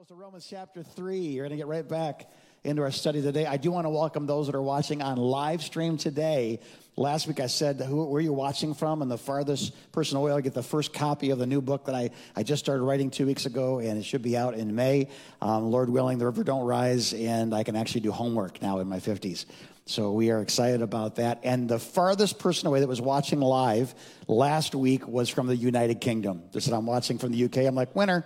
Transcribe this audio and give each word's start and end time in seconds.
Bibles 0.00 0.08
to 0.08 0.14
Romans 0.14 0.46
chapter 0.48 0.82
3. 0.82 1.18
You're 1.18 1.44
going 1.44 1.50
to 1.50 1.56
get 1.58 1.66
right 1.66 1.86
back 1.86 2.30
into 2.64 2.80
our 2.80 2.90
study 2.90 3.20
today. 3.20 3.44
I 3.44 3.58
do 3.58 3.70
want 3.70 3.84
to 3.84 3.90
welcome 3.90 4.24
those 4.26 4.46
that 4.46 4.54
are 4.54 4.62
watching 4.62 5.02
on 5.02 5.18
live 5.18 5.60
stream 5.60 5.98
today. 5.98 6.60
Last 6.96 7.26
week 7.26 7.38
I 7.38 7.48
said 7.48 7.78
who, 7.82 8.06
where 8.06 8.22
you're 8.22 8.32
watching 8.32 8.72
from, 8.72 9.02
and 9.02 9.10
the 9.10 9.18
farthest 9.18 9.74
person 9.92 10.16
away 10.16 10.32
will 10.32 10.40
get 10.40 10.54
the 10.54 10.62
first 10.62 10.94
copy 10.94 11.28
of 11.28 11.38
the 11.38 11.46
new 11.46 11.60
book 11.60 11.84
that 11.84 11.94
I, 11.94 12.12
I 12.34 12.44
just 12.44 12.64
started 12.64 12.82
writing 12.82 13.10
two 13.10 13.26
weeks 13.26 13.44
ago, 13.44 13.80
and 13.80 13.98
it 13.98 14.04
should 14.06 14.22
be 14.22 14.38
out 14.38 14.54
in 14.54 14.74
May. 14.74 15.10
Um, 15.42 15.70
Lord 15.70 15.90
willing, 15.90 16.16
the 16.16 16.24
river 16.24 16.44
don't 16.44 16.64
rise, 16.64 17.12
and 17.12 17.54
I 17.54 17.62
can 17.62 17.76
actually 17.76 18.00
do 18.00 18.10
homework 18.10 18.62
now 18.62 18.78
in 18.78 18.88
my 18.88 19.00
50s. 19.00 19.44
So 19.84 20.12
we 20.12 20.30
are 20.30 20.40
excited 20.40 20.80
about 20.80 21.16
that. 21.16 21.40
And 21.42 21.68
the 21.68 21.78
farthest 21.78 22.38
person 22.38 22.68
away 22.68 22.80
that 22.80 22.88
was 22.88 23.02
watching 23.02 23.40
live 23.40 23.94
last 24.28 24.74
week 24.74 25.06
was 25.06 25.28
from 25.28 25.46
the 25.46 25.56
United 25.56 26.00
Kingdom. 26.00 26.44
They 26.52 26.60
said, 26.60 26.72
I'm 26.72 26.86
watching 26.86 27.18
from 27.18 27.32
the 27.32 27.44
UK. 27.44 27.58
I'm 27.58 27.74
like, 27.74 27.94
winner 27.94 28.24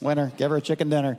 winner, 0.00 0.32
give 0.36 0.50
her 0.50 0.56
a 0.56 0.60
chicken 0.60 0.88
dinner. 0.88 1.18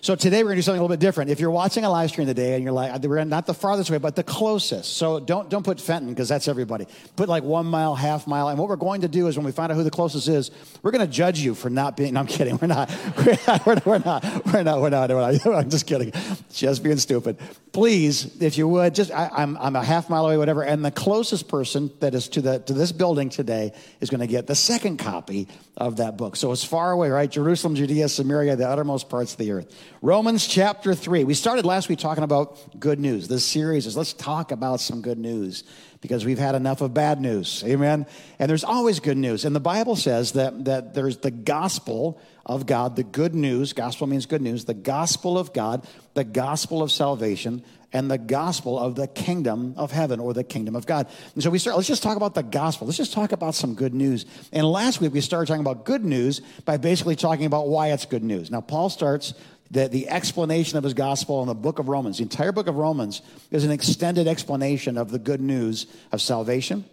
So 0.00 0.14
today 0.14 0.38
we're 0.42 0.50
going 0.50 0.56
to 0.56 0.58
do 0.58 0.62
something 0.62 0.78
a 0.78 0.82
little 0.82 0.96
bit 0.96 1.00
different. 1.00 1.30
If 1.30 1.40
you're 1.40 1.50
watching 1.50 1.84
a 1.84 1.90
live 1.90 2.10
stream 2.10 2.26
today 2.26 2.54
and 2.54 2.62
you're 2.62 2.72
like, 2.72 3.02
we're 3.02 3.24
not 3.24 3.46
the 3.46 3.54
farthest 3.54 3.90
away, 3.90 3.98
but 3.98 4.14
the 4.14 4.22
closest. 4.22 4.96
So 4.96 5.18
don't, 5.18 5.50
don't 5.50 5.64
put 5.64 5.80
Fenton 5.80 6.10
because 6.10 6.28
that's 6.28 6.46
everybody. 6.46 6.86
Put 7.16 7.28
like 7.28 7.42
one 7.42 7.66
mile, 7.66 7.94
half 7.96 8.26
mile. 8.26 8.48
And 8.48 8.58
what 8.58 8.68
we're 8.68 8.76
going 8.76 9.00
to 9.00 9.08
do 9.08 9.26
is 9.26 9.36
when 9.36 9.44
we 9.44 9.52
find 9.52 9.72
out 9.72 9.76
who 9.76 9.82
the 9.82 9.90
closest 9.90 10.28
is, 10.28 10.50
we're 10.82 10.92
going 10.92 11.04
to 11.04 11.12
judge 11.12 11.40
you 11.40 11.54
for 11.54 11.68
not 11.68 11.96
being, 11.96 12.14
no, 12.14 12.20
I'm 12.20 12.26
kidding. 12.26 12.58
We're 12.60 12.68
not. 12.68 12.90
We're 13.16 13.36
not. 13.46 13.66
We're 13.66 13.98
not. 13.98 14.46
We're 14.46 14.62
not. 14.62 14.80
We're 14.80 14.90
not. 14.90 15.10
We're 15.10 15.20
not, 15.20 15.44
we're 15.44 15.52
not 15.52 15.64
I'm 15.64 15.70
just 15.70 15.86
kidding. 15.86 16.12
Just 16.52 16.82
being 16.82 16.98
stupid. 16.98 17.38
Please, 17.72 18.40
if 18.40 18.56
you 18.56 18.66
would, 18.68 18.94
just, 18.94 19.10
I, 19.12 19.30
I'm, 19.32 19.56
I'm 19.58 19.76
a 19.76 19.84
half 19.84 20.08
mile 20.08 20.26
away, 20.26 20.36
whatever. 20.36 20.62
And 20.62 20.84
the 20.84 20.90
closest 20.90 21.48
person 21.48 21.90
that 22.00 22.14
is 22.14 22.28
to 22.30 22.40
the, 22.40 22.58
to 22.60 22.72
this 22.72 22.92
building 22.92 23.28
today 23.28 23.72
is 24.00 24.10
going 24.10 24.20
to 24.20 24.26
get 24.26 24.46
the 24.46 24.54
second 24.54 24.98
copy 24.98 25.48
of 25.76 25.98
that 25.98 26.16
book. 26.16 26.36
So 26.36 26.52
it's 26.52 26.64
far 26.64 26.90
away, 26.90 27.10
right? 27.10 27.30
Jerusalem, 27.30 27.74
Judea, 27.74 28.08
Samaria, 28.08 28.56
the 28.56 28.68
uttermost 28.68 29.08
parts 29.08 29.32
of 29.32 29.38
the 29.38 29.52
earth. 29.52 29.74
Romans 30.00 30.46
chapter 30.46 30.94
3. 30.94 31.24
We 31.24 31.34
started 31.34 31.66
last 31.66 31.88
week 31.88 31.98
talking 31.98 32.22
about 32.22 32.78
good 32.78 33.00
news. 33.00 33.26
This 33.26 33.44
series 33.44 33.84
is 33.84 33.96
let's 33.96 34.12
talk 34.12 34.52
about 34.52 34.78
some 34.78 35.02
good 35.02 35.18
news 35.18 35.64
because 36.00 36.24
we've 36.24 36.38
had 36.38 36.54
enough 36.54 36.80
of 36.82 36.94
bad 36.94 37.20
news. 37.20 37.64
Amen. 37.66 38.06
And 38.38 38.48
there's 38.48 38.62
always 38.62 39.00
good 39.00 39.16
news. 39.16 39.44
And 39.44 39.56
the 39.56 39.60
Bible 39.60 39.96
says 39.96 40.32
that, 40.32 40.66
that 40.66 40.94
there's 40.94 41.18
the 41.18 41.32
gospel 41.32 42.20
of 42.46 42.64
God, 42.64 42.94
the 42.94 43.02
good 43.02 43.34
news. 43.34 43.72
Gospel 43.72 44.06
means 44.06 44.26
good 44.26 44.40
news. 44.40 44.66
The 44.66 44.74
gospel 44.74 45.36
of 45.36 45.52
God, 45.52 45.84
the 46.14 46.22
gospel 46.22 46.80
of 46.80 46.92
salvation, 46.92 47.64
and 47.92 48.10
the 48.10 48.18
gospel 48.18 48.78
of 48.78 48.94
the 48.94 49.08
kingdom 49.08 49.74
of 49.76 49.90
heaven 49.90 50.20
or 50.20 50.32
the 50.32 50.44
kingdom 50.44 50.76
of 50.76 50.86
God. 50.86 51.08
And 51.34 51.42
so 51.42 51.50
we 51.50 51.58
start, 51.58 51.76
let's 51.76 51.88
just 51.88 52.02
talk 52.02 52.16
about 52.16 52.34
the 52.34 52.42
gospel. 52.42 52.86
Let's 52.86 52.98
just 52.98 53.12
talk 53.14 53.32
about 53.32 53.54
some 53.54 53.74
good 53.74 53.94
news. 53.94 54.26
And 54.52 54.66
last 54.66 55.00
week 55.00 55.12
we 55.12 55.20
started 55.22 55.46
talking 55.46 55.62
about 55.62 55.84
good 55.84 56.04
news 56.04 56.40
by 56.64 56.76
basically 56.76 57.16
talking 57.16 57.46
about 57.46 57.68
why 57.68 57.92
it's 57.92 58.04
good 58.04 58.22
news. 58.22 58.50
Now, 58.50 58.60
Paul 58.60 58.90
starts 58.90 59.34
the, 59.70 59.88
the 59.88 60.08
explanation 60.08 60.78
of 60.78 60.84
his 60.84 60.94
gospel 60.94 61.42
in 61.42 61.48
the 61.48 61.54
book 61.54 61.78
of 61.78 61.88
Romans. 61.88 62.18
The 62.18 62.22
entire 62.22 62.52
book 62.52 62.66
of 62.66 62.76
Romans 62.76 63.22
is 63.50 63.64
an 63.64 63.70
extended 63.70 64.26
explanation 64.26 64.96
of 64.96 65.10
the 65.10 65.18
good 65.18 65.40
news 65.40 65.86
of 66.12 66.20
salvation 66.20 66.84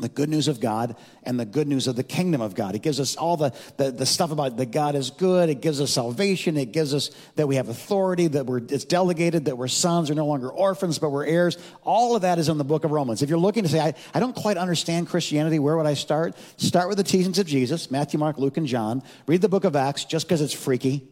the 0.00 0.08
good 0.08 0.30
news 0.30 0.48
of 0.48 0.58
God 0.58 0.96
and 1.22 1.38
the 1.38 1.44
good 1.44 1.68
news 1.68 1.86
of 1.86 1.96
the 1.96 2.02
kingdom 2.02 2.40
of 2.40 2.54
God. 2.54 2.74
It 2.74 2.80
gives 2.80 2.98
us 2.98 3.14
all 3.14 3.36
the, 3.36 3.52
the, 3.76 3.90
the, 3.90 4.06
stuff 4.06 4.30
about 4.30 4.56
that 4.56 4.70
God 4.70 4.94
is 4.94 5.10
good. 5.10 5.50
It 5.50 5.60
gives 5.60 5.82
us 5.82 5.90
salvation. 5.90 6.56
It 6.56 6.72
gives 6.72 6.94
us 6.94 7.10
that 7.36 7.46
we 7.46 7.56
have 7.56 7.68
authority, 7.68 8.26
that 8.28 8.46
we're, 8.46 8.58
it's 8.58 8.86
delegated, 8.86 9.44
that 9.44 9.58
we're 9.58 9.68
sons, 9.68 10.08
we're 10.08 10.16
no 10.16 10.26
longer 10.26 10.48
orphans, 10.48 10.98
but 10.98 11.10
we're 11.10 11.26
heirs. 11.26 11.58
All 11.82 12.16
of 12.16 12.22
that 12.22 12.38
is 12.38 12.48
in 12.48 12.56
the 12.56 12.64
book 12.64 12.84
of 12.84 12.90
Romans. 12.90 13.22
If 13.22 13.28
you're 13.28 13.38
looking 13.38 13.64
to 13.64 13.68
say, 13.68 13.80
I, 13.80 13.94
I 14.14 14.20
don't 14.20 14.34
quite 14.34 14.56
understand 14.56 15.08
Christianity, 15.08 15.58
where 15.58 15.76
would 15.76 15.86
I 15.86 15.94
start? 15.94 16.36
Start 16.56 16.88
with 16.88 16.96
the 16.96 17.04
teachings 17.04 17.38
of 17.38 17.46
Jesus, 17.46 17.90
Matthew, 17.90 18.18
Mark, 18.18 18.38
Luke, 18.38 18.56
and 18.56 18.66
John. 18.66 19.02
Read 19.26 19.42
the 19.42 19.48
book 19.48 19.64
of 19.64 19.76
Acts 19.76 20.06
just 20.06 20.26
because 20.26 20.40
it's 20.40 20.54
freaky 20.54 21.11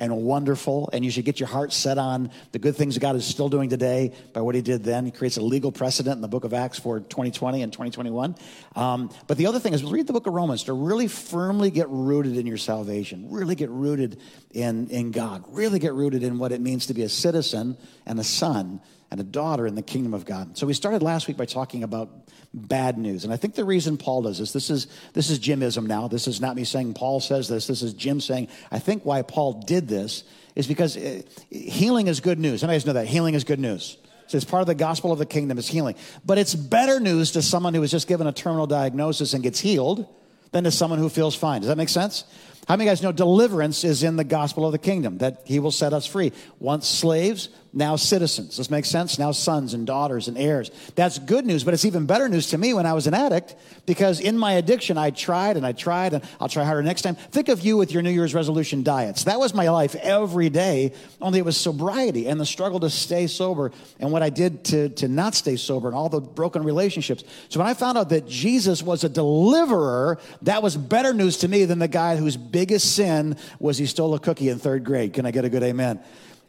and 0.00 0.16
wonderful, 0.16 0.88
and 0.92 1.04
you 1.04 1.10
should 1.10 1.26
get 1.26 1.38
your 1.38 1.48
heart 1.48 1.72
set 1.72 1.98
on 1.98 2.30
the 2.52 2.58
good 2.58 2.74
things 2.74 2.98
God 2.98 3.14
is 3.14 3.24
still 3.24 3.48
doing 3.48 3.68
today 3.68 4.12
by 4.32 4.40
what 4.40 4.56
He 4.56 4.62
did 4.62 4.82
then. 4.82 5.04
He 5.04 5.12
creates 5.12 5.36
a 5.36 5.42
legal 5.42 5.70
precedent 5.70 6.16
in 6.16 6.22
the 6.22 6.28
book 6.28 6.44
of 6.44 6.54
Acts 6.54 6.78
for 6.78 7.00
2020 7.00 7.62
and 7.62 7.72
2021. 7.72 8.34
Um, 8.74 9.10
but 9.26 9.36
the 9.36 9.46
other 9.46 9.60
thing 9.60 9.74
is, 9.74 9.84
read 9.84 10.06
the 10.06 10.14
book 10.14 10.26
of 10.26 10.32
Romans 10.32 10.64
to 10.64 10.72
really 10.72 11.06
firmly 11.06 11.70
get 11.70 11.88
rooted 11.90 12.36
in 12.36 12.46
your 12.46 12.56
salvation, 12.56 13.30
really 13.30 13.54
get 13.54 13.68
rooted 13.70 14.18
in, 14.50 14.88
in 14.88 15.10
God, 15.12 15.44
really 15.48 15.78
get 15.78 15.92
rooted 15.92 16.22
in 16.22 16.38
what 16.38 16.50
it 16.50 16.60
means 16.60 16.86
to 16.86 16.94
be 16.94 17.02
a 17.02 17.08
citizen 17.08 17.76
and 18.06 18.18
a 18.18 18.24
son 18.24 18.80
and 19.10 19.20
a 19.20 19.24
daughter 19.24 19.66
in 19.66 19.74
the 19.74 19.82
kingdom 19.82 20.14
of 20.14 20.24
God. 20.24 20.56
So 20.56 20.66
we 20.66 20.74
started 20.74 21.02
last 21.02 21.26
week 21.26 21.36
by 21.36 21.46
talking 21.46 21.82
about 21.82 22.10
bad 22.54 22.96
news. 22.96 23.24
And 23.24 23.32
I 23.32 23.36
think 23.36 23.54
the 23.54 23.64
reason 23.64 23.96
Paul 23.96 24.22
does 24.22 24.38
this, 24.38 24.52
this 24.52 24.70
is 24.70 24.86
this 25.12 25.30
is 25.30 25.38
Jimism 25.38 25.86
now. 25.86 26.08
This 26.08 26.28
is 26.28 26.40
not 26.40 26.56
me 26.56 26.64
saying 26.64 26.94
Paul 26.94 27.20
says 27.20 27.48
this. 27.48 27.66
This 27.66 27.82
is 27.82 27.92
Jim 27.94 28.20
saying, 28.20 28.48
I 28.70 28.78
think 28.78 29.04
why 29.04 29.22
Paul 29.22 29.62
did 29.66 29.88
this 29.88 30.24
is 30.54 30.66
because 30.66 30.96
uh, 30.96 31.22
healing 31.50 32.06
is 32.06 32.20
good 32.20 32.38
news. 32.38 32.62
Anybody 32.62 32.86
know 32.86 32.92
that? 32.94 33.06
Healing 33.06 33.34
is 33.34 33.44
good 33.44 33.60
news. 33.60 33.96
So 34.26 34.36
it's 34.36 34.44
part 34.44 34.60
of 34.60 34.68
the 34.68 34.76
gospel 34.76 35.10
of 35.10 35.18
the 35.18 35.26
kingdom 35.26 35.58
is 35.58 35.66
healing. 35.66 35.96
But 36.24 36.38
it's 36.38 36.54
better 36.54 37.00
news 37.00 37.32
to 37.32 37.42
someone 37.42 37.74
who 37.74 37.80
was 37.80 37.90
just 37.90 38.06
given 38.06 38.28
a 38.28 38.32
terminal 38.32 38.68
diagnosis 38.68 39.34
and 39.34 39.42
gets 39.42 39.58
healed 39.58 40.06
than 40.52 40.64
to 40.64 40.70
someone 40.70 41.00
who 41.00 41.08
feels 41.08 41.34
fine. 41.34 41.62
Does 41.62 41.68
that 41.68 41.76
make 41.76 41.88
sense? 41.88 42.24
How 42.68 42.76
many 42.76 42.88
guys 42.88 43.02
know 43.02 43.10
deliverance 43.10 43.82
is 43.82 44.04
in 44.04 44.14
the 44.14 44.24
gospel 44.24 44.64
of 44.64 44.70
the 44.72 44.78
kingdom, 44.78 45.18
that 45.18 45.42
he 45.44 45.58
will 45.58 45.72
set 45.72 45.92
us 45.92 46.06
free? 46.06 46.32
Once 46.60 46.86
slaves, 46.86 47.48
now 47.72 47.96
citizens. 47.96 48.56
This 48.56 48.70
makes 48.70 48.88
sense? 48.88 49.18
Now 49.18 49.32
sons 49.32 49.74
and 49.74 49.86
daughters 49.86 50.26
and 50.28 50.36
heirs. 50.36 50.70
That's 50.96 51.18
good 51.18 51.46
news, 51.46 51.62
but 51.62 51.74
it's 51.74 51.84
even 51.84 52.06
better 52.06 52.28
news 52.28 52.48
to 52.48 52.58
me 52.58 52.74
when 52.74 52.86
I 52.86 52.94
was 52.94 53.06
an 53.06 53.14
addict 53.14 53.54
because 53.86 54.18
in 54.18 54.36
my 54.36 54.54
addiction, 54.54 54.98
I 54.98 55.10
tried 55.10 55.56
and 55.56 55.64
I 55.64 55.72
tried 55.72 56.14
and 56.14 56.24
I'll 56.40 56.48
try 56.48 56.64
harder 56.64 56.82
next 56.82 57.02
time. 57.02 57.14
Think 57.14 57.48
of 57.48 57.60
you 57.60 57.76
with 57.76 57.92
your 57.92 58.02
New 58.02 58.10
Year's 58.10 58.34
resolution 58.34 58.82
diets. 58.82 59.24
That 59.24 59.38
was 59.38 59.54
my 59.54 59.68
life 59.68 59.94
every 59.96 60.50
day, 60.50 60.92
only 61.20 61.38
it 61.38 61.44
was 61.44 61.56
sobriety 61.56 62.26
and 62.26 62.40
the 62.40 62.46
struggle 62.46 62.80
to 62.80 62.90
stay 62.90 63.26
sober 63.26 63.70
and 64.00 64.10
what 64.10 64.22
I 64.22 64.30
did 64.30 64.64
to, 64.66 64.88
to 64.90 65.08
not 65.08 65.34
stay 65.34 65.56
sober 65.56 65.88
and 65.88 65.96
all 65.96 66.08
the 66.08 66.20
broken 66.20 66.64
relationships. 66.64 67.22
So 67.50 67.60
when 67.60 67.68
I 67.68 67.74
found 67.74 67.98
out 67.98 68.08
that 68.08 68.26
Jesus 68.26 68.82
was 68.82 69.04
a 69.04 69.08
deliverer, 69.08 70.18
that 70.42 70.62
was 70.62 70.76
better 70.76 71.14
news 71.14 71.38
to 71.38 71.48
me 71.48 71.66
than 71.66 71.78
the 71.78 71.88
guy 71.88 72.16
whose 72.16 72.36
biggest 72.36 72.96
sin 72.96 73.36
was 73.60 73.78
he 73.78 73.86
stole 73.86 74.14
a 74.14 74.18
cookie 74.18 74.48
in 74.48 74.58
third 74.58 74.82
grade. 74.82 75.12
Can 75.12 75.24
I 75.24 75.30
get 75.30 75.44
a 75.44 75.48
good 75.48 75.62
amen? 75.62 76.00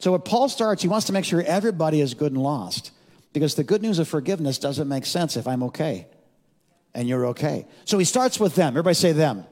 So, 0.01 0.11
what 0.13 0.25
Paul 0.25 0.49
starts, 0.49 0.81
he 0.81 0.87
wants 0.87 1.05
to 1.07 1.13
make 1.13 1.25
sure 1.25 1.43
everybody 1.43 2.01
is 2.01 2.15
good 2.15 2.31
and 2.31 2.41
lost 2.41 2.91
because 3.33 3.53
the 3.53 3.63
good 3.63 3.83
news 3.83 3.99
of 3.99 4.07
forgiveness 4.07 4.57
doesn't 4.57 4.87
make 4.87 5.05
sense 5.05 5.37
if 5.37 5.47
I'm 5.47 5.61
okay 5.63 6.07
and 6.95 7.07
you're 7.07 7.27
okay. 7.27 7.67
So, 7.85 7.99
he 7.99 8.05
starts 8.05 8.39
with 8.39 8.55
them. 8.55 8.69
Everybody 8.69 8.95
say 8.95 9.11
them. 9.11 9.45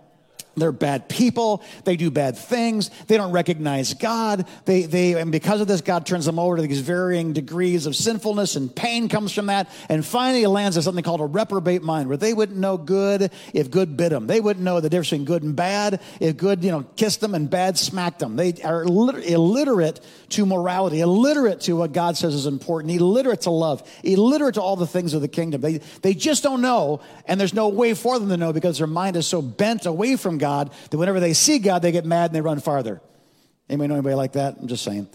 They're 0.56 0.72
bad 0.72 1.08
people. 1.08 1.64
They 1.86 1.96
do 1.96 2.12
bad 2.12 2.38
things. 2.38 2.90
They 3.08 3.18
don't 3.18 3.32
recognize 3.32 3.94
God. 3.94 4.48
They, 4.66 4.84
they, 4.84 5.14
and 5.14 5.32
because 5.32 5.62
of 5.62 5.68
this, 5.68 5.82
God 5.82 6.06
turns 6.06 6.26
them 6.26 6.40
over 6.40 6.58
to 6.58 6.62
these 6.62 6.82
varying 6.82 7.34
degrees 7.34 7.86
of 7.86 7.96
sinfulness 7.96 8.56
and 8.56 8.74
pain 8.76 9.10
comes 9.10 9.32
from 9.32 9.46
that. 9.48 9.70
And 9.88 10.06
finally, 10.06 10.44
it 10.44 10.50
lands 10.50 10.76
on 10.76 10.84
something 10.84 11.04
called 11.04 11.22
a 11.22 11.26
reprobate 11.26 11.84
mind, 11.84 12.08
where 12.08 12.18
they 12.18 12.34
wouldn't 12.34 12.58
know 12.58 12.78
good 12.78 13.32
if 13.54 13.72
good 13.72 13.96
bit 13.96 14.10
them. 14.10 14.28
They 14.28 14.42
wouldn't 14.42 14.64
know 14.64 14.80
the 14.80 14.90
difference 14.90 15.10
between 15.10 15.26
good 15.26 15.44
and 15.44 15.56
bad 15.56 16.02
if 16.20 16.36
good, 16.36 16.64
you 16.64 16.72
know, 16.72 16.86
kissed 16.96 17.22
them 17.22 17.36
and 17.36 17.50
bad 17.50 17.78
smacked 17.78 18.20
them. 18.20 18.36
They 18.36 18.54
are 18.64 18.84
illiterate 18.84 20.02
to 20.30 20.46
morality, 20.46 21.02
illiterate 21.02 21.62
to 21.62 21.74
what 21.74 21.94
God 21.94 22.18
says 22.18 22.34
is 22.34 22.46
important, 22.46 22.94
illiterate 22.94 23.42
to 23.42 23.52
love, 23.52 23.88
illiterate 24.04 24.56
to 24.56 24.62
all 24.62 24.76
the 24.76 24.88
things 24.88 25.14
of 25.14 25.22
the 25.22 25.28
kingdom. 25.28 25.62
They, 25.62 25.78
they 26.02 26.14
just 26.14 26.44
don't 26.44 26.62
know, 26.62 27.02
and 27.26 27.40
there's 27.40 27.54
no 27.54 27.70
way 27.70 27.94
for 27.94 28.20
them 28.20 28.30
to 28.30 28.38
know 28.38 28.52
because 28.52 28.80
their 28.80 28.88
mind 28.88 29.16
is 29.16 29.28
so 29.28 29.42
bent 29.42 29.86
away 29.86 30.16
from 30.16 30.38
God 30.40 30.72
that 30.90 30.98
whenever 30.98 31.20
they 31.20 31.34
see 31.34 31.60
God, 31.60 31.84
they 31.84 31.92
get 31.92 32.06
mad 32.06 32.32
and 32.32 32.36
they 32.36 32.42
run 32.42 32.60
farther. 32.60 33.02
Anybody 33.70 33.90
know 33.90 33.94
anybody 33.96 34.16
like 34.16 34.32
that? 34.34 34.58
I'm 34.60 34.68
just 34.68 34.84
saying. 34.84 35.08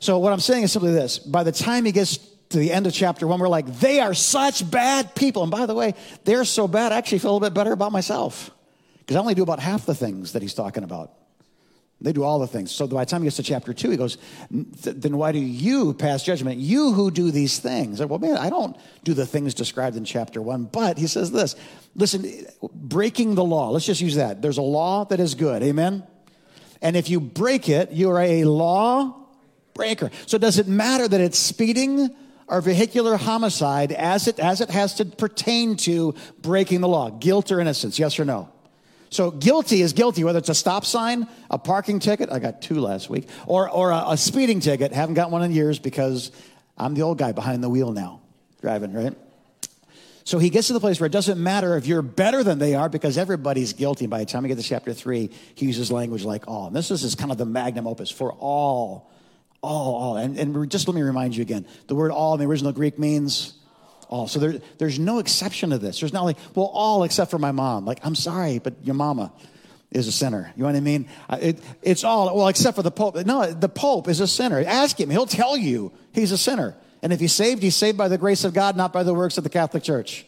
So 0.00 0.18
what 0.18 0.32
I'm 0.32 0.40
saying 0.40 0.64
is 0.64 0.72
simply 0.72 0.92
this. 0.92 1.18
By 1.18 1.44
the 1.44 1.52
time 1.52 1.84
he 1.84 1.92
gets 1.92 2.18
to 2.48 2.58
the 2.58 2.72
end 2.72 2.86
of 2.86 2.92
chapter 2.92 3.26
one, 3.26 3.38
we're 3.38 3.48
like, 3.48 3.66
they 3.78 4.00
are 4.00 4.14
such 4.14 4.68
bad 4.68 5.14
people. 5.14 5.42
And 5.42 5.50
by 5.50 5.66
the 5.66 5.74
way, 5.74 5.94
they're 6.24 6.44
so 6.44 6.66
bad, 6.66 6.92
I 6.92 6.96
actually 6.96 7.20
feel 7.20 7.30
a 7.30 7.34
little 7.34 7.48
bit 7.48 7.54
better 7.54 7.72
about 7.72 7.92
myself. 7.92 8.50
Because 8.98 9.16
I 9.16 9.20
only 9.20 9.34
do 9.34 9.42
about 9.42 9.60
half 9.60 9.86
the 9.86 9.94
things 9.94 10.32
that 10.32 10.42
he's 10.42 10.54
talking 10.54 10.82
about. 10.82 11.12
They 12.00 12.12
do 12.12 12.22
all 12.22 12.38
the 12.38 12.46
things. 12.46 12.70
So 12.70 12.86
by 12.86 13.04
the 13.04 13.10
time 13.10 13.22
he 13.22 13.26
gets 13.26 13.36
to 13.36 13.42
chapter 13.42 13.72
two, 13.72 13.90
he 13.90 13.96
goes, 13.96 14.18
Then 14.50 15.16
why 15.16 15.32
do 15.32 15.38
you 15.38 15.94
pass 15.94 16.22
judgment? 16.22 16.58
You 16.58 16.92
who 16.92 17.10
do 17.10 17.30
these 17.30 17.58
things. 17.58 18.04
well, 18.04 18.18
man, 18.18 18.36
I 18.36 18.50
don't 18.50 18.76
do 19.04 19.14
the 19.14 19.26
things 19.26 19.54
described 19.54 19.96
in 19.96 20.04
chapter 20.04 20.42
one. 20.42 20.64
But 20.64 20.98
he 20.98 21.06
says 21.06 21.32
this 21.32 21.56
listen, 21.94 22.46
breaking 22.72 23.36
the 23.36 23.44
law. 23.44 23.70
Let's 23.70 23.86
just 23.86 24.00
use 24.00 24.16
that. 24.16 24.42
There's 24.42 24.58
a 24.58 24.62
law 24.62 25.04
that 25.06 25.20
is 25.20 25.34
good. 25.34 25.62
Amen? 25.62 26.04
And 26.82 26.96
if 26.96 27.08
you 27.08 27.20
break 27.20 27.68
it, 27.68 27.92
you 27.92 28.10
are 28.10 28.20
a 28.20 28.44
law 28.44 29.26
breaker. 29.72 30.10
So 30.26 30.36
does 30.36 30.58
it 30.58 30.68
matter 30.68 31.08
that 31.08 31.20
it's 31.20 31.38
speeding? 31.38 32.14
or 32.46 32.60
vehicular 32.60 33.16
homicide 33.16 33.90
as 33.90 34.28
it, 34.28 34.38
as 34.38 34.60
it 34.60 34.68
has 34.68 34.96
to 34.96 35.04
pertain 35.06 35.76
to 35.76 36.14
breaking 36.42 36.82
the 36.82 36.88
law, 36.88 37.08
guilt 37.08 37.50
or 37.50 37.58
innocence, 37.58 37.98
yes 37.98 38.18
or 38.18 38.26
no? 38.26 38.53
So 39.10 39.30
guilty 39.30 39.80
is 39.80 39.92
guilty, 39.92 40.24
whether 40.24 40.38
it's 40.38 40.48
a 40.48 40.54
stop 40.54 40.84
sign, 40.84 41.28
a 41.50 41.58
parking 41.58 42.00
ticket, 42.00 42.30
I 42.30 42.38
got 42.38 42.62
two 42.62 42.80
last 42.80 43.08
week, 43.08 43.28
or, 43.46 43.70
or 43.70 43.90
a, 43.90 44.04
a 44.08 44.16
speeding 44.16 44.60
ticket. 44.60 44.92
Haven't 44.92 45.14
got 45.14 45.30
one 45.30 45.42
in 45.42 45.52
years 45.52 45.78
because 45.78 46.32
I'm 46.76 46.94
the 46.94 47.02
old 47.02 47.18
guy 47.18 47.32
behind 47.32 47.62
the 47.62 47.68
wheel 47.68 47.92
now, 47.92 48.20
driving, 48.60 48.92
right? 48.92 49.14
So 50.24 50.38
he 50.38 50.48
gets 50.48 50.68
to 50.68 50.72
the 50.72 50.80
place 50.80 50.98
where 50.98 51.06
it 51.06 51.12
doesn't 51.12 51.40
matter 51.40 51.76
if 51.76 51.86
you're 51.86 52.02
better 52.02 52.42
than 52.42 52.58
they 52.58 52.74
are 52.74 52.88
because 52.88 53.18
everybody's 53.18 53.74
guilty. 53.74 54.06
By 54.06 54.20
the 54.20 54.24
time 54.24 54.42
we 54.42 54.48
get 54.48 54.56
to 54.56 54.64
chapter 54.64 54.94
three, 54.94 55.30
he 55.54 55.66
uses 55.66 55.92
language 55.92 56.24
like 56.24 56.48
all. 56.48 56.66
And 56.66 56.74
this 56.74 56.90
is 56.90 57.14
kind 57.14 57.30
of 57.30 57.36
the 57.36 57.44
magnum 57.44 57.86
opus 57.86 58.10
for 58.10 58.32
all, 58.32 59.12
all, 59.60 59.94
all. 59.96 60.16
And, 60.16 60.38
and 60.38 60.70
just 60.70 60.88
let 60.88 60.94
me 60.94 61.02
remind 61.02 61.36
you 61.36 61.42
again 61.42 61.66
the 61.88 61.94
word 61.94 62.10
all 62.10 62.32
in 62.32 62.40
the 62.40 62.46
original 62.46 62.72
Greek 62.72 62.98
means 62.98 63.52
all. 64.08 64.28
So 64.28 64.38
there, 64.38 64.60
there's 64.78 64.98
no 64.98 65.18
exception 65.18 65.70
to 65.70 65.78
this. 65.78 66.00
There's 66.00 66.12
not 66.12 66.24
like, 66.24 66.36
well, 66.54 66.66
all 66.66 67.04
except 67.04 67.30
for 67.30 67.38
my 67.38 67.52
mom. 67.52 67.84
Like, 67.84 68.00
I'm 68.04 68.14
sorry, 68.14 68.58
but 68.58 68.74
your 68.82 68.94
mama 68.94 69.32
is 69.90 70.08
a 70.08 70.12
sinner. 70.12 70.52
You 70.56 70.62
know 70.62 70.68
what 70.68 70.76
I 70.76 70.80
mean? 70.80 71.08
It, 71.30 71.60
it's 71.82 72.04
all, 72.04 72.36
well, 72.36 72.48
except 72.48 72.76
for 72.76 72.82
the 72.82 72.90
Pope. 72.90 73.16
No, 73.24 73.52
the 73.52 73.68
Pope 73.68 74.08
is 74.08 74.20
a 74.20 74.26
sinner. 74.26 74.62
Ask 74.66 74.98
him, 74.98 75.10
he'll 75.10 75.26
tell 75.26 75.56
you 75.56 75.92
he's 76.12 76.32
a 76.32 76.38
sinner. 76.38 76.74
And 77.02 77.12
if 77.12 77.20
he's 77.20 77.32
saved, 77.32 77.62
he's 77.62 77.76
saved 77.76 77.98
by 77.98 78.08
the 78.08 78.18
grace 78.18 78.44
of 78.44 78.54
God, 78.54 78.76
not 78.76 78.92
by 78.92 79.02
the 79.02 79.14
works 79.14 79.38
of 79.38 79.44
the 79.44 79.50
Catholic 79.50 79.82
Church. 79.82 80.26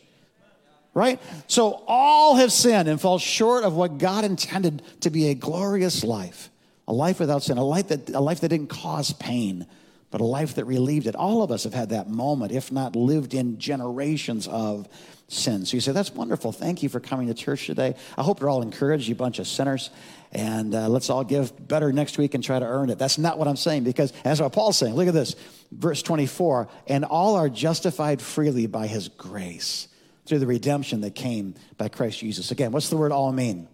Right? 0.94 1.20
So 1.46 1.82
all 1.87 2.37
have 2.37 2.52
sinned 2.52 2.88
and 2.88 3.00
fall 3.00 3.19
short 3.19 3.64
of 3.64 3.75
what 3.75 3.99
God 3.99 4.25
intended 4.25 4.82
to 5.00 5.11
be 5.11 5.29
a 5.29 5.34
glorious 5.34 6.05
life. 6.05 6.50
A 6.88 6.93
life 6.93 7.19
without 7.19 7.43
sin, 7.43 7.58
a 7.58 7.64
life 7.64 7.88
that, 7.88 8.11
a 8.11 8.20
life 8.20 8.40
that 8.40 8.49
didn't 8.49 8.69
cause 8.69 9.12
pain, 9.12 9.67
but 10.11 10.20
a 10.20 10.25
life 10.25 10.55
that 10.55 10.64
relieved 10.64 11.06
it. 11.06 11.14
All 11.14 11.43
of 11.43 11.50
us 11.50 11.64
have 11.64 11.75
had 11.75 11.91
that 11.91 12.08
moment, 12.08 12.53
if 12.53 12.70
not 12.70 12.94
lived 12.94 13.35
in 13.35 13.58
generations 13.58 14.47
of 14.47 14.88
sin. 15.29 15.64
So 15.67 15.76
you 15.76 15.81
say, 15.81 15.93
That's 15.93 16.12
wonderful. 16.12 16.53
Thank 16.53 16.82
you 16.82 16.88
for 16.88 17.00
coming 17.00 17.26
to 17.29 17.35
church 17.35 17.67
today. 17.67 17.94
I 18.17 18.23
hope 18.23 18.41
you're 18.41 18.49
all 18.49 18.62
encouraged, 18.62 19.08
you 19.08 19.14
bunch 19.14 19.38
of 19.38 19.47
sinners. 19.47 19.91
And 20.32 20.75
uh, 20.75 20.88
let's 20.88 21.08
all 21.08 21.25
give 21.25 21.69
better 21.69 21.93
next 21.93 22.19
week 22.19 22.35
and 22.35 22.43
try 22.43 22.58
to 22.58 22.67
earn 22.67 22.91
it. 22.91 22.99
That's 22.99 23.19
not 23.19 23.38
what 23.38 23.49
I'm 23.49 23.56
saying 23.56 23.85
because 23.85 24.12
that's 24.25 24.41
what 24.41 24.53
Paul's 24.53 24.76
saying. 24.76 24.94
Look 24.94 25.08
at 25.08 25.14
this, 25.14 25.35
verse 25.73 26.03
24. 26.03 26.69
And 26.88 27.05
all 27.05 27.37
are 27.37 27.49
justified 27.49 28.20
freely 28.20 28.67
by 28.67 28.87
his 28.87 29.08
grace 29.08 29.88
through 30.26 30.41
the 30.41 30.47
redemption 30.47 31.00
that 31.03 31.14
came 31.14 31.55
by 31.79 31.88
Christ 31.88 32.19
Jesus. 32.19 32.50
Again, 32.50 32.73
what's 32.73 32.91
the 32.91 32.97
word 32.97 33.12
all 33.12 33.32
mean? 33.32 33.69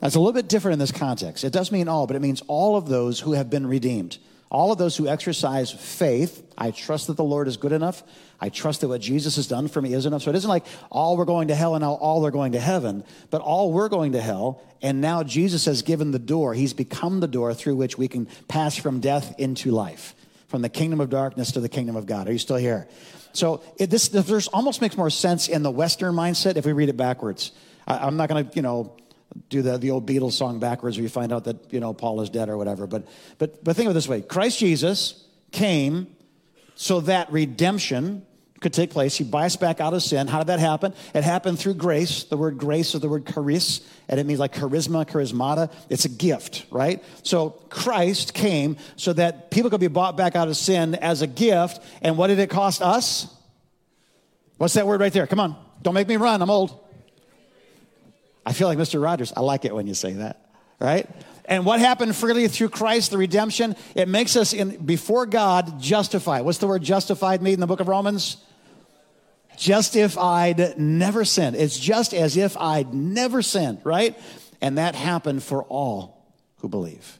That's 0.00 0.14
a 0.14 0.20
little 0.20 0.32
bit 0.32 0.48
different 0.48 0.74
in 0.74 0.78
this 0.78 0.92
context. 0.92 1.42
It 1.42 1.52
does 1.52 1.72
mean 1.72 1.88
all, 1.88 2.06
but 2.06 2.16
it 2.16 2.22
means 2.22 2.42
all 2.46 2.76
of 2.76 2.88
those 2.88 3.20
who 3.20 3.32
have 3.32 3.50
been 3.50 3.66
redeemed. 3.66 4.18
All 4.50 4.70
of 4.70 4.78
those 4.78 4.96
who 4.96 5.08
exercise 5.08 5.72
faith, 5.72 6.42
I 6.56 6.70
trust 6.70 7.08
that 7.08 7.16
the 7.16 7.24
Lord 7.24 7.48
is 7.48 7.56
good 7.56 7.72
enough. 7.72 8.02
I 8.40 8.48
trust 8.48 8.82
that 8.82 8.88
what 8.88 9.00
Jesus 9.00 9.36
has 9.36 9.48
done 9.48 9.66
for 9.66 9.82
me 9.82 9.92
is 9.92 10.06
enough. 10.06 10.22
So 10.22 10.30
it 10.30 10.36
isn't 10.36 10.48
like 10.48 10.64
all 10.90 11.16
we're 11.16 11.24
going 11.24 11.48
to 11.48 11.54
hell 11.54 11.74
and 11.74 11.82
now 11.82 11.94
all 11.94 12.24
are 12.26 12.30
going 12.30 12.52
to 12.52 12.60
heaven, 12.60 13.02
but 13.30 13.40
all 13.40 13.72
we're 13.72 13.88
going 13.88 14.12
to 14.12 14.20
hell. 14.20 14.62
And 14.82 15.00
now 15.00 15.22
Jesus 15.22 15.64
has 15.64 15.82
given 15.82 16.12
the 16.12 16.18
door. 16.18 16.54
He's 16.54 16.74
become 16.74 17.20
the 17.20 17.28
door 17.28 17.54
through 17.54 17.76
which 17.76 17.98
we 17.98 18.08
can 18.08 18.26
pass 18.46 18.76
from 18.76 19.00
death 19.00 19.34
into 19.38 19.72
life, 19.72 20.14
from 20.48 20.62
the 20.62 20.68
kingdom 20.68 21.00
of 21.00 21.10
darkness 21.10 21.52
to 21.52 21.60
the 21.60 21.68
kingdom 21.68 21.96
of 21.96 22.06
God. 22.06 22.28
Are 22.28 22.32
you 22.32 22.38
still 22.38 22.56
here? 22.56 22.86
So 23.32 23.62
it, 23.78 23.90
this, 23.90 24.08
this 24.08 24.24
verse 24.24 24.48
almost 24.48 24.80
makes 24.80 24.96
more 24.96 25.10
sense 25.10 25.48
in 25.48 25.62
the 25.62 25.70
Western 25.70 26.14
mindset 26.14 26.56
if 26.56 26.64
we 26.64 26.72
read 26.72 26.88
it 26.88 26.96
backwards. 26.96 27.52
I, 27.86 27.98
I'm 27.98 28.16
not 28.16 28.28
going 28.28 28.48
to, 28.48 28.54
you 28.54 28.62
know, 28.62 28.96
do 29.48 29.62
the, 29.62 29.78
the 29.78 29.90
old 29.90 30.06
Beatles 30.06 30.32
song 30.32 30.58
backwards 30.58 30.96
where 30.96 31.02
you 31.02 31.08
find 31.08 31.32
out 31.32 31.44
that, 31.44 31.72
you 31.72 31.80
know, 31.80 31.92
Paul 31.92 32.20
is 32.20 32.30
dead 32.30 32.48
or 32.48 32.56
whatever. 32.56 32.86
But, 32.86 33.06
but, 33.38 33.62
but 33.62 33.76
think 33.76 33.86
of 33.86 33.92
it 33.92 33.94
this 33.94 34.08
way 34.08 34.22
Christ 34.22 34.58
Jesus 34.58 35.24
came 35.52 36.08
so 36.74 37.00
that 37.00 37.32
redemption 37.32 38.24
could 38.60 38.72
take 38.72 38.90
place. 38.90 39.16
He 39.16 39.24
buys 39.24 39.52
us 39.52 39.56
back 39.56 39.80
out 39.80 39.94
of 39.94 40.02
sin. 40.02 40.28
How 40.28 40.38
did 40.38 40.48
that 40.48 40.60
happen? 40.60 40.94
It 41.14 41.24
happened 41.24 41.58
through 41.58 41.74
grace. 41.74 42.24
The 42.24 42.36
word 42.36 42.58
grace 42.58 42.94
is 42.94 43.00
the 43.00 43.08
word 43.08 43.26
charis, 43.26 43.86
and 44.08 44.18
it 44.18 44.26
means 44.26 44.40
like 44.40 44.54
charisma, 44.54 45.06
charismata. 45.06 45.70
It's 45.90 46.04
a 46.04 46.08
gift, 46.08 46.66
right? 46.70 47.04
So 47.22 47.50
Christ 47.50 48.34
came 48.34 48.76
so 48.96 49.12
that 49.12 49.50
people 49.50 49.70
could 49.70 49.80
be 49.80 49.88
bought 49.88 50.16
back 50.16 50.36
out 50.36 50.48
of 50.48 50.56
sin 50.56 50.94
as 50.94 51.22
a 51.22 51.26
gift. 51.26 51.82
And 52.02 52.16
what 52.16 52.28
did 52.28 52.38
it 52.38 52.50
cost 52.50 52.82
us? 52.82 53.32
What's 54.56 54.74
that 54.74 54.86
word 54.86 55.00
right 55.00 55.12
there? 55.12 55.26
Come 55.26 55.40
on. 55.40 55.56
Don't 55.82 55.94
make 55.94 56.08
me 56.08 56.16
run. 56.16 56.40
I'm 56.40 56.50
old. 56.50 56.85
I 58.46 58.52
feel 58.52 58.68
like 58.68 58.78
Mr. 58.78 59.02
Rogers. 59.02 59.32
I 59.36 59.40
like 59.40 59.64
it 59.64 59.74
when 59.74 59.88
you 59.88 59.94
say 59.94 60.12
that, 60.14 60.48
right? 60.80 61.10
And 61.46 61.66
what 61.66 61.80
happened 61.80 62.14
freely 62.14 62.46
through 62.46 62.68
Christ, 62.68 63.10
the 63.10 63.18
redemption, 63.18 63.74
it 63.96 64.08
makes 64.08 64.36
us 64.36 64.52
in 64.52 64.76
before 64.86 65.26
God 65.26 65.80
justified. 65.80 66.42
What's 66.42 66.58
the 66.58 66.68
word 66.68 66.82
justified 66.82 67.42
mean 67.42 67.54
in 67.54 67.60
the 67.60 67.66
book 67.66 67.80
of 67.80 67.88
Romans? 67.88 68.36
Just 69.56 69.96
if 69.96 70.16
I'd 70.16 70.78
never 70.78 71.24
sinned. 71.24 71.56
It's 71.56 71.78
just 71.78 72.14
as 72.14 72.36
if 72.36 72.56
I'd 72.56 72.94
never 72.94 73.42
sinned, 73.42 73.80
right? 73.82 74.16
And 74.60 74.78
that 74.78 74.94
happened 74.94 75.42
for 75.42 75.64
all 75.64 76.32
who 76.58 76.68
believe. 76.68 77.18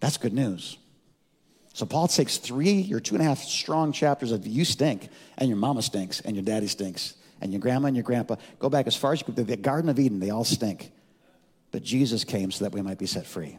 That's 0.00 0.18
good 0.18 0.34
news. 0.34 0.76
So 1.72 1.86
Paul 1.86 2.08
takes 2.08 2.36
three 2.36 2.92
or 2.92 3.00
two 3.00 3.14
and 3.14 3.22
a 3.22 3.24
half 3.24 3.38
strong 3.38 3.92
chapters 3.92 4.32
of 4.32 4.46
you 4.46 4.64
stink, 4.64 5.08
and 5.38 5.48
your 5.48 5.58
mama 5.58 5.82
stinks, 5.82 6.20
and 6.20 6.36
your 6.36 6.44
daddy 6.44 6.66
stinks 6.68 7.14
and 7.40 7.52
your 7.52 7.60
grandma 7.60 7.88
and 7.88 7.96
your 7.96 8.02
grandpa. 8.02 8.36
Go 8.58 8.68
back 8.68 8.86
as 8.86 8.96
far 8.96 9.12
as 9.12 9.20
you 9.20 9.32
can. 9.32 9.44
The 9.44 9.56
Garden 9.56 9.90
of 9.90 9.98
Eden, 9.98 10.20
they 10.20 10.30
all 10.30 10.44
stink. 10.44 10.90
But 11.70 11.82
Jesus 11.82 12.24
came 12.24 12.50
so 12.50 12.64
that 12.64 12.72
we 12.72 12.82
might 12.82 12.98
be 12.98 13.06
set 13.06 13.26
free, 13.26 13.58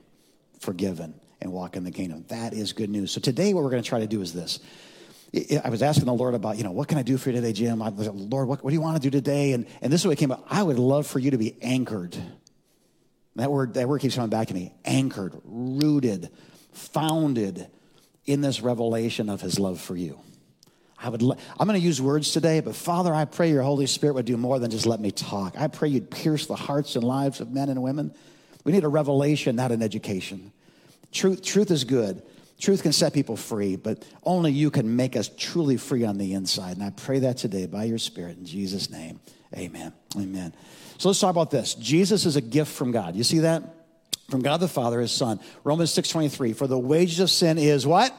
forgiven, 0.60 1.14
and 1.42 1.52
walk 1.52 1.76
in 1.76 1.84
the 1.84 1.92
kingdom. 1.92 2.26
That 2.30 2.54
is 2.54 2.74
good 2.74 2.90
news. 2.90 3.12
So 3.12 3.22
today, 3.22 3.54
what 3.54 3.64
we're 3.64 3.70
going 3.70 3.84
to 3.84 3.88
try 3.88 4.00
to 4.00 4.08
do 4.08 4.22
is 4.22 4.34
this. 4.34 4.60
I 5.64 5.70
was 5.70 5.84
asking 5.84 6.06
the 6.06 6.14
Lord 6.14 6.34
about, 6.34 6.58
you 6.58 6.64
know, 6.64 6.72
what 6.72 6.88
can 6.88 6.98
I 6.98 7.04
do 7.04 7.18
for 7.18 7.30
you 7.30 7.36
today, 7.36 7.52
Jim? 7.52 7.82
I 7.82 7.90
was 7.90 8.08
like, 8.08 8.16
Lord, 8.16 8.48
what, 8.48 8.64
what 8.64 8.70
do 8.70 8.74
you 8.74 8.82
want 8.82 9.02
to 9.02 9.02
do 9.02 9.12
today? 9.12 9.52
And, 9.52 9.68
and 9.82 9.92
this 9.92 10.02
is 10.02 10.08
what 10.08 10.18
came 10.18 10.32
up. 10.32 10.46
I 10.50 10.64
would 10.64 10.80
love 10.80 11.06
for 11.06 11.20
you 11.20 11.32
to 11.32 11.38
be 11.38 11.58
anchored. 11.62 12.16
That 13.36 13.52
word, 13.52 13.74
that 13.76 13.88
word 13.88 14.02
keeps 14.02 14.16
coming 14.16 14.30
back 14.30 14.48
to 14.48 14.54
me. 14.54 14.74
Anchored, 14.86 15.40
rooted, 15.44 16.30
founded 16.72 17.68
in 18.26 18.42
this 18.42 18.62
revelation 18.62 19.30
of 19.30 19.42
his 19.42 19.60
love 19.60 19.80
for 19.80 19.96
you. 19.96 20.20
I 21.00 21.10
would, 21.10 21.22
I'm 21.22 21.68
going 21.68 21.80
to 21.80 21.86
use 21.86 22.02
words 22.02 22.32
today, 22.32 22.60
but 22.60 22.76
Father, 22.76 23.14
I 23.14 23.26
pray 23.26 23.52
your 23.52 23.62
Holy 23.62 23.86
Spirit 23.86 24.14
would 24.14 24.26
do 24.26 24.36
more 24.36 24.58
than 24.58 24.72
just 24.72 24.88
let 24.88 25.00
me 25.00 25.12
talk. 25.12 25.56
I 25.58 25.68
pray 25.68 25.90
you'd 25.90 26.10
pierce 26.10 26.48
the 26.48 26.56
hearts 26.56 26.96
and 26.96 27.04
lives 27.04 27.40
of 27.40 27.52
men 27.52 27.70
and 27.70 27.84
women. 27.84 28.14
We 28.64 28.72
need 28.72 28.84
a 28.84 28.90
revelation, 28.90 29.56
not 29.56 29.72
an 29.72 29.84
education. 29.84 30.52
Truth, 31.12 31.44
truth 31.44 31.72
is 31.72 31.84
good. 31.84 32.24
Truth 32.60 32.82
can 32.82 32.92
set 32.92 33.14
people 33.14 33.38
free, 33.38 33.76
but 33.76 34.04
only 34.24 34.52
you 34.52 34.72
can 34.72 34.96
make 34.96 35.16
us 35.16 35.30
truly 35.38 35.78
free 35.78 36.04
on 36.04 36.18
the 36.18 36.34
inside. 36.34 36.78
And 36.78 36.84
I 36.84 36.90
pray 36.90 37.20
that 37.20 37.38
today 37.38 37.68
by 37.68 37.84
your 37.84 38.00
Spirit 38.00 38.38
in 38.38 38.46
Jesus' 38.46 38.90
name. 38.90 39.20
Amen. 39.56 39.94
Amen. 40.16 40.54
So 40.98 41.10
let's 41.10 41.20
talk 41.20 41.30
about 41.30 41.52
this. 41.52 41.76
Jesus 41.76 42.26
is 42.26 42.36
a 42.36 42.42
gift 42.42 42.72
from 42.72 42.92
God. 42.92 43.16
You 43.16 43.24
see 43.24 43.40
that? 43.40 43.64
From 44.30 44.42
God 44.42 44.60
the 44.60 44.68
Father, 44.68 45.00
his 45.00 45.12
Son. 45.12 45.40
Romans 45.64 45.92
6:23. 45.92 46.54
For 46.54 46.66
the 46.66 46.80
wages 46.80 47.20
of 47.20 47.30
sin 47.30 47.60
is 47.60 47.86
what? 47.86 48.14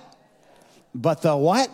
But 0.95 1.23
the 1.23 1.37
what? 1.37 1.71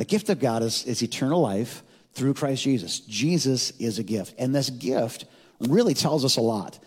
The 0.00 0.06
gift 0.06 0.30
of 0.30 0.40
God 0.40 0.62
is, 0.62 0.86
is 0.86 1.02
eternal 1.02 1.42
life 1.42 1.82
through 2.14 2.32
Christ 2.32 2.62
Jesus. 2.62 3.00
Jesus 3.00 3.72
is 3.72 3.98
a 3.98 4.02
gift. 4.02 4.34
And 4.38 4.54
this 4.54 4.70
gift 4.70 5.26
really 5.60 5.92
tells 5.92 6.24
us 6.24 6.38
a 6.38 6.40
lot. 6.40 6.78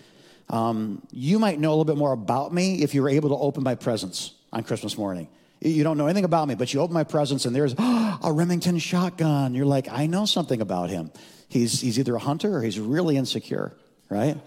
Um, 0.50 1.00
you 1.12 1.38
might 1.38 1.60
know 1.60 1.70
a 1.70 1.76
little 1.76 1.86
bit 1.86 1.96
more 1.96 2.12
about 2.12 2.52
me 2.52 2.82
if 2.82 2.96
you 2.96 3.04
were 3.04 3.10
able 3.10 3.30
to 3.30 3.36
open 3.36 3.62
my 3.62 3.76
presents 3.76 4.34
on 4.52 4.64
Christmas 4.64 4.98
morning. 4.98 5.28
You 5.62 5.84
don't 5.84 5.96
know 6.00 6.08
anything 6.08 6.26
about 6.26 6.48
me, 6.48 6.56
but 6.56 6.74
you 6.74 6.80
open 6.80 6.96
my 6.96 7.04
presents 7.04 7.46
and 7.46 7.56
there's 7.56 7.76
oh, 7.78 8.20
a 8.24 8.34
Remington 8.34 8.80
shotgun. 8.80 9.54
You're 9.54 9.68
like, 9.68 9.88
I 9.92 10.08
know 10.08 10.26
something 10.26 10.60
about 10.60 10.90
him. 10.90 11.12
He's, 11.50 11.82
he's 11.82 12.00
either 12.00 12.16
a 12.16 12.20
hunter 12.20 12.58
or 12.58 12.64
he's 12.64 12.80
really 12.80 13.16
insecure, 13.16 13.74
right? 14.10 14.38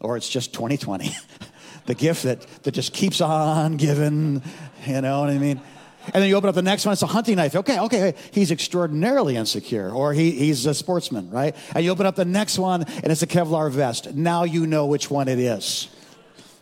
Or 0.00 0.16
it's 0.16 0.28
just 0.28 0.52
2020, 0.54 1.14
the 1.86 1.94
gift 1.94 2.24
that, 2.24 2.40
that 2.64 2.72
just 2.72 2.92
keeps 2.92 3.20
on 3.20 3.76
giving, 3.76 4.42
you 4.86 5.00
know 5.02 5.20
what 5.20 5.30
I 5.30 5.38
mean? 5.38 5.60
And 6.06 6.14
then 6.14 6.28
you 6.28 6.34
open 6.34 6.48
up 6.48 6.54
the 6.54 6.62
next 6.62 6.86
one, 6.86 6.92
it's 6.92 7.02
a 7.02 7.06
hunting 7.06 7.36
knife. 7.36 7.54
Okay, 7.54 7.78
okay, 7.78 8.14
he's 8.32 8.50
extraordinarily 8.50 9.36
insecure, 9.36 9.90
or 9.90 10.12
he, 10.12 10.30
he's 10.32 10.66
a 10.66 10.74
sportsman, 10.74 11.30
right? 11.30 11.54
And 11.74 11.84
you 11.84 11.90
open 11.90 12.06
up 12.06 12.16
the 12.16 12.24
next 12.24 12.58
one, 12.58 12.82
and 12.84 13.06
it's 13.06 13.22
a 13.22 13.26
Kevlar 13.26 13.70
vest. 13.70 14.14
Now 14.14 14.44
you 14.44 14.66
know 14.66 14.86
which 14.86 15.10
one 15.10 15.28
it 15.28 15.38
is. 15.38 15.88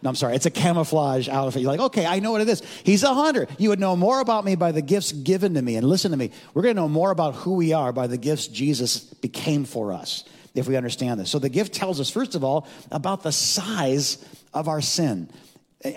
No, 0.01 0.11
I'm 0.11 0.17
sorry, 0.17 0.37
it's 0.37 0.47
a 0.47 0.51
camouflage 0.51 1.29
outfit. 1.29 1.61
You're 1.61 1.73
like, 1.73 1.81
okay, 1.81 2.07
I 2.07 2.21
know 2.21 2.31
what 2.31 2.41
it 2.41 2.49
is. 2.49 2.63
He's 2.85 3.03
a 3.03 3.13
hunter. 3.13 3.49
You 3.59 3.71
would 3.71 3.81
know 3.81 3.97
more 3.97 4.21
about 4.21 4.45
me 4.45 4.55
by 4.55 4.71
the 4.71 4.83
gifts 4.83 5.11
given 5.11 5.55
to 5.55 5.63
me. 5.63 5.75
And 5.75 5.89
listen 5.89 6.13
to 6.13 6.17
me, 6.17 6.31
we're 6.55 6.63
going 6.63 6.77
to 6.77 6.83
know 6.83 6.89
more 6.89 7.11
about 7.11 7.35
who 7.35 7.55
we 7.55 7.73
are 7.73 7.93
by 7.93 8.07
the 8.07 8.17
gifts 8.17 8.47
Jesus 8.47 9.01
became 9.01 9.65
for 9.65 9.93
us 9.93 10.23
if 10.55 10.69
we 10.69 10.77
understand 10.77 11.19
this. 11.19 11.31
So 11.31 11.41
the 11.41 11.49
gift 11.49 11.75
tells 11.75 11.99
us, 12.01 12.11
first 12.11 12.37
of 12.37 12.45
all, 12.45 12.69
about 12.93 13.25
the 13.25 13.33
size 13.33 14.25
of 14.55 14.69
our 14.69 14.81
sin. 14.81 15.29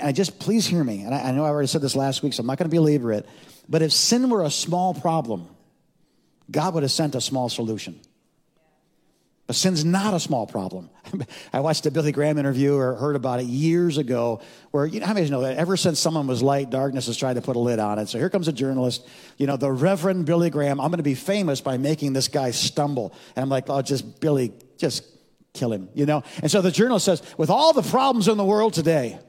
I 0.02 0.12
just 0.12 0.40
please 0.40 0.68
hear 0.68 0.84
me. 0.84 1.02
And 1.02 1.14
I, 1.14 1.30
I 1.30 1.32
know 1.32 1.44
I 1.44 1.50
already 1.50 1.68
said 1.68 1.82
this 1.82 1.96
last 1.96 2.22
week, 2.22 2.34
so 2.34 2.42
I'm 2.42 2.48
not 2.48 2.58
going 2.58 2.70
to 2.70 2.76
belabor 2.76 3.12
it. 3.14 3.28
But 3.68 3.82
if 3.82 3.92
sin 3.92 4.30
were 4.30 4.44
a 4.44 4.52
small 4.52 4.94
problem, 4.94 5.48
God 6.50 6.74
would 6.74 6.84
have 6.84 6.92
sent 6.92 7.16
a 7.16 7.22
small 7.22 7.50
solution. 7.50 8.00
But 9.48 9.56
sin's 9.56 9.84
not 9.84 10.14
a 10.14 10.20
small 10.20 10.46
problem. 10.46 10.90
I 11.54 11.60
watched 11.60 11.86
a 11.86 11.92
Billy 11.92 12.12
Graham 12.12 12.38
interview 12.38 12.76
or 12.76 12.96
heard 12.96 13.16
about 13.16 13.40
it 13.42 13.48
years 13.48 13.98
ago 13.98 14.40
where, 14.70 14.86
you 14.86 15.00
know, 15.00 15.06
how 15.06 15.14
many 15.14 15.30
know 15.30 15.42
that 15.42 15.58
ever 15.58 15.76
since 15.76 16.00
someone 16.00 16.28
was 16.28 16.42
light, 16.42 16.70
darkness 16.70 17.08
has 17.08 17.18
tried 17.18 17.34
to 17.34 17.42
put 17.42 17.56
a 17.56 17.60
lid 17.60 17.80
on 17.80 18.00
it. 18.00 18.08
So 18.08 18.18
here 18.18 18.30
comes 18.30 18.48
a 18.48 18.54
journalist, 18.54 19.06
you 19.38 19.48
know, 19.48 19.58
the 19.58 19.72
Reverend 19.72 20.26
Billy 20.26 20.50
Graham. 20.50 20.80
I'm 20.80 20.90
going 20.90 21.00
to 21.00 21.04
be 21.04 21.16
famous 21.16 21.60
by 21.60 21.78
making 21.78 22.14
this 22.14 22.28
guy 22.28 22.52
stumble. 22.52 23.14
And 23.36 23.44
I'm 23.44 23.50
like, 23.50 23.70
oh, 23.70 23.82
just 23.82 24.22
Billy, 24.22 24.54
just 24.78 25.04
kill 25.54 25.74
him, 25.74 25.90
you 25.96 26.06
know? 26.06 26.24
And 26.42 26.50
so 26.50 26.62
the 26.62 26.72
journalist 26.72 27.06
says, 27.06 27.22
with 27.38 27.50
all 27.50 27.74
the 27.74 27.82
problems 27.82 28.28
in 28.30 28.38
the 28.38 28.46
world 28.46 28.74
today, 28.74 29.20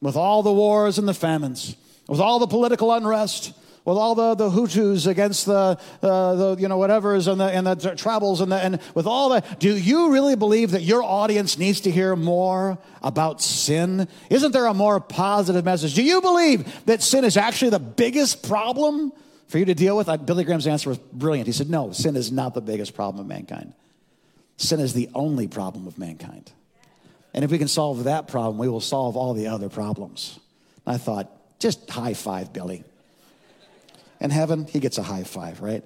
with 0.00 0.16
all 0.16 0.42
the 0.42 0.52
wars 0.52 0.98
and 0.98 1.08
the 1.08 1.14
famines, 1.14 1.76
with 2.08 2.20
all 2.20 2.38
the 2.38 2.46
political 2.46 2.92
unrest, 2.92 3.52
with 3.86 3.96
all 3.96 4.16
the, 4.16 4.34
the 4.34 4.50
Hutus 4.50 5.06
against 5.06 5.46
the, 5.46 5.78
uh, 6.02 6.34
the 6.34 6.56
you 6.58 6.66
know, 6.66 6.76
whatever's 6.76 7.28
and 7.28 7.40
the, 7.40 7.44
and 7.44 7.64
the 7.64 7.94
troubles 7.94 8.40
and, 8.40 8.50
the, 8.50 8.56
and 8.56 8.80
with 8.94 9.06
all 9.06 9.28
that, 9.28 9.60
do 9.60 9.76
you 9.76 10.10
really 10.12 10.34
believe 10.34 10.72
that 10.72 10.82
your 10.82 11.04
audience 11.04 11.56
needs 11.56 11.80
to 11.82 11.90
hear 11.90 12.16
more 12.16 12.78
about 13.00 13.40
sin? 13.40 14.08
Isn't 14.28 14.50
there 14.50 14.66
a 14.66 14.74
more 14.74 14.98
positive 14.98 15.64
message? 15.64 15.94
Do 15.94 16.02
you 16.02 16.20
believe 16.20 16.84
that 16.86 17.00
sin 17.00 17.24
is 17.24 17.36
actually 17.36 17.70
the 17.70 17.78
biggest 17.78 18.46
problem 18.48 19.12
for 19.46 19.58
you 19.58 19.64
to 19.66 19.74
deal 19.74 19.96
with? 19.96 20.08
Billy 20.26 20.42
Graham's 20.42 20.66
answer 20.66 20.88
was 20.88 20.98
brilliant. 20.98 21.46
He 21.46 21.52
said, 21.52 21.70
no, 21.70 21.92
sin 21.92 22.16
is 22.16 22.32
not 22.32 22.54
the 22.54 22.60
biggest 22.60 22.92
problem 22.92 23.20
of 23.20 23.28
mankind. 23.28 23.72
Sin 24.56 24.80
is 24.80 24.94
the 24.94 25.08
only 25.14 25.46
problem 25.46 25.86
of 25.86 25.96
mankind. 25.96 26.50
And 27.36 27.44
if 27.44 27.50
we 27.50 27.58
can 27.58 27.68
solve 27.68 28.04
that 28.04 28.28
problem, 28.28 28.56
we 28.56 28.68
will 28.68 28.80
solve 28.80 29.14
all 29.14 29.34
the 29.34 29.48
other 29.48 29.68
problems. 29.68 30.40
I 30.86 30.96
thought, 30.96 31.30
just 31.60 31.88
high 31.88 32.14
five, 32.14 32.52
Billy. 32.52 32.82
In 34.20 34.30
heaven, 34.30 34.64
he 34.64 34.80
gets 34.80 34.96
a 34.96 35.02
high 35.02 35.22
five, 35.22 35.60
right? 35.60 35.84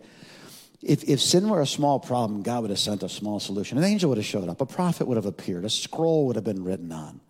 If, 0.81 1.05
if 1.09 1.21
sin 1.21 1.49
were 1.49 1.61
a 1.61 1.67
small 1.67 1.99
problem, 1.99 2.43
God 2.43 2.63
would 2.63 2.71
have 2.71 2.79
sent 2.79 3.03
a 3.03 3.09
small 3.09 3.41
solution. 3.41 3.77
An 3.77 3.85
angel 3.85 4.09
would 4.11 4.19
have 4.19 4.27
showed 4.27 4.49
up, 4.49 4.61
a 4.61 4.67
prophet 4.67 5.09
would 5.09 5.17
have 5.17 5.27
appeared, 5.27 5.65
a 5.65 5.71
scroll 5.71 6.27
would 6.27 6.37
have 6.37 6.45
been 6.45 6.63
written 6.63 6.93
on. 6.93 7.21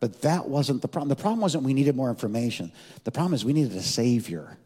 But 0.00 0.22
that 0.22 0.48
wasn't 0.48 0.80
the 0.80 0.88
problem. 0.88 1.10
The 1.10 1.16
problem 1.16 1.40
wasn't 1.40 1.62
we 1.62 1.74
needed 1.74 1.94
more 1.94 2.08
information. 2.08 2.72
The 3.04 3.12
problem 3.12 3.34
is 3.34 3.44
we 3.44 3.52
needed 3.52 3.76
a 3.76 3.82
savior. 3.82 4.56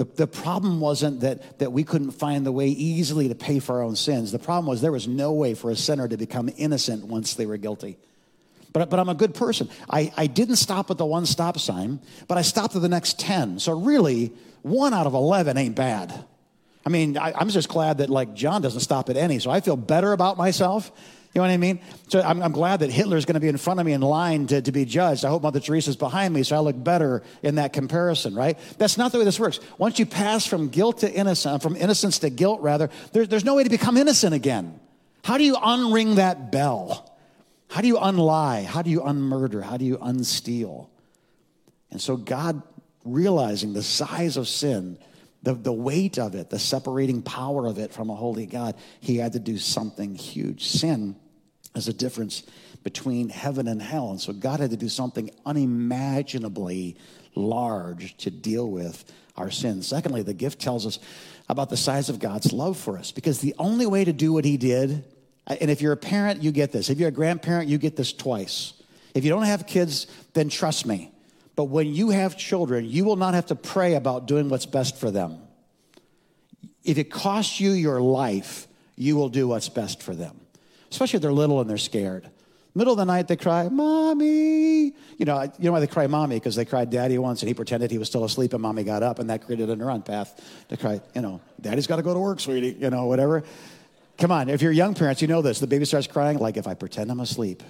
The, 0.00 0.06
the 0.06 0.26
problem 0.26 0.80
wasn't 0.80 1.20
that, 1.20 1.58
that 1.58 1.72
we 1.72 1.84
couldn't 1.84 2.12
find 2.12 2.46
the 2.46 2.52
way 2.52 2.68
easily 2.68 3.28
to 3.28 3.34
pay 3.34 3.58
for 3.58 3.74
our 3.74 3.82
own 3.82 3.96
sins. 3.96 4.32
The 4.32 4.38
problem 4.38 4.64
was 4.64 4.80
there 4.80 4.90
was 4.90 5.06
no 5.06 5.34
way 5.34 5.52
for 5.52 5.70
a 5.70 5.76
sinner 5.76 6.08
to 6.08 6.16
become 6.16 6.48
innocent 6.56 7.04
once 7.04 7.34
they 7.34 7.44
were 7.44 7.58
guilty. 7.58 7.98
But, 8.72 8.88
but 8.88 8.98
I'm 8.98 9.10
a 9.10 9.14
good 9.14 9.34
person. 9.34 9.68
I, 9.90 10.10
I 10.16 10.26
didn't 10.26 10.56
stop 10.56 10.90
at 10.90 10.96
the 10.96 11.04
one 11.04 11.26
stop 11.26 11.58
sign, 11.58 12.00
but 12.28 12.38
I 12.38 12.40
stopped 12.40 12.74
at 12.76 12.80
the 12.80 12.88
next 12.88 13.20
10. 13.20 13.58
So 13.58 13.78
really, 13.78 14.32
one 14.62 14.94
out 14.94 15.06
of 15.06 15.12
11 15.12 15.58
ain't 15.58 15.76
bad. 15.76 16.24
I 16.86 16.88
mean, 16.88 17.18
I, 17.18 17.34
I'm 17.36 17.50
just 17.50 17.68
glad 17.68 17.98
that 17.98 18.08
like 18.08 18.32
John 18.32 18.62
doesn't 18.62 18.80
stop 18.80 19.10
at 19.10 19.18
any. 19.18 19.38
So 19.38 19.50
I 19.50 19.60
feel 19.60 19.76
better 19.76 20.12
about 20.14 20.38
myself. 20.38 20.90
You 21.32 21.38
know 21.40 21.46
what 21.46 21.52
I 21.52 21.58
mean? 21.58 21.80
So 22.08 22.20
I'm, 22.20 22.42
I'm 22.42 22.50
glad 22.50 22.80
that 22.80 22.90
Hitler's 22.90 23.24
going 23.24 23.34
to 23.34 23.40
be 23.40 23.46
in 23.46 23.56
front 23.56 23.78
of 23.78 23.86
me 23.86 23.92
in 23.92 24.00
line 24.00 24.48
to, 24.48 24.60
to 24.62 24.72
be 24.72 24.84
judged. 24.84 25.24
I 25.24 25.28
hope 25.28 25.42
Mother 25.42 25.60
Teresa's 25.60 25.94
behind 25.96 26.34
me 26.34 26.42
so 26.42 26.56
I 26.56 26.58
look 26.58 26.82
better 26.82 27.22
in 27.44 27.54
that 27.54 27.72
comparison, 27.72 28.34
right? 28.34 28.58
That's 28.78 28.98
not 28.98 29.12
the 29.12 29.18
way 29.18 29.24
this 29.24 29.38
works. 29.38 29.60
Once 29.78 30.00
you 30.00 30.06
pass 30.06 30.44
from 30.44 30.70
guilt 30.70 30.98
to 30.98 31.12
innocence, 31.12 31.62
from 31.62 31.76
innocence 31.76 32.18
to 32.20 32.30
guilt, 32.30 32.60
rather, 32.62 32.90
there, 33.12 33.26
there's 33.26 33.44
no 33.44 33.54
way 33.54 33.62
to 33.62 33.70
become 33.70 33.96
innocent 33.96 34.34
again. 34.34 34.80
How 35.22 35.38
do 35.38 35.44
you 35.44 35.54
unring 35.54 36.16
that 36.16 36.50
bell? 36.50 37.16
How 37.68 37.80
do 37.80 37.86
you 37.86 37.96
unlie? 37.96 38.64
How 38.64 38.82
do 38.82 38.90
you 38.90 39.00
unmurder? 39.00 39.62
How 39.62 39.76
do 39.76 39.84
you 39.84 39.98
unsteal? 39.98 40.90
And 41.92 42.00
so 42.00 42.16
God, 42.16 42.60
realizing 43.04 43.72
the 43.72 43.84
size 43.84 44.36
of 44.36 44.48
sin, 44.48 44.98
the, 45.42 45.54
the 45.54 45.72
weight 45.72 46.18
of 46.18 46.34
it, 46.34 46.50
the 46.50 46.58
separating 46.58 47.22
power 47.22 47.66
of 47.66 47.78
it 47.78 47.92
from 47.92 48.10
a 48.10 48.14
holy 48.14 48.46
God, 48.46 48.74
he 49.00 49.16
had 49.16 49.32
to 49.32 49.38
do 49.38 49.58
something 49.58 50.14
huge. 50.14 50.66
Sin 50.66 51.16
is 51.74 51.88
a 51.88 51.92
difference 51.92 52.42
between 52.82 53.28
heaven 53.28 53.68
and 53.68 53.80
hell. 53.80 54.10
And 54.10 54.20
so 54.20 54.32
God 54.32 54.60
had 54.60 54.70
to 54.70 54.76
do 54.76 54.88
something 54.88 55.30
unimaginably 55.46 56.96
large 57.34 58.16
to 58.18 58.30
deal 58.30 58.70
with 58.70 59.04
our 59.36 59.50
sins. 59.50 59.86
Secondly, 59.86 60.22
the 60.22 60.34
gift 60.34 60.60
tells 60.60 60.86
us 60.86 60.98
about 61.48 61.70
the 61.70 61.76
size 61.76 62.08
of 62.08 62.18
God's 62.18 62.52
love 62.52 62.76
for 62.76 62.98
us 62.98 63.12
because 63.12 63.40
the 63.40 63.54
only 63.58 63.86
way 63.86 64.04
to 64.04 64.12
do 64.12 64.32
what 64.32 64.44
he 64.44 64.56
did 64.56 65.04
and 65.58 65.70
if 65.70 65.82
you're 65.82 65.92
a 65.92 65.96
parent, 65.96 66.42
you 66.42 66.52
get 66.52 66.70
this. 66.70 66.90
If 66.90 66.98
you're 66.98 67.08
a 67.08 67.12
grandparent, 67.12 67.68
you 67.68 67.78
get 67.78 67.96
this 67.96 68.12
twice. 68.12 68.74
If 69.14 69.24
you 69.24 69.30
don't 69.30 69.42
have 69.42 69.66
kids, 69.66 70.06
then 70.34 70.48
trust 70.48 70.86
me. 70.86 71.12
But 71.60 71.66
when 71.66 71.94
you 71.94 72.08
have 72.08 72.38
children, 72.38 72.86
you 72.88 73.04
will 73.04 73.16
not 73.16 73.34
have 73.34 73.44
to 73.48 73.54
pray 73.54 73.94
about 73.94 74.26
doing 74.26 74.48
what's 74.48 74.64
best 74.64 74.96
for 74.96 75.10
them. 75.10 75.42
If 76.84 76.96
it 76.96 77.10
costs 77.10 77.60
you 77.60 77.72
your 77.72 78.00
life, 78.00 78.66
you 78.96 79.14
will 79.14 79.28
do 79.28 79.46
what's 79.46 79.68
best 79.68 80.02
for 80.02 80.14
them, 80.14 80.40
especially 80.90 81.18
if 81.18 81.22
they're 81.22 81.30
little 81.30 81.60
and 81.60 81.68
they're 81.68 81.76
scared. 81.76 82.30
Middle 82.74 82.94
of 82.94 82.96
the 82.96 83.04
night, 83.04 83.28
they 83.28 83.36
cry, 83.36 83.68
Mommy. 83.68 84.84
You 84.84 85.26
know, 85.26 85.42
you 85.42 85.50
know 85.60 85.72
why 85.72 85.80
they 85.80 85.86
cry 85.86 86.06
mommy? 86.06 86.36
Because 86.36 86.56
they 86.56 86.64
cried 86.64 86.88
daddy 86.88 87.18
once 87.18 87.42
and 87.42 87.48
he 87.48 87.52
pretended 87.52 87.90
he 87.90 87.98
was 87.98 88.08
still 88.08 88.24
asleep 88.24 88.54
and 88.54 88.62
mommy 88.62 88.82
got 88.82 89.02
up 89.02 89.18
and 89.18 89.28
that 89.28 89.44
created 89.44 89.68
a 89.68 89.76
neuron 89.76 90.02
path 90.02 90.64
to 90.70 90.78
cry, 90.78 90.98
you 91.14 91.20
know, 91.20 91.42
daddy's 91.60 91.86
got 91.86 91.96
to 91.96 92.02
go 92.02 92.14
to 92.14 92.20
work, 92.20 92.40
sweetie, 92.40 92.74
you 92.80 92.88
know, 92.88 93.04
whatever. 93.04 93.44
Come 94.16 94.32
on, 94.32 94.48
if 94.48 94.62
you're 94.62 94.72
young 94.72 94.94
parents, 94.94 95.20
you 95.20 95.28
know 95.28 95.42
this. 95.42 95.60
The 95.60 95.66
baby 95.66 95.84
starts 95.84 96.06
crying, 96.06 96.38
like 96.38 96.56
if 96.56 96.66
I 96.66 96.72
pretend 96.72 97.10
I'm 97.10 97.20
asleep, 97.20 97.62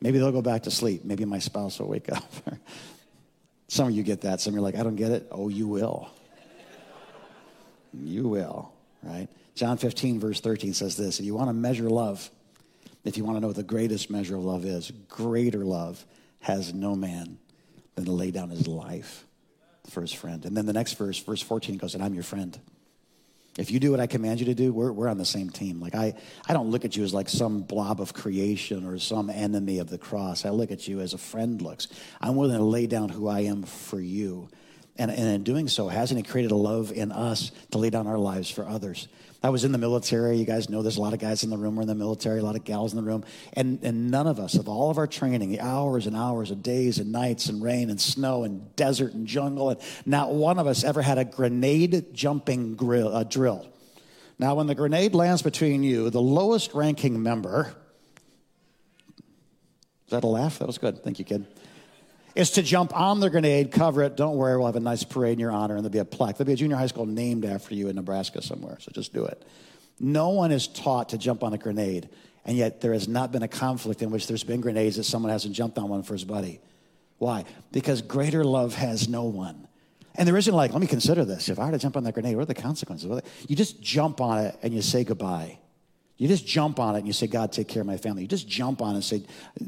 maybe 0.00 0.18
they'll 0.18 0.32
go 0.32 0.42
back 0.42 0.64
to 0.64 0.72
sleep. 0.72 1.04
Maybe 1.04 1.24
my 1.24 1.38
spouse 1.38 1.78
will 1.78 1.86
wake 1.86 2.10
up. 2.10 2.24
Some 3.68 3.88
of 3.88 3.94
you 3.94 4.02
get 4.02 4.22
that. 4.22 4.40
Some 4.40 4.52
of 4.52 4.54
you 4.54 4.60
are 4.60 4.62
like, 4.62 4.76
I 4.76 4.82
don't 4.82 4.96
get 4.96 5.10
it. 5.10 5.26
Oh, 5.30 5.48
you 5.48 5.66
will. 5.66 6.08
you 7.92 8.28
will, 8.28 8.72
right? 9.02 9.28
John 9.54 9.78
15, 9.78 10.20
verse 10.20 10.40
13 10.40 10.74
says 10.74 10.96
this 10.96 11.18
If 11.18 11.26
you 11.26 11.34
want 11.34 11.48
to 11.48 11.54
measure 11.54 11.88
love, 11.88 12.30
if 13.04 13.16
you 13.16 13.24
want 13.24 13.36
to 13.36 13.40
know 13.40 13.48
what 13.48 13.56
the 13.56 13.62
greatest 13.62 14.10
measure 14.10 14.36
of 14.36 14.44
love 14.44 14.64
is, 14.64 14.90
greater 15.08 15.64
love 15.64 16.04
has 16.40 16.74
no 16.74 16.94
man 16.94 17.38
than 17.94 18.04
to 18.04 18.12
lay 18.12 18.30
down 18.30 18.50
his 18.50 18.68
life 18.68 19.24
for 19.90 20.00
his 20.00 20.12
friend. 20.12 20.44
And 20.44 20.56
then 20.56 20.66
the 20.66 20.72
next 20.72 20.94
verse, 20.94 21.18
verse 21.18 21.40
14 21.40 21.78
goes, 21.78 21.94
And 21.94 22.04
I'm 22.04 22.14
your 22.14 22.22
friend. 22.22 22.58
If 23.58 23.70
you 23.70 23.80
do 23.80 23.90
what 23.90 24.00
I 24.00 24.06
command 24.06 24.40
you 24.40 24.46
to 24.46 24.54
do, 24.54 24.72
we're, 24.72 24.92
we're 24.92 25.08
on 25.08 25.18
the 25.18 25.24
same 25.24 25.48
team. 25.48 25.80
Like 25.80 25.94
I, 25.94 26.14
I 26.46 26.52
don't 26.52 26.70
look 26.70 26.84
at 26.84 26.96
you 26.96 27.04
as 27.04 27.14
like 27.14 27.28
some 27.28 27.62
blob 27.62 28.00
of 28.00 28.12
creation 28.12 28.86
or 28.86 28.98
some 28.98 29.30
enemy 29.30 29.78
of 29.78 29.88
the 29.88 29.98
cross. 29.98 30.44
I 30.44 30.50
look 30.50 30.70
at 30.70 30.86
you 30.86 31.00
as 31.00 31.14
a 31.14 31.18
friend 31.18 31.62
looks. 31.62 31.88
I'm 32.20 32.36
willing 32.36 32.58
to 32.58 32.64
lay 32.64 32.86
down 32.86 33.08
who 33.08 33.28
I 33.28 33.40
am 33.40 33.62
for 33.62 34.00
you. 34.00 34.48
And, 34.98 35.10
and 35.10 35.28
in 35.28 35.42
doing 35.42 35.68
so, 35.68 35.88
hasn't 35.88 36.16
he 36.16 36.22
created 36.22 36.52
a 36.52 36.56
love 36.56 36.90
in 36.90 37.12
us 37.12 37.52
to 37.70 37.78
lay 37.78 37.90
down 37.90 38.06
our 38.06 38.18
lives 38.18 38.50
for 38.50 38.66
others? 38.66 39.08
I 39.42 39.50
was 39.50 39.64
in 39.64 39.72
the 39.72 39.78
military. 39.78 40.38
You 40.38 40.46
guys 40.46 40.70
know 40.70 40.82
there's 40.82 40.96
a 40.96 41.00
lot 41.00 41.12
of 41.12 41.18
guys 41.18 41.44
in 41.44 41.50
the 41.50 41.58
room 41.58 41.76
were 41.76 41.82
in 41.82 41.88
the 41.88 41.94
military, 41.94 42.40
a 42.40 42.42
lot 42.42 42.56
of 42.56 42.64
gals 42.64 42.92
in 42.92 42.96
the 42.96 43.02
room. 43.02 43.24
And, 43.52 43.78
and 43.82 44.10
none 44.10 44.26
of 44.26 44.40
us, 44.40 44.54
of 44.54 44.68
all 44.68 44.90
of 44.90 44.96
our 44.96 45.06
training, 45.06 45.50
the 45.50 45.60
hours 45.60 46.06
and 46.06 46.16
hours 46.16 46.50
of 46.50 46.62
days 46.62 46.98
and 46.98 47.12
nights 47.12 47.48
and 47.48 47.62
rain 47.62 47.90
and 47.90 48.00
snow 48.00 48.44
and 48.44 48.74
desert 48.74 49.12
and 49.12 49.26
jungle, 49.26 49.70
and 49.70 49.80
not 50.06 50.32
one 50.32 50.58
of 50.58 50.66
us 50.66 50.82
ever 50.82 51.02
had 51.02 51.18
a 51.18 51.24
grenade 51.24 52.14
jumping 52.14 52.74
grill, 52.74 53.14
uh, 53.14 53.24
drill. 53.24 53.66
Now, 54.38 54.54
when 54.54 54.66
the 54.66 54.74
grenade 54.74 55.14
lands 55.14 55.42
between 55.42 55.82
you, 55.82 56.10
the 56.10 56.20
lowest 56.20 56.74
ranking 56.74 57.22
member, 57.22 57.74
is 60.06 60.10
that 60.10 60.24
a 60.24 60.28
laugh? 60.28 60.58
That 60.58 60.66
was 60.66 60.78
good. 60.78 61.04
Thank 61.04 61.18
you, 61.18 61.24
kid 61.24 61.46
is 62.36 62.50
to 62.52 62.62
jump 62.62 62.94
on 62.94 63.20
the 63.20 63.30
grenade, 63.30 63.72
cover 63.72 64.02
it. 64.02 64.14
Don't 64.14 64.36
worry, 64.36 64.56
we'll 64.56 64.66
have 64.66 64.76
a 64.76 64.80
nice 64.80 65.02
parade 65.02 65.32
in 65.32 65.38
your 65.38 65.50
honor, 65.50 65.74
and 65.74 65.84
there'll 65.84 65.92
be 65.92 65.98
a 65.98 66.04
plaque. 66.04 66.36
There'll 66.36 66.46
be 66.46 66.52
a 66.52 66.56
junior 66.56 66.76
high 66.76 66.86
school 66.86 67.06
named 67.06 67.46
after 67.46 67.74
you 67.74 67.88
in 67.88 67.96
Nebraska 67.96 68.42
somewhere, 68.42 68.76
so 68.78 68.92
just 68.94 69.14
do 69.14 69.24
it. 69.24 69.42
No 69.98 70.28
one 70.28 70.52
is 70.52 70.68
taught 70.68 71.08
to 71.08 71.18
jump 71.18 71.42
on 71.42 71.54
a 71.54 71.58
grenade, 71.58 72.10
and 72.44 72.56
yet 72.56 72.82
there 72.82 72.92
has 72.92 73.08
not 73.08 73.32
been 73.32 73.42
a 73.42 73.48
conflict 73.48 74.02
in 74.02 74.10
which 74.10 74.26
there's 74.26 74.44
been 74.44 74.60
grenades 74.60 74.96
that 74.96 75.04
someone 75.04 75.32
hasn't 75.32 75.54
jumped 75.54 75.78
on 75.78 75.88
one 75.88 76.02
for 76.02 76.12
his 76.12 76.24
buddy. 76.24 76.60
Why? 77.18 77.46
Because 77.72 78.02
greater 78.02 78.44
love 78.44 78.74
has 78.74 79.08
no 79.08 79.24
one. 79.24 79.66
And 80.14 80.28
there 80.28 80.36
isn't 80.36 80.54
like, 80.54 80.72
let 80.72 80.80
me 80.80 80.86
consider 80.86 81.24
this. 81.24 81.48
If 81.48 81.58
I 81.58 81.66
were 81.66 81.72
to 81.72 81.78
jump 81.78 81.96
on 81.96 82.04
that 82.04 82.12
grenade, 82.12 82.36
what 82.36 82.42
are 82.42 82.46
the 82.46 82.54
consequences? 82.54 83.22
You 83.48 83.56
just 83.56 83.82
jump 83.82 84.20
on 84.20 84.44
it 84.44 84.58
and 84.62 84.74
you 84.74 84.82
say 84.82 85.04
goodbye. 85.04 85.58
You 86.16 86.28
just 86.28 86.46
jump 86.46 86.80
on 86.80 86.94
it 86.94 86.98
and 86.98 87.06
you 87.06 87.12
say, 87.12 87.26
God, 87.26 87.52
take 87.52 87.68
care 87.68 87.82
of 87.82 87.86
my 87.86 87.98
family. 87.98 88.22
You 88.22 88.28
just 88.28 88.48
jump 88.48 88.80
on 88.80 88.92
it 88.92 88.94
and 88.94 89.04
say, 89.04 89.22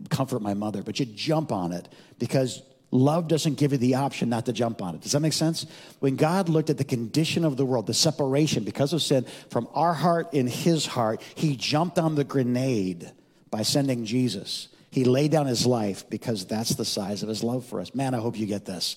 comfort 0.08 0.40
my 0.40 0.54
mother. 0.54 0.82
But 0.82 0.98
you 0.98 1.04
jump 1.06 1.52
on 1.52 1.72
it 1.72 1.88
because 2.18 2.62
love 2.90 3.28
doesn't 3.28 3.58
give 3.58 3.72
you 3.72 3.78
the 3.78 3.96
option 3.96 4.30
not 4.30 4.46
to 4.46 4.52
jump 4.52 4.80
on 4.80 4.94
it. 4.94 5.02
Does 5.02 5.12
that 5.12 5.20
make 5.20 5.34
sense? 5.34 5.66
When 6.00 6.16
God 6.16 6.48
looked 6.48 6.70
at 6.70 6.78
the 6.78 6.84
condition 6.84 7.44
of 7.44 7.58
the 7.58 7.66
world, 7.66 7.86
the 7.86 7.94
separation 7.94 8.64
because 8.64 8.94
of 8.94 9.02
sin 9.02 9.26
from 9.50 9.68
our 9.74 9.92
heart 9.92 10.32
in 10.32 10.46
his 10.46 10.86
heart, 10.86 11.20
he 11.34 11.54
jumped 11.54 11.98
on 11.98 12.14
the 12.14 12.24
grenade 12.24 13.10
by 13.50 13.62
sending 13.62 14.06
Jesus. 14.06 14.68
He 14.90 15.04
laid 15.04 15.30
down 15.30 15.46
his 15.46 15.66
life 15.66 16.08
because 16.08 16.46
that's 16.46 16.70
the 16.70 16.84
size 16.84 17.22
of 17.22 17.28
his 17.28 17.44
love 17.44 17.66
for 17.66 17.80
us. 17.80 17.94
Man, 17.94 18.14
I 18.14 18.18
hope 18.18 18.38
you 18.38 18.46
get 18.46 18.64
this. 18.64 18.96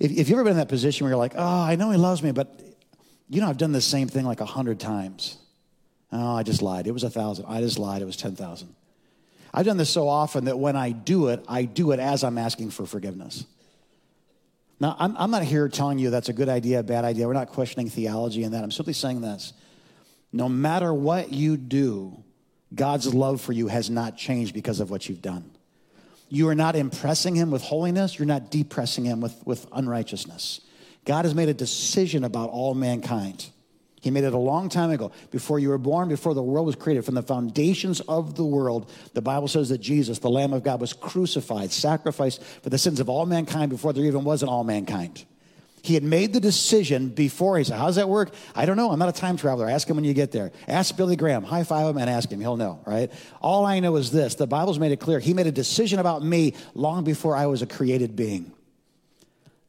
If, 0.00 0.10
if 0.10 0.28
you've 0.28 0.38
ever 0.38 0.44
been 0.44 0.52
in 0.52 0.58
that 0.58 0.68
position 0.68 1.04
where 1.04 1.12
you're 1.12 1.18
like, 1.18 1.34
oh, 1.36 1.62
I 1.62 1.76
know 1.76 1.92
he 1.92 1.98
loves 1.98 2.20
me, 2.20 2.32
but 2.32 2.60
you 3.28 3.40
know, 3.40 3.48
I've 3.48 3.58
done 3.58 3.70
the 3.70 3.80
same 3.80 4.08
thing 4.08 4.24
like 4.24 4.40
a 4.40 4.44
hundred 4.44 4.80
times. 4.80 5.38
Oh, 6.12 6.36
I 6.36 6.42
just 6.42 6.62
lied. 6.62 6.86
It 6.86 6.92
was 6.92 7.02
a 7.02 7.10
thousand. 7.10 7.46
I 7.48 7.60
just 7.60 7.78
lied. 7.78 8.02
It 8.02 8.04
was 8.04 8.16
10,000. 8.16 8.74
I've 9.52 9.66
done 9.66 9.76
this 9.76 9.90
so 9.90 10.08
often 10.08 10.46
that 10.46 10.58
when 10.58 10.76
I 10.76 10.90
do 10.90 11.28
it, 11.28 11.44
I 11.48 11.64
do 11.64 11.92
it 11.92 12.00
as 12.00 12.24
I'm 12.24 12.38
asking 12.38 12.70
for 12.70 12.86
forgiveness. 12.86 13.44
Now, 14.80 14.96
I'm, 14.98 15.16
I'm 15.16 15.30
not 15.30 15.44
here 15.44 15.68
telling 15.68 15.98
you 15.98 16.10
that's 16.10 16.28
a 16.28 16.32
good 16.32 16.48
idea, 16.48 16.80
a 16.80 16.82
bad 16.82 17.04
idea. 17.04 17.26
We're 17.26 17.34
not 17.34 17.48
questioning 17.48 17.88
theology 17.88 18.42
and 18.42 18.52
that. 18.54 18.64
I'm 18.64 18.72
simply 18.72 18.92
saying 18.92 19.20
this. 19.20 19.52
No 20.32 20.48
matter 20.48 20.92
what 20.92 21.32
you 21.32 21.56
do, 21.56 22.24
God's 22.74 23.14
love 23.14 23.40
for 23.40 23.52
you 23.52 23.68
has 23.68 23.88
not 23.88 24.16
changed 24.16 24.52
because 24.52 24.80
of 24.80 24.90
what 24.90 25.08
you've 25.08 25.22
done. 25.22 25.50
You 26.28 26.48
are 26.48 26.54
not 26.56 26.74
impressing 26.74 27.36
him 27.36 27.52
with 27.52 27.62
holiness, 27.62 28.18
you're 28.18 28.26
not 28.26 28.50
depressing 28.50 29.04
him 29.04 29.20
with, 29.20 29.40
with 29.46 29.66
unrighteousness. 29.72 30.60
God 31.04 31.24
has 31.24 31.34
made 31.34 31.48
a 31.48 31.54
decision 31.54 32.24
about 32.24 32.50
all 32.50 32.74
mankind. 32.74 33.50
He 34.04 34.10
made 34.10 34.24
it 34.24 34.34
a 34.34 34.38
long 34.38 34.68
time 34.68 34.90
ago. 34.90 35.12
Before 35.30 35.58
you 35.58 35.70
were 35.70 35.78
born, 35.78 36.10
before 36.10 36.34
the 36.34 36.42
world 36.42 36.66
was 36.66 36.76
created, 36.76 37.06
from 37.06 37.14
the 37.14 37.22
foundations 37.22 38.02
of 38.02 38.34
the 38.34 38.44
world, 38.44 38.92
the 39.14 39.22
Bible 39.22 39.48
says 39.48 39.70
that 39.70 39.78
Jesus, 39.78 40.18
the 40.18 40.28
Lamb 40.28 40.52
of 40.52 40.62
God, 40.62 40.78
was 40.78 40.92
crucified, 40.92 41.72
sacrificed 41.72 42.42
for 42.62 42.68
the 42.68 42.76
sins 42.76 43.00
of 43.00 43.08
all 43.08 43.24
mankind 43.24 43.70
before 43.70 43.94
there 43.94 44.04
even 44.04 44.22
was 44.22 44.42
an 44.42 44.50
all 44.50 44.62
mankind. 44.62 45.24
He 45.80 45.94
had 45.94 46.02
made 46.02 46.34
the 46.34 46.40
decision 46.40 47.08
before. 47.08 47.56
He 47.56 47.64
said, 47.64 47.78
How 47.78 47.86
does 47.86 47.96
that 47.96 48.10
work? 48.10 48.34
I 48.54 48.66
don't 48.66 48.76
know. 48.76 48.90
I'm 48.90 48.98
not 48.98 49.08
a 49.08 49.18
time 49.18 49.38
traveler. 49.38 49.70
Ask 49.70 49.88
him 49.88 49.96
when 49.96 50.04
you 50.04 50.12
get 50.12 50.32
there. 50.32 50.52
Ask 50.68 50.94
Billy 50.98 51.16
Graham. 51.16 51.42
High 51.42 51.64
five 51.64 51.88
him 51.88 51.96
and 51.96 52.10
ask 52.10 52.30
him. 52.30 52.40
He'll 52.40 52.58
know, 52.58 52.80
right? 52.84 53.10
All 53.40 53.64
I 53.64 53.80
know 53.80 53.96
is 53.96 54.10
this 54.10 54.34
the 54.34 54.46
Bible's 54.46 54.78
made 54.78 54.92
it 54.92 55.00
clear. 55.00 55.18
He 55.18 55.32
made 55.32 55.46
a 55.46 55.52
decision 55.52 55.98
about 55.98 56.22
me 56.22 56.52
long 56.74 57.04
before 57.04 57.34
I 57.34 57.46
was 57.46 57.62
a 57.62 57.66
created 57.66 58.16
being. 58.16 58.52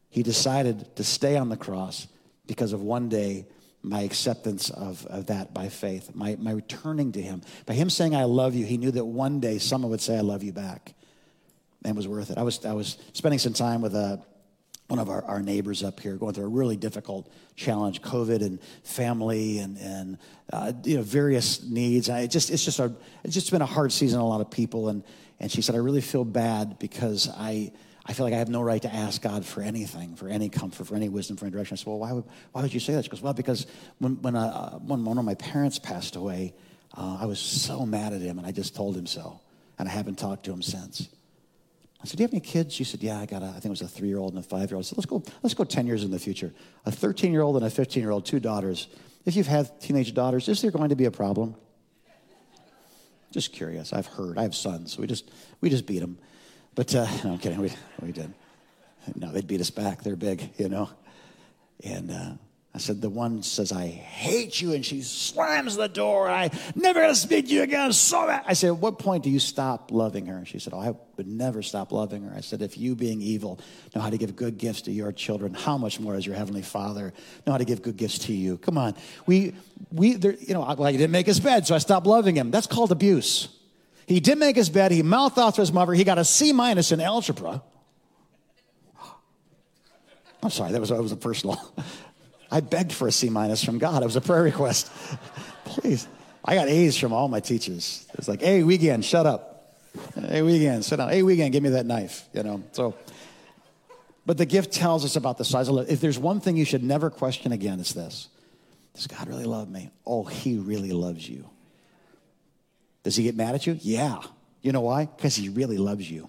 He 0.09 0.23
decided 0.23 0.93
to 0.97 1.05
stay 1.05 1.37
on 1.37 1.47
the 1.47 1.55
cross 1.55 2.05
because 2.47 2.73
of 2.73 2.81
one 2.81 3.07
day 3.07 3.45
my 3.85 4.01
acceptance 4.01 4.69
of, 4.71 5.05
of 5.07 5.27
that 5.27 5.53
by 5.53 5.69
faith, 5.69 6.11
my, 6.15 6.35
my 6.39 6.51
returning 6.51 7.11
to 7.13 7.21
him. 7.21 7.41
By 7.65 7.75
him 7.75 7.89
saying, 7.89 8.15
I 8.15 8.23
love 8.23 8.55
you, 8.55 8.65
he 8.65 8.77
knew 8.77 8.91
that 8.91 9.05
one 9.05 9.39
day 9.39 9.59
someone 9.59 9.91
would 9.91 10.01
say, 10.01 10.17
I 10.17 10.21
love 10.21 10.43
you 10.43 10.51
back. 10.51 10.93
And 11.83 11.91
it 11.91 11.95
was 11.95 12.07
worth 12.07 12.31
it. 12.31 12.37
I 12.37 12.43
was, 12.43 12.65
I 12.65 12.73
was 12.73 12.97
spending 13.13 13.37
some 13.37 13.53
time 13.53 13.81
with 13.81 13.93
a, 13.93 14.23
one 14.87 14.99
of 14.99 15.09
our, 15.09 15.23
our 15.25 15.41
neighbors 15.41 15.83
up 15.83 15.99
here 15.99 16.15
going 16.15 16.33
through 16.33 16.45
a 16.45 16.49
really 16.49 16.77
difficult 16.77 17.31
challenge 17.55 18.01
covid 18.01 18.45
and 18.45 18.61
family 18.83 19.57
and, 19.57 19.77
and 19.77 20.17
uh, 20.53 20.71
you 20.83 20.97
know 20.97 21.01
various 21.01 21.63
needs 21.63 22.07
it 22.07 22.29
just 22.29 22.51
it's 22.51 22.63
just 22.63 22.79
a 22.79 22.93
it's 23.23 23.33
just 23.33 23.49
been 23.49 23.63
a 23.63 23.65
hard 23.65 23.91
season 23.91 24.19
on 24.19 24.25
a 24.25 24.27
lot 24.27 24.41
of 24.41 24.51
people 24.51 24.89
and 24.89 25.03
and 25.39 25.51
she 25.51 25.63
said 25.63 25.73
i 25.73 25.79
really 25.79 26.01
feel 26.01 26.23
bad 26.23 26.77
because 26.77 27.29
i 27.37 27.71
I 28.05 28.13
feel 28.13 28.25
like 28.25 28.35
I 28.35 28.37
have 28.37 28.49
no 28.49 28.61
right 28.61 28.81
to 28.83 28.93
ask 28.93 29.21
God 29.21 29.45
for 29.45 29.61
anything, 29.61 30.15
for 30.15 30.29
any 30.29 30.47
comfort, 30.47 30.85
for 30.85 30.95
any 30.95 31.09
wisdom, 31.09 31.37
for 31.37 31.45
any 31.45 31.51
direction. 31.51 31.73
I 31.73 31.77
said, 31.77 31.87
Well, 31.87 31.97
why 31.97 32.11
would, 32.11 32.25
why 32.51 32.61
would 32.61 32.73
you 32.73 32.79
say 32.79 32.93
that? 32.93 33.03
She 33.03 33.09
goes, 33.09 33.21
Well, 33.21 33.33
because 33.33 33.65
when, 33.97 34.21
when, 34.21 34.35
uh, 34.35 34.77
when 34.79 35.03
one 35.05 35.17
of 35.17 35.25
my 35.25 35.33
parents 35.35 35.79
passed 35.79 36.15
away, 36.15 36.53
uh, 36.95 37.17
I 37.19 37.25
was 37.25 37.39
so 37.39 37.85
mad 37.85 38.13
at 38.13 38.21
him, 38.21 38.37
and 38.37 38.45
I 38.45 38.51
just 38.51 38.75
told 38.75 38.95
him 38.95 39.07
so. 39.07 39.39
And 39.79 39.89
I 39.89 39.91
haven't 39.91 40.19
talked 40.19 40.45
to 40.45 40.51
him 40.51 40.61
since. 40.61 41.09
I 42.01 42.05
said, 42.05 42.17
Do 42.17 42.21
you 42.21 42.27
have 42.27 42.33
any 42.33 42.41
kids? 42.41 42.75
She 42.75 42.83
said, 42.83 43.01
Yeah, 43.01 43.19
I 43.19 43.25
got 43.25 43.41
a, 43.41 43.47
I 43.47 43.53
think 43.53 43.65
it 43.65 43.69
was 43.69 43.81
a 43.81 43.87
three 43.87 44.07
year 44.07 44.19
old 44.19 44.33
and 44.33 44.39
a 44.39 44.47
five 44.47 44.69
year 44.69 44.75
old. 44.75 44.85
I 44.85 44.87
said, 44.87 44.99
Let's 44.99 45.07
go, 45.07 45.23
let's 45.41 45.55
go 45.55 45.63
10 45.63 45.87
years 45.87 46.03
in 46.03 46.11
the 46.11 46.19
future. 46.19 46.53
A 46.85 46.91
13 46.91 47.31
year 47.31 47.41
old 47.41 47.55
and 47.57 47.65
a 47.65 47.71
15 47.71 48.01
year 48.01 48.11
old, 48.11 48.25
two 48.25 48.39
daughters. 48.39 48.87
If 49.25 49.35
you've 49.35 49.47
had 49.47 49.81
teenage 49.81 50.13
daughters, 50.13 50.47
is 50.47 50.61
there 50.61 50.69
going 50.69 50.89
to 50.89 50.95
be 50.95 51.05
a 51.05 51.11
problem? 51.11 51.55
Just 53.31 53.51
curious. 53.51 53.91
I've 53.91 54.05
heard. 54.05 54.37
I 54.37 54.43
have 54.43 54.55
sons. 54.55 54.93
So 54.93 55.01
we 55.01 55.07
just, 55.07 55.29
we 55.59 55.69
just 55.71 55.87
beat 55.87 55.99
them. 55.99 56.19
But 56.75 56.93
uh, 56.93 57.07
no, 57.23 57.31
I'm 57.31 57.37
kidding. 57.37 57.59
We, 57.59 57.71
we 58.01 58.11
did. 58.11 58.33
No, 59.15 59.31
they'd 59.31 59.47
beat 59.47 59.61
us 59.61 59.69
back. 59.69 60.03
They're 60.03 60.15
big, 60.15 60.51
you 60.57 60.67
know. 60.67 60.89
And 61.83 62.11
uh, 62.11 62.31
I 62.73 62.77
said, 62.77 63.01
the 63.01 63.09
one 63.09 63.43
says, 63.43 63.71
I 63.71 63.87
hate 63.87 64.59
you. 64.59 64.73
And 64.73 64.85
she 64.85 65.01
slams 65.01 65.77
the 65.77 65.87
door. 65.87 66.27
I 66.27 66.49
never 66.75 66.99
going 66.99 67.13
to 67.13 67.19
speak 67.19 67.47
to 67.47 67.53
you 67.53 67.63
again. 67.63 67.93
So 67.93 68.17
I 68.19 68.53
said, 68.53 68.67
at 68.67 68.77
what 68.77 68.99
point 68.99 69.23
do 69.23 69.29
you 69.29 69.39
stop 69.39 69.91
loving 69.91 70.25
her? 70.25 70.35
And 70.35 70.47
she 70.47 70.59
said, 70.59 70.73
oh, 70.73 70.79
I 70.79 70.93
would 71.15 71.27
never 71.27 71.61
stop 71.61 71.93
loving 71.93 72.23
her. 72.23 72.35
I 72.35 72.41
said, 72.41 72.61
if 72.61 72.77
you 72.77 72.95
being 72.95 73.21
evil 73.21 73.59
know 73.95 74.01
how 74.01 74.09
to 74.09 74.17
give 74.17 74.35
good 74.35 74.57
gifts 74.57 74.81
to 74.83 74.91
your 74.91 75.13
children, 75.13 75.53
how 75.53 75.77
much 75.77 76.01
more 76.01 76.13
does 76.13 76.25
your 76.25 76.35
heavenly 76.35 76.63
father 76.63 77.13
know 77.45 77.53
how 77.53 77.57
to 77.57 77.65
give 77.65 77.81
good 77.81 77.95
gifts 77.95 78.19
to 78.19 78.33
you? 78.33 78.57
Come 78.57 78.77
on. 78.77 78.95
We, 79.25 79.53
we, 79.91 80.15
there, 80.15 80.33
you 80.33 80.53
know, 80.53 80.61
well, 80.77 80.91
he 80.91 80.97
didn't 80.97 81.11
make 81.11 81.27
his 81.27 81.39
bed, 81.39 81.65
so 81.65 81.75
I 81.75 81.77
stopped 81.77 82.07
loving 82.07 82.35
him. 82.35 82.51
That's 82.51 82.67
called 82.67 82.91
abuse. 82.91 83.47
He 84.07 84.19
did 84.19 84.37
make 84.37 84.55
his 84.55 84.69
bed. 84.69 84.91
He 84.91 85.01
mouthed 85.01 85.37
off 85.39 85.55
to 85.55 85.61
his 85.61 85.71
mother. 85.71 85.93
He 85.93 86.03
got 86.03 86.17
a 86.17 86.25
C 86.25 86.53
minus 86.53 86.91
in 86.91 87.01
algebra. 87.01 87.61
I'm 90.43 90.51
sorry, 90.51 90.71
that 90.73 90.79
was, 90.79 90.89
that 90.89 91.01
was 91.01 91.11
a 91.11 91.17
personal. 91.17 91.59
I 92.51 92.59
begged 92.59 92.93
for 92.93 93.07
a 93.07 93.11
C 93.11 93.29
minus 93.29 93.63
from 93.63 93.79
God. 93.79 94.03
It 94.03 94.05
was 94.05 94.15
a 94.15 94.21
prayer 94.21 94.43
request. 94.43 94.91
Please. 95.65 96.07
I 96.43 96.53
got 96.53 96.67
A's 96.67 96.95
from 96.95 97.11
all 97.11 97.27
my 97.27 97.39
teachers. 97.39 98.05
It 98.09 98.17
was 98.17 98.27
like, 98.27 98.41
hey, 98.41 98.61
Wiegand, 98.61 99.03
shut 99.03 99.25
up. 99.25 99.75
Hey, 100.13 100.43
Wiegand, 100.43 100.85
sit 100.85 100.97
down. 100.97 101.09
Hey, 101.09 101.23
Wiegand, 101.23 101.51
give 101.51 101.63
me 101.63 101.69
that 101.69 101.87
knife, 101.87 102.27
you 102.33 102.43
know. 102.43 102.63
So, 102.73 102.95
but 104.27 104.37
the 104.37 104.45
gift 104.45 104.71
tells 104.71 105.03
us 105.03 105.15
about 105.15 105.39
the 105.39 105.45
size 105.45 105.67
of 105.67 105.75
love. 105.75 105.89
If 105.89 106.01
there's 106.01 106.19
one 106.19 106.39
thing 106.39 106.55
you 106.55 106.65
should 106.65 106.83
never 106.83 107.09
question 107.09 107.51
again, 107.51 107.79
it's 107.79 107.93
this. 107.93 108.27
Does 108.93 109.07
God 109.07 109.27
really 109.27 109.45
love 109.45 109.69
me? 109.69 109.89
Oh, 110.05 110.23
he 110.23 110.57
really 110.57 110.91
loves 110.91 111.27
you. 111.27 111.49
Does 113.05 113.15
he 113.15 113.21
get 113.21 113.35
mad 113.35 113.53
at 113.53 113.67
you? 113.67 113.77
Yeah. 113.83 114.19
You 114.63 114.71
know 114.71 114.81
why? 114.81 115.05
Because 115.05 115.35
he 115.35 115.49
really 115.49 115.77
loves 115.77 116.09
you. 116.09 116.27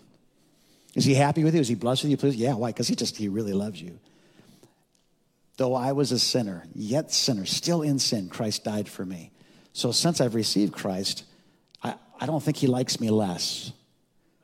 Is 0.94 1.06
he 1.06 1.14
happy 1.14 1.42
with 1.42 1.54
you? 1.54 1.60
Is 1.62 1.68
he 1.68 1.74
blessed 1.74 2.02
with 2.02 2.10
you? 2.10 2.18
Please? 2.18 2.36
Yeah. 2.36 2.52
Why? 2.52 2.68
Because 2.68 2.86
he 2.86 2.94
just, 2.94 3.16
he 3.16 3.28
really 3.28 3.54
loves 3.54 3.80
you. 3.80 3.98
Though 5.56 5.74
I 5.74 5.92
was 5.92 6.12
a 6.12 6.18
sinner, 6.18 6.64
yet 6.74 7.10
sinner, 7.10 7.46
still 7.46 7.80
in 7.80 7.98
sin, 7.98 8.28
Christ 8.28 8.62
died 8.62 8.90
for 8.90 9.06
me. 9.06 9.30
So 9.72 9.90
since 9.90 10.20
I've 10.20 10.34
received 10.34 10.74
Christ, 10.74 11.24
I, 11.82 11.94
I 12.20 12.26
don't 12.26 12.42
think 12.42 12.58
he 12.58 12.66
likes 12.66 13.00
me 13.00 13.08
less. 13.08 13.72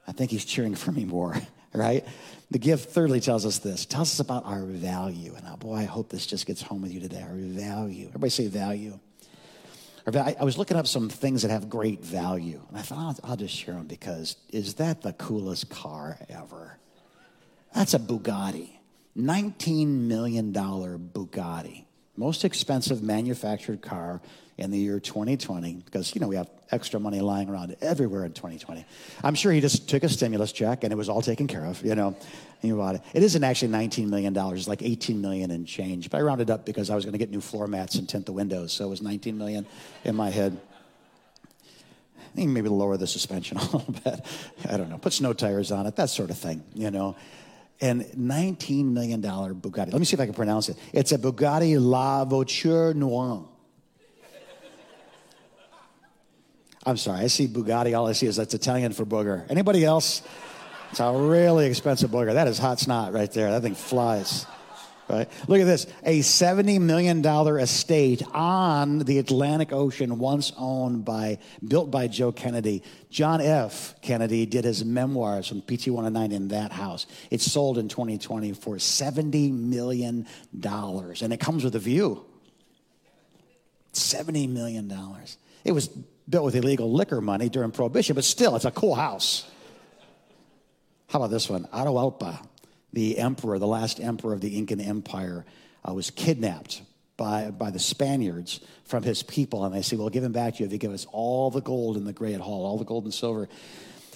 I 0.09 0.12
think 0.12 0.31
he's 0.31 0.47
cheering 0.47 0.75
for 0.75 0.90
me 0.90 1.05
more, 1.05 1.37
right? 1.75 2.03
The 2.51 2.59
gift 2.59 2.92
thirdly 2.92 3.21
tells 3.21 3.45
us 3.45 3.59
this, 3.59 3.85
tells 3.85 4.11
us 4.11 4.21
about 4.21 4.47
our 4.47 4.62
value. 4.62 5.35
And 5.37 5.47
oh, 5.51 5.59
boy, 5.59 5.75
I 5.75 5.85
hope 5.85 6.09
this 6.09 6.25
just 6.25 6.47
gets 6.47 6.62
home 6.62 6.81
with 6.81 6.92
you 6.92 7.01
today. 7.01 7.21
Our 7.21 7.35
value. 7.35 8.07
Everybody 8.07 8.31
say 8.31 8.47
value. 8.47 8.99
I 10.07 10.43
was 10.43 10.59
looking 10.59 10.77
up 10.77 10.87
some 10.87 11.09
things 11.09 11.43
that 11.43 11.51
have 11.51 11.69
great 11.71 12.05
value. 12.05 12.61
And 12.69 12.77
I 12.77 12.83
thought, 12.83 13.21
I'll, 13.23 13.31
I'll 13.31 13.37
just 13.37 13.55
share 13.55 13.75
them 13.75 13.87
because 13.87 14.37
is 14.51 14.75
that 14.75 15.03
the 15.03 15.12
coolest 15.12 15.71
car 15.71 16.19
ever? 16.29 16.79
That's 17.75 17.95
a 17.95 17.99
Bugatti. 17.99 18.71
$19 19.17 19.87
million 19.87 20.53
Bugatti. 20.53 21.85
Most 22.16 22.44
expensive 22.44 23.03
manufactured 23.03 23.81
car 23.81 24.20
in 24.59 24.70
the 24.70 24.79
year 24.79 25.01
2020 25.01 25.83
because, 25.85 26.14
you 26.14 26.20
know, 26.20 26.29
we 26.29 26.37
have 26.37 26.48
extra 26.70 27.01
money 27.01 27.20
lying 27.20 27.48
around 27.48 27.75
everywhere 27.81 28.25
in 28.25 28.33
2020. 28.33 28.85
I'm 29.25 29.35
sure 29.35 29.51
he 29.51 29.61
just 29.61 29.88
took 29.88 30.03
a 30.03 30.09
stimulus 30.09 30.53
check 30.53 30.85
and 30.85 30.92
it 30.92 30.96
was 30.96 31.09
all 31.09 31.22
taken 31.22 31.46
care 31.46 31.64
of, 31.64 31.83
you 31.85 31.94
know. 31.94 32.16
Bought 32.62 32.94
it. 32.94 33.03
It 33.12 33.25
isn't 33.25 33.42
actually 33.42 33.72
$19 33.72 34.09
million. 34.09 34.37
It's 34.37 34.68
like 34.68 34.83
18 34.83 35.20
million 35.20 35.51
and 35.51 35.66
change. 35.66 36.11
But 36.11 36.18
I 36.18 36.20
rounded 36.20 36.48
up 36.48 36.64
because 36.64 36.90
I 36.90 36.94
was 36.94 37.05
going 37.05 37.12
to 37.12 37.18
get 37.18 37.29
new 37.29 37.40
floor 37.40 37.66
mats 37.66 37.96
and 37.96 38.09
tint 38.09 38.25
the 38.25 38.33
windows. 38.33 38.72
So 38.72 38.85
it 38.85 38.88
was 38.88 39.03
19 39.03 39.37
million 39.37 39.66
in 40.05 40.14
my 40.14 40.31
head. 40.31 40.61
I 42.33 42.37
think 42.37 42.51
maybe 42.51 42.68
lower 42.68 42.96
the 42.96 43.09
suspension 43.09 43.57
a 43.57 43.62
little 43.77 43.94
bit. 44.05 44.25
I 44.68 44.77
don't 44.77 44.90
know. 44.90 44.98
Put 44.98 45.12
snow 45.12 45.33
tires 45.33 45.72
on 45.72 45.87
it, 45.87 45.96
that 45.96 46.09
sort 46.09 46.31
of 46.31 46.38
thing, 46.38 46.62
you 46.72 46.92
know. 46.92 47.16
And 47.81 48.03
$19 48.03 48.93
million 48.93 49.21
Bugatti. 49.21 49.93
Let 49.93 49.99
me 49.99 50.05
see 50.05 50.15
if 50.15 50.21
I 50.21 50.27
can 50.27 50.35
pronounce 50.35 50.69
it. 50.69 50.77
It's 50.93 51.11
a 51.13 51.19
Bugatti 51.19 51.77
La 51.81 52.25
Voiture 52.25 52.95
Noire. 52.95 53.49
I'm 56.85 56.97
sorry, 56.97 57.21
I 57.21 57.27
see 57.29 57.47
Bugatti. 57.47 57.97
All 57.97 58.09
I 58.09 58.13
see 58.13 58.27
is 58.27 58.37
that's 58.37 58.55
Italian 58.55 58.93
for 58.93 59.05
booger. 59.05 59.49
Anybody 59.49 59.85
else? 59.85 60.23
It's 60.91 61.01
a 61.01 61.13
really 61.13 61.67
expensive 61.67 62.11
booger. 62.11 62.35
That 62.35 62.49
is 62.49 62.59
hot 62.59 62.81
snot 62.81 63.13
right 63.13 63.31
there. 63.31 63.51
That 63.51 63.63
thing 63.63 63.75
flies. 63.75 64.47
Right? 65.12 65.29
Look 65.46 65.61
at 65.61 65.66
this 65.66 65.87
a 66.05 66.20
$70 66.20 66.81
million 66.81 67.25
estate 67.27 68.22
on 68.33 69.01
the 69.01 69.18
Atlantic 69.18 69.70
Ocean, 69.70 70.18
once 70.18 70.55
owned 70.57 71.05
by, 71.05 71.38
built 71.62 71.90
by 71.90 72.09
Joe 72.09 72.33
Kennedy. 72.33 72.83
John 73.11 73.42
F. 73.42 73.94
Kennedy 74.01 74.46
did 74.46 74.64
his 74.64 74.87
memoirs 74.87 75.48
from 75.48 75.61
PT 75.61 75.88
109 75.88 76.33
in 76.33 76.48
that 76.48 76.72
house. 76.72 77.07
It 77.31 77.42
sold 77.42 77.77
in 77.77 77.88
2020 77.88 78.55
for 78.55 78.77
$70 78.77 79.53
million, 79.53 80.27
and 80.55 81.33
it 81.33 81.40
comes 81.40 81.62
with 81.62 81.75
a 81.75 81.79
view. 81.79 82.25
$70 83.92 84.48
million. 84.48 84.90
It 85.62 85.72
was 85.72 85.88
built 85.88 86.46
with 86.46 86.55
illegal 86.55 86.90
liquor 86.90 87.20
money 87.20 87.51
during 87.51 87.70
Prohibition, 87.70 88.14
but 88.14 88.25
still, 88.25 88.57
it's 88.57 88.64
a 88.64 88.70
cool 88.70 88.94
house. 88.94 89.46
How 91.09 91.18
about 91.18 91.31
this 91.31 91.51
one? 91.51 91.64
Atahualpa, 91.64 92.42
the 92.93 93.19
emperor, 93.19 93.59
the 93.59 93.67
last 93.67 94.01
emperor 94.01 94.33
of 94.33 94.41
the 94.41 94.57
Incan 94.57 94.81
Empire, 94.81 95.45
uh, 95.89 95.93
was 95.95 96.11
kidnapped 96.11 96.83
by, 97.17 97.51
by 97.51 97.71
the 97.71 97.79
Spaniards 97.79 98.61
from 98.85 99.03
his 99.03 99.23
people. 99.23 99.65
And 99.65 99.75
they 99.75 99.83
say, 99.83 99.97
We'll 99.97 100.11
give 100.11 100.25
him 100.25 100.33
back 100.33 100.55
to 100.55 100.61
you 100.61 100.67
if 100.67 100.73
you 100.73 100.79
give 100.79 100.93
us 100.93 101.07
all 101.13 101.51
the 101.51 101.61
gold 101.61 101.97
in 101.97 102.05
the 102.05 102.13
Great 102.13 102.41
Hall, 102.41 102.65
all 102.65 102.79
the 102.79 102.85
gold 102.85 103.05
and 103.05 103.15
silver. 103.15 103.49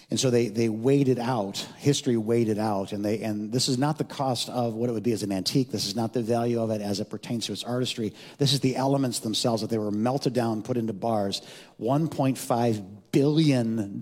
And 0.08 0.20
so 0.20 0.30
they, 0.30 0.48
they 0.48 0.68
waited 0.68 1.18
out, 1.18 1.58
history 1.78 2.16
waited 2.16 2.60
out, 2.60 2.92
and, 2.92 3.04
they, 3.04 3.22
and 3.22 3.52
this 3.52 3.68
is 3.68 3.76
not 3.76 3.98
the 3.98 4.04
cost 4.04 4.48
of 4.48 4.74
what 4.74 4.88
it 4.88 4.92
would 4.92 5.02
be 5.02 5.10
as 5.10 5.24
an 5.24 5.32
antique. 5.32 5.72
This 5.72 5.84
is 5.86 5.96
not 5.96 6.12
the 6.12 6.22
value 6.22 6.60
of 6.60 6.70
it 6.70 6.80
as 6.80 7.00
it 7.00 7.10
pertains 7.10 7.46
to 7.46 7.52
its 7.52 7.64
artistry. 7.64 8.14
This 8.38 8.52
is 8.52 8.60
the 8.60 8.76
elements 8.76 9.18
themselves 9.18 9.62
that 9.62 9.70
they 9.70 9.78
were 9.78 9.90
melted 9.90 10.32
down, 10.32 10.62
put 10.62 10.76
into 10.76 10.92
bars. 10.92 11.42
$1.5 11.80 12.84
billion 13.10 13.98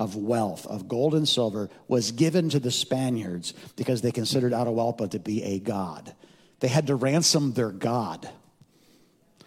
of 0.00 0.16
wealth, 0.16 0.66
of 0.66 0.88
gold 0.88 1.14
and 1.14 1.28
silver, 1.28 1.68
was 1.86 2.10
given 2.10 2.48
to 2.48 2.58
the 2.58 2.70
Spaniards 2.70 3.52
because 3.76 4.00
they 4.00 4.10
considered 4.10 4.52
Atahualpa 4.52 5.10
to 5.10 5.18
be 5.18 5.42
a 5.44 5.58
god. 5.58 6.14
They 6.60 6.68
had 6.68 6.86
to 6.86 6.94
ransom 6.94 7.52
their 7.52 7.70
god. 7.70 8.28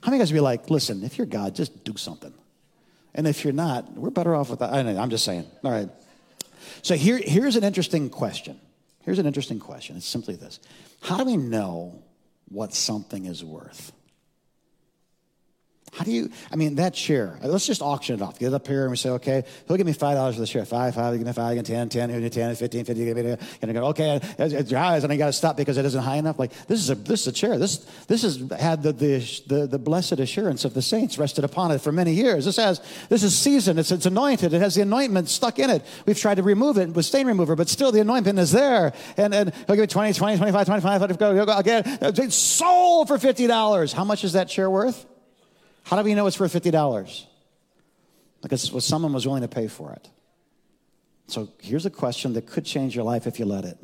How 0.03 0.11
many 0.11 0.19
guys 0.19 0.31
would 0.31 0.37
be 0.37 0.41
like, 0.41 0.69
listen, 0.69 1.03
if 1.03 1.17
you're 1.17 1.25
God, 1.25 1.55
just 1.55 1.83
do 1.83 1.97
something? 1.97 2.33
And 3.15 3.27
if 3.27 3.43
you're 3.43 3.53
not, 3.53 3.93
we're 3.93 4.11
better 4.11 4.35
off 4.35 4.51
with 4.51 4.59
that. 4.59 4.71
I'm 4.73 5.09
just 5.09 5.25
saying. 5.25 5.45
All 5.63 5.71
right. 5.71 5.89
So 6.83 6.95
here, 6.95 7.17
here's 7.17 7.55
an 7.55 7.63
interesting 7.63 8.09
question. 8.09 8.59
Here's 9.01 9.19
an 9.19 9.25
interesting 9.25 9.59
question. 9.59 9.97
It's 9.97 10.05
simply 10.05 10.35
this 10.35 10.59
How 11.01 11.17
do 11.17 11.25
we 11.25 11.37
know 11.37 12.03
what 12.49 12.75
something 12.75 13.25
is 13.25 13.43
worth? 13.43 13.91
How 15.93 16.03
do 16.03 16.11
you, 16.11 16.31
I 16.51 16.55
mean, 16.55 16.75
that 16.75 16.95
chair, 16.95 17.37
let's 17.43 17.67
just 17.67 17.83
auction 17.83 18.15
it 18.15 18.21
off. 18.23 18.39
Get 18.39 18.51
up 18.51 18.65
here 18.65 18.81
and 18.81 18.89
we 18.89 18.97
say, 18.97 19.11
okay, 19.11 19.43
he'll 19.67 19.77
give 19.77 19.85
me 19.85 19.93
$5 19.93 20.33
for 20.33 20.39
the 20.39 20.47
chair. 20.47 20.65
Five, 20.65 20.95
five, 20.95 21.15
give 21.15 21.27
me 21.27 21.31
five, 21.33 21.55
give 21.55 21.69
me 21.69 21.75
10, 21.75 21.89
10, 21.89 22.09
give 22.09 22.21
me 22.23 22.29
10, 22.31 22.55
15, 22.55 22.85
50, 22.85 23.05
give 23.05 23.17
me, 23.17 23.37
and 23.61 23.69
I 23.69 23.73
go, 23.73 23.85
okay, 23.89 24.19
it's 24.39 24.71
high, 24.71 24.97
and 24.97 25.11
I 25.11 25.17
got 25.17 25.27
to 25.27 25.33
stop 25.33 25.55
because 25.55 25.77
it 25.77 25.85
isn't 25.85 26.01
high 26.01 26.15
enough. 26.15 26.39
Like, 26.39 26.51
this 26.65 26.79
is 26.79 26.89
a, 26.89 26.95
this 26.95 27.21
is 27.21 27.27
a 27.27 27.31
chair. 27.31 27.59
This, 27.59 27.77
this 28.07 28.23
has 28.23 28.37
had 28.59 28.81
the, 28.81 28.91
the, 28.91 29.41
the, 29.45 29.67
the 29.67 29.77
blessed 29.77 30.13
assurance 30.13 30.65
of 30.65 30.73
the 30.73 30.81
saints 30.81 31.19
rested 31.19 31.43
upon 31.43 31.69
it 31.69 31.79
for 31.79 31.91
many 31.91 32.13
years. 32.13 32.45
This 32.45 32.57
has, 32.57 32.81
this 33.09 33.21
is 33.21 33.37
seasoned. 33.37 33.77
It's, 33.77 33.91
it's 33.91 34.07
anointed. 34.07 34.51
It 34.51 34.61
has 34.61 34.73
the 34.73 34.81
anointment 34.81 35.29
stuck 35.29 35.59
in 35.59 35.69
it. 35.69 35.85
We've 36.07 36.17
tried 36.17 36.35
to 36.35 36.43
remove 36.43 36.79
it 36.79 36.89
with 36.89 37.05
stain 37.05 37.27
remover, 37.27 37.55
but 37.55 37.69
still 37.69 37.91
the 37.91 38.01
anointment 38.01 38.39
is 38.39 38.51
there. 38.51 38.93
And, 39.15 39.31
and 39.31 39.53
he'll 39.67 39.75
give 39.75 39.83
me 39.83 39.87
20, 39.87 40.13
20, 40.13 40.37
25, 40.37 40.65
25, 40.65 41.17
go, 41.19 41.45
go, 41.45 41.55
again. 41.55 41.83
It's 42.01 42.35
sold 42.35 43.09
for 43.09 43.19
$50. 43.19 43.93
How 43.93 44.03
much 44.03 44.23
is 44.23 44.33
that 44.33 44.49
chair 44.49 44.71
worth? 44.71 45.05
How 45.83 45.97
do 45.97 46.03
we 46.03 46.15
know 46.15 46.25
it's 46.27 46.39
worth 46.39 46.53
$50? 46.53 47.25
Because 48.41 48.71
well, 48.71 48.81
someone 48.81 49.13
was 49.13 49.25
willing 49.25 49.41
to 49.41 49.47
pay 49.47 49.67
for 49.67 49.93
it. 49.93 50.09
So 51.27 51.49
here's 51.61 51.85
a 51.85 51.89
question 51.89 52.33
that 52.33 52.47
could 52.47 52.65
change 52.65 52.95
your 52.95 53.05
life 53.05 53.27
if 53.27 53.39
you 53.39 53.45
let 53.45 53.65
it. 53.65 53.77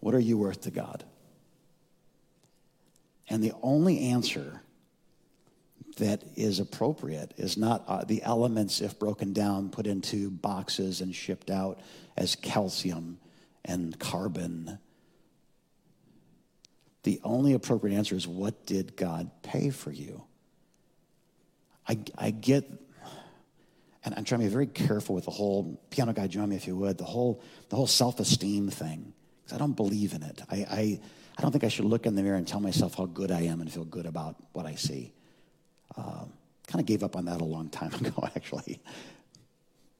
What 0.00 0.14
are 0.14 0.20
you 0.20 0.38
worth 0.38 0.62
to 0.62 0.70
God? 0.70 1.04
And 3.28 3.42
the 3.42 3.52
only 3.62 4.00
answer 4.10 4.60
that 5.96 6.22
is 6.36 6.60
appropriate 6.60 7.32
is 7.36 7.56
not 7.56 7.84
uh, 7.88 8.04
the 8.04 8.22
elements, 8.22 8.80
if 8.80 8.98
broken 8.98 9.32
down, 9.32 9.70
put 9.70 9.86
into 9.86 10.30
boxes 10.30 11.00
and 11.00 11.14
shipped 11.14 11.50
out 11.50 11.80
as 12.16 12.36
calcium 12.36 13.18
and 13.64 13.98
carbon 13.98 14.78
the 17.06 17.20
only 17.22 17.52
appropriate 17.52 17.96
answer 17.96 18.16
is 18.16 18.26
what 18.26 18.66
did 18.66 18.96
God 18.96 19.30
pay 19.42 19.70
for 19.70 19.92
you? 19.92 20.24
I, 21.88 22.00
I 22.18 22.32
get, 22.32 22.68
and 24.04 24.12
I'm 24.16 24.24
trying 24.24 24.40
to 24.40 24.46
be 24.46 24.52
very 24.52 24.66
careful 24.66 25.14
with 25.14 25.24
the 25.24 25.30
whole 25.30 25.80
piano 25.90 26.12
guy, 26.12 26.26
join 26.26 26.48
me 26.48 26.56
if 26.56 26.66
you 26.66 26.76
would, 26.76 26.98
the 26.98 27.04
whole, 27.04 27.44
the 27.68 27.76
whole 27.76 27.86
self 27.86 28.18
esteem 28.18 28.68
thing, 28.70 29.12
because 29.40 29.54
I 29.54 29.58
don't 29.58 29.76
believe 29.76 30.14
in 30.14 30.24
it. 30.24 30.42
I, 30.50 30.56
I, 30.56 31.00
I 31.38 31.42
don't 31.42 31.52
think 31.52 31.62
I 31.62 31.68
should 31.68 31.84
look 31.84 32.06
in 32.06 32.16
the 32.16 32.24
mirror 32.24 32.38
and 32.38 32.46
tell 32.46 32.58
myself 32.58 32.96
how 32.96 33.06
good 33.06 33.30
I 33.30 33.42
am 33.42 33.60
and 33.60 33.72
feel 33.72 33.84
good 33.84 34.06
about 34.06 34.34
what 34.52 34.66
I 34.66 34.74
see. 34.74 35.12
Uh, 35.96 36.24
kind 36.66 36.80
of 36.80 36.86
gave 36.86 37.04
up 37.04 37.14
on 37.14 37.26
that 37.26 37.40
a 37.40 37.44
long 37.44 37.68
time 37.68 37.94
ago, 38.04 38.28
actually. 38.34 38.80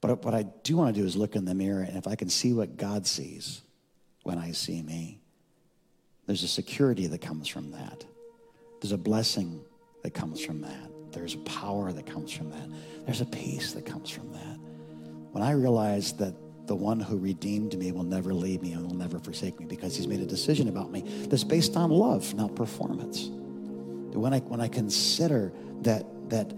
But 0.01 0.25
what 0.25 0.35
I 0.35 0.42
do 0.42 0.77
want 0.77 0.92
to 0.92 1.01
do 1.01 1.07
is 1.07 1.14
look 1.14 1.37
in 1.37 1.45
the 1.45 1.55
mirror, 1.55 1.83
and 1.83 1.97
if 1.97 2.09
I 2.09 2.16
can 2.16 2.31
see 2.31 2.53
what 2.53 2.77
God 2.77 3.07
sees 3.07 3.61
when 4.25 4.38
I 4.38 4.51
see 4.51 4.83
me, 4.83 5.21
there's 6.27 6.43
a 6.43 6.49
security 6.49 7.07
that 7.07 7.21
comes 7.21 7.49
from 7.49 7.71
that. 7.73 8.05
There's 8.81 8.93
a 8.93 8.99
blessing 8.99 9.65
that 10.03 10.12
comes 10.12 10.45
from 10.45 10.61
that. 10.62 10.91
There's 11.12 11.35
a 11.35 11.39
power 11.39 11.93
that 11.93 12.07
comes 12.07 12.33
from 12.33 12.51
that. 12.51 12.69
There's 13.05 13.21
a 13.21 13.27
peace 13.27 13.73
that 13.73 13.87
comes 13.87 14.11
from 14.11 14.33
that. 14.33 14.59
When 15.33 15.43
I 15.43 15.53
realize 15.53 16.12
that 16.15 16.35
the 16.67 16.75
one 16.75 16.99
who 16.99 17.17
redeemed 17.17 17.79
me 17.79 17.93
will 17.93 18.05
never 18.05 18.35
leave 18.35 18.61
me 18.61 18.73
and 18.73 18.85
will 18.85 18.97
never 18.97 19.19
forsake 19.19 19.59
me 19.61 19.67
because 19.67 19.97
he's 19.97 20.09
made 20.09 20.21
a 20.21 20.27
decision 20.27 20.69
about 20.69 20.91
me 20.91 21.03
that's 21.29 21.45
based 21.45 21.77
on 21.77 21.91
love, 21.91 22.35
not 22.35 22.55
performance. 22.57 23.29
When 24.12 24.33
I, 24.33 24.41
when 24.41 24.61
I 24.61 24.69
consider 24.69 25.53
that, 25.83 26.05
that, 26.31 26.53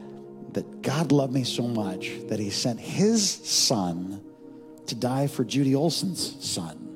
that 0.55 0.83
God 0.83 1.13
loved 1.13 1.33
me 1.33 1.45
so 1.45 1.65
much 1.65 2.13
that 2.29 2.39
he 2.39 2.51
sent 2.51 2.81
his 2.81 3.29
son 3.29 4.23
to 4.87 4.95
die 4.95 5.27
for 5.27 5.45
Judy 5.45 5.75
Olson's 5.75 6.37
son, 6.45 6.88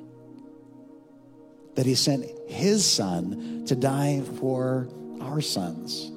that 1.75 1.85
he 1.85 1.95
sent 1.95 2.25
his 2.47 2.85
son 2.85 3.63
to 3.67 3.75
die 3.75 4.21
for 4.39 4.87
our 5.21 5.41
sons. 5.41 6.11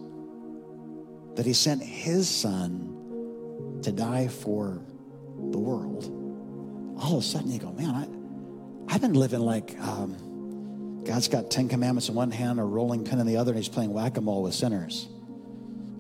That 1.37 1.47
he 1.47 1.53
sent 1.53 1.83
his 1.83 2.29
son 2.29 3.81
to 3.83 3.93
die 3.93 4.29
for 4.29 4.81
the 5.51 5.59
world. 5.59 6.05
All 6.99 7.19
of 7.19 7.23
a 7.23 7.27
sudden 7.27 7.51
you 7.51 7.59
go, 7.59 7.73
man, 7.73 7.95
I, 8.89 8.95
I've 8.95 9.01
been 9.01 9.15
living 9.15 9.41
like 9.41 9.79
um, 9.81 11.03
God's 11.05 11.29
got 11.29 11.51
Ten 11.51 11.69
Commandments 11.69 12.09
in 12.09 12.15
one 12.15 12.31
hand, 12.31 12.59
a 12.59 12.65
rolling 12.65 13.05
pin 13.05 13.19
in 13.19 13.27
the 13.27 13.37
other, 13.37 13.53
and 13.53 13.59
he's 13.59 13.69
playing 13.69 13.93
whack 13.93 14.17
a 14.17 14.21
mole 14.21 14.43
with 14.43 14.55
sinners. 14.55 15.09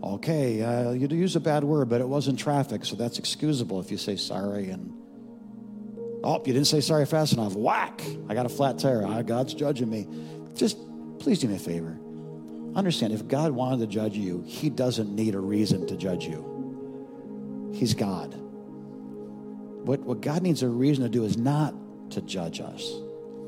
Okay, 0.02 0.62
uh, 0.62 0.92
you 0.92 1.08
use 1.08 1.36
a 1.36 1.40
bad 1.40 1.64
word, 1.64 1.88
but 1.88 2.00
it 2.00 2.08
wasn't 2.08 2.38
traffic, 2.38 2.84
so 2.84 2.96
that's 2.96 3.18
excusable 3.18 3.80
if 3.80 3.90
you 3.90 3.98
say 3.98 4.16
sorry 4.16 4.70
and 4.70 4.92
Oh, 6.26 6.42
you 6.44 6.52
didn't 6.52 6.66
say 6.66 6.80
sorry 6.80 7.06
fast 7.06 7.34
enough. 7.34 7.54
Whack! 7.54 8.02
I 8.28 8.34
got 8.34 8.46
a 8.46 8.48
flat 8.48 8.80
tire. 8.80 9.22
God's 9.22 9.54
judging 9.54 9.88
me. 9.88 10.08
Just 10.56 10.76
please 11.20 11.38
do 11.38 11.46
me 11.46 11.54
a 11.54 11.58
favor. 11.60 11.96
Understand, 12.74 13.12
if 13.12 13.28
God 13.28 13.52
wanted 13.52 13.78
to 13.78 13.86
judge 13.86 14.16
you, 14.16 14.42
He 14.44 14.68
doesn't 14.68 15.14
need 15.14 15.36
a 15.36 15.38
reason 15.38 15.86
to 15.86 15.96
judge 15.96 16.24
you. 16.24 17.70
He's 17.72 17.94
God. 17.94 18.34
What, 19.86 20.00
what 20.00 20.20
God 20.20 20.42
needs 20.42 20.64
a 20.64 20.68
reason 20.68 21.04
to 21.04 21.08
do 21.08 21.22
is 21.22 21.36
not 21.36 21.74
to 22.10 22.20
judge 22.22 22.60
us. 22.60 22.82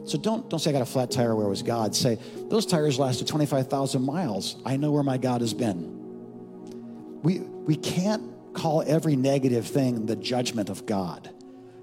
So 0.05 0.17
don't, 0.17 0.49
don't 0.49 0.61
say, 0.61 0.71
I 0.71 0.73
got 0.73 0.83
a 0.83 0.87
flat 0.87 1.11
tire, 1.11 1.35
where 1.35 1.49
was 1.49 1.65
God? 1.65 1.97
Say, 1.97 2.21
those 2.49 2.65
tires 2.65 2.97
lasted 2.97 3.27
25,000 3.27 4.03
miles. 4.03 4.55
I 4.65 4.77
know 4.77 4.93
where 4.93 5.03
my 5.03 5.19
God 5.19 5.41
has 5.41 5.53
been. 5.53 7.21
We, 7.25 7.41
we 7.41 7.75
can't 7.75 8.55
call 8.55 8.85
every 8.87 9.17
negative 9.17 9.67
thing 9.67 10.07
the 10.07 10.15
judgment 10.15 10.71
of 10.71 10.87
God 10.87 11.35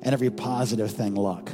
and 0.05 0.13
every 0.13 0.29
positive 0.29 0.91
thing 0.91 1.15
luck 1.15 1.49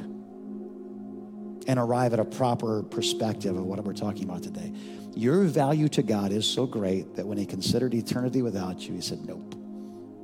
and 1.68 1.80
arrive 1.80 2.12
at 2.14 2.20
a 2.20 2.26
proper 2.26 2.84
perspective 2.84 3.56
of 3.56 3.64
what 3.64 3.82
we're 3.84 3.94
talking 3.94 4.26
about 4.26 4.44
today. 4.44 4.74
Your 5.16 5.44
value 5.44 5.88
to 5.90 6.04
God 6.04 6.34
is 6.34 6.46
so 6.46 6.66
great 6.66 7.16
that 7.16 7.26
when 7.26 7.38
He 7.38 7.46
considered 7.46 7.94
eternity 7.94 8.42
without 8.42 8.82
you, 8.82 8.94
He 8.94 9.02
said, 9.02 9.26
Nope. 9.26 9.56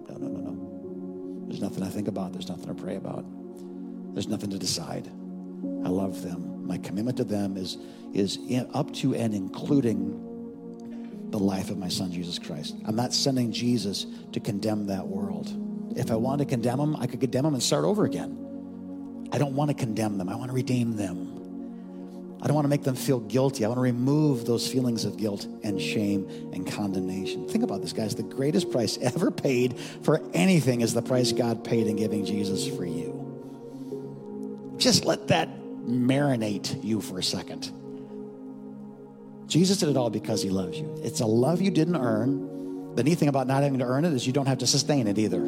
No, 0.09 0.17
no, 0.17 0.27
no, 0.27 0.51
no. 0.51 1.47
There's 1.47 1.61
nothing 1.61 1.83
I 1.83 1.89
think 1.89 2.09
about. 2.09 2.33
There's 2.33 2.49
nothing 2.49 2.67
to 2.67 2.73
pray 2.73 2.97
about. 2.97 3.25
There's 4.13 4.27
nothing 4.27 4.49
to 4.49 4.59
decide. 4.59 5.07
I 5.07 5.89
love 5.89 6.21
them. 6.21 6.67
My 6.67 6.77
commitment 6.77 7.17
to 7.17 7.23
them 7.23 7.55
is, 7.55 7.77
is 8.13 8.39
up 8.73 8.93
to 8.95 9.15
and 9.15 9.33
including 9.33 10.23
the 11.29 11.39
life 11.39 11.69
of 11.69 11.77
my 11.77 11.87
son, 11.87 12.11
Jesus 12.11 12.39
Christ. 12.39 12.75
I'm 12.85 12.95
not 12.95 13.13
sending 13.13 13.51
Jesus 13.53 14.05
to 14.33 14.39
condemn 14.39 14.87
that 14.87 15.07
world. 15.07 15.47
If 15.95 16.11
I 16.11 16.15
wanted 16.15 16.45
to 16.45 16.49
condemn 16.49 16.77
them, 16.77 16.95
I 16.95 17.07
could 17.07 17.19
condemn 17.19 17.43
them 17.43 17.53
and 17.53 17.63
start 17.63 17.85
over 17.85 18.05
again. 18.05 19.29
I 19.31 19.37
don't 19.37 19.55
want 19.55 19.69
to 19.69 19.75
condemn 19.75 20.17
them. 20.17 20.29
I 20.29 20.35
want 20.35 20.49
to 20.49 20.55
redeem 20.55 20.95
them. 20.95 21.37
I 22.41 22.45
don't 22.45 22.55
want 22.55 22.65
to 22.65 22.69
make 22.69 22.83
them 22.83 22.95
feel 22.95 23.19
guilty. 23.19 23.65
I 23.65 23.67
want 23.67 23.77
to 23.77 23.81
remove 23.81 24.45
those 24.45 24.71
feelings 24.71 25.05
of 25.05 25.17
guilt 25.17 25.45
and 25.63 25.81
shame 25.81 26.29
and 26.53 26.67
condemnation. 26.67 27.47
Think 27.47 27.63
about 27.63 27.81
this, 27.81 27.93
guys. 27.93 28.13
The 28.13 28.23
greatest 28.23 28.71
price 28.71 28.97
ever 29.01 29.31
paid 29.31 29.79
for 30.03 30.21
anything 30.33 30.81
is 30.81 30.93
the 30.93 31.01
price 31.01 31.31
God 31.31 31.63
paid 31.63 31.87
in 31.87 31.95
giving 31.95 32.25
Jesus 32.25 32.67
for 32.67 32.85
you. 32.85 33.15
Just 34.77 35.05
let 35.05 35.29
that 35.29 35.49
marinate 35.87 36.83
you 36.83 37.01
for 37.01 37.17
a 37.17 37.23
second. 37.23 37.71
Jesus 39.47 39.77
did 39.77 39.89
it 39.89 39.97
all 39.97 40.09
because 40.09 40.43
he 40.43 40.49
loves 40.49 40.77
you. 40.77 40.93
It's 41.03 41.21
a 41.21 41.25
love 41.25 41.61
you 41.61 41.71
didn't 41.71 41.95
earn. 41.95 42.95
The 42.95 43.03
neat 43.03 43.17
thing 43.17 43.29
about 43.29 43.47
not 43.47 43.63
having 43.63 43.79
to 43.79 43.85
earn 43.85 44.05
it 44.05 44.13
is 44.13 44.27
you 44.27 44.33
don't 44.33 44.45
have 44.45 44.59
to 44.59 44.67
sustain 44.67 45.07
it 45.07 45.17
either. 45.17 45.41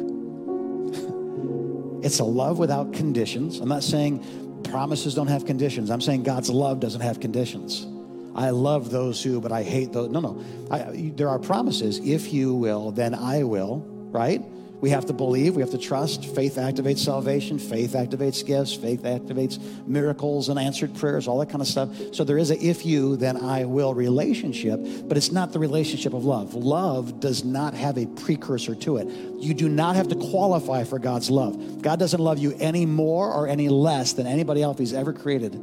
It's 2.02 2.18
a 2.18 2.24
love 2.24 2.58
without 2.58 2.92
conditions. 2.92 3.60
I'm 3.60 3.68
not 3.68 3.82
saying 3.82 4.62
promises 4.64 5.14
don't 5.14 5.28
have 5.28 5.44
conditions. 5.44 5.90
I'm 5.90 6.00
saying 6.00 6.22
God's 6.22 6.50
love 6.50 6.80
doesn't 6.80 7.00
have 7.00 7.20
conditions. 7.20 7.86
I 8.34 8.50
love 8.50 8.90
those 8.90 9.22
who, 9.22 9.40
but 9.40 9.52
I 9.52 9.62
hate 9.62 9.92
those. 9.92 10.10
No, 10.10 10.20
no. 10.20 10.42
I, 10.70 11.12
there 11.16 11.28
are 11.28 11.38
promises. 11.38 11.98
If 11.98 12.32
you 12.32 12.54
will, 12.54 12.92
then 12.92 13.14
I 13.14 13.42
will, 13.42 13.84
right? 14.12 14.42
We 14.80 14.90
have 14.90 15.06
to 15.06 15.12
believe, 15.12 15.56
we 15.56 15.62
have 15.62 15.72
to 15.72 15.78
trust. 15.78 16.24
Faith 16.24 16.56
activates 16.56 16.98
salvation, 16.98 17.58
faith 17.58 17.92
activates 17.92 18.44
gifts, 18.44 18.74
faith 18.74 19.02
activates 19.02 19.60
miracles 19.86 20.48
and 20.48 20.58
answered 20.58 20.94
prayers, 20.94 21.28
all 21.28 21.38
that 21.40 21.50
kind 21.50 21.60
of 21.60 21.68
stuff. 21.68 21.90
So 22.12 22.24
there 22.24 22.38
is 22.38 22.50
a 22.50 22.58
if 22.58 22.86
you, 22.86 23.16
then 23.16 23.36
I 23.36 23.66
will 23.66 23.92
relationship, 23.92 24.80
but 25.04 25.18
it's 25.18 25.32
not 25.32 25.52
the 25.52 25.58
relationship 25.58 26.14
of 26.14 26.24
love. 26.24 26.54
Love 26.54 27.20
does 27.20 27.44
not 27.44 27.74
have 27.74 27.98
a 27.98 28.06
precursor 28.06 28.74
to 28.76 28.96
it. 28.96 29.08
You 29.38 29.52
do 29.52 29.68
not 29.68 29.96
have 29.96 30.08
to 30.08 30.14
qualify 30.14 30.84
for 30.84 30.98
God's 30.98 31.30
love. 31.30 31.82
God 31.82 31.98
doesn't 31.98 32.20
love 32.20 32.38
you 32.38 32.56
any 32.58 32.86
more 32.86 33.30
or 33.30 33.48
any 33.48 33.68
less 33.68 34.14
than 34.14 34.26
anybody 34.26 34.62
else 34.62 34.78
He's 34.78 34.94
ever 34.94 35.12
created. 35.12 35.60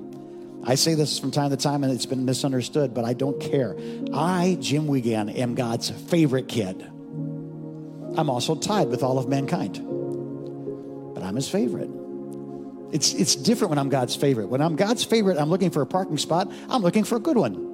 I 0.64 0.76
say 0.76 0.94
this 0.94 1.18
from 1.18 1.32
time 1.32 1.50
to 1.52 1.58
time 1.58 1.84
and 1.84 1.94
it's 1.94 2.06
been 2.06 2.26
misunderstood, 2.26 2.94
but 2.94 3.06
I 3.06 3.14
don't 3.14 3.40
care. 3.40 3.76
I, 4.14 4.58
Jim 4.60 4.86
Wiegand, 4.86 5.32
am 5.32 5.56
God's 5.56 5.90
favorite 5.90 6.48
kid. 6.48 6.92
I'm 8.18 8.30
also 8.30 8.56
tied 8.56 8.90
with 8.90 9.04
all 9.04 9.20
of 9.20 9.30
mankind. 9.30 9.76
But 11.14 11.24
I'm 11.24 11.36
his 11.36 11.48
favorite. 11.48 11.90
It's, 12.92 13.14
it's 13.14 13.36
different 13.36 13.70
when 13.70 13.80
I'm 13.80 13.90
God's 13.90 14.16
favorite. 14.16 14.48
When 14.48 14.62
I'm 14.62 14.76
God's 14.76 15.04
favorite, 15.04 15.38
I'm 15.38 15.50
looking 15.50 15.70
for 15.70 15.82
a 15.82 15.86
parking 15.86 16.18
spot, 16.18 16.52
I'm 16.70 16.82
looking 16.82 17.04
for 17.04 17.16
a 17.16 17.20
good 17.20 17.38
one. 17.38 17.66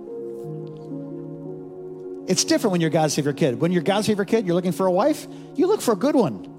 It's 2.27 2.45
different 2.45 2.71
when 2.71 2.81
you're 2.81 2.89
God's 2.89 3.15
favorite 3.15 3.37
kid. 3.37 3.59
When 3.59 3.71
you're 3.71 3.83
God's 3.83 4.07
favorite 4.07 4.27
kid, 4.27 4.45
you're 4.45 4.55
looking 4.55 4.71
for 4.71 4.85
a 4.85 4.91
wife, 4.91 5.27
you 5.55 5.67
look 5.67 5.81
for 5.81 5.91
a 5.91 5.97
good 5.97 6.15
one. 6.15 6.49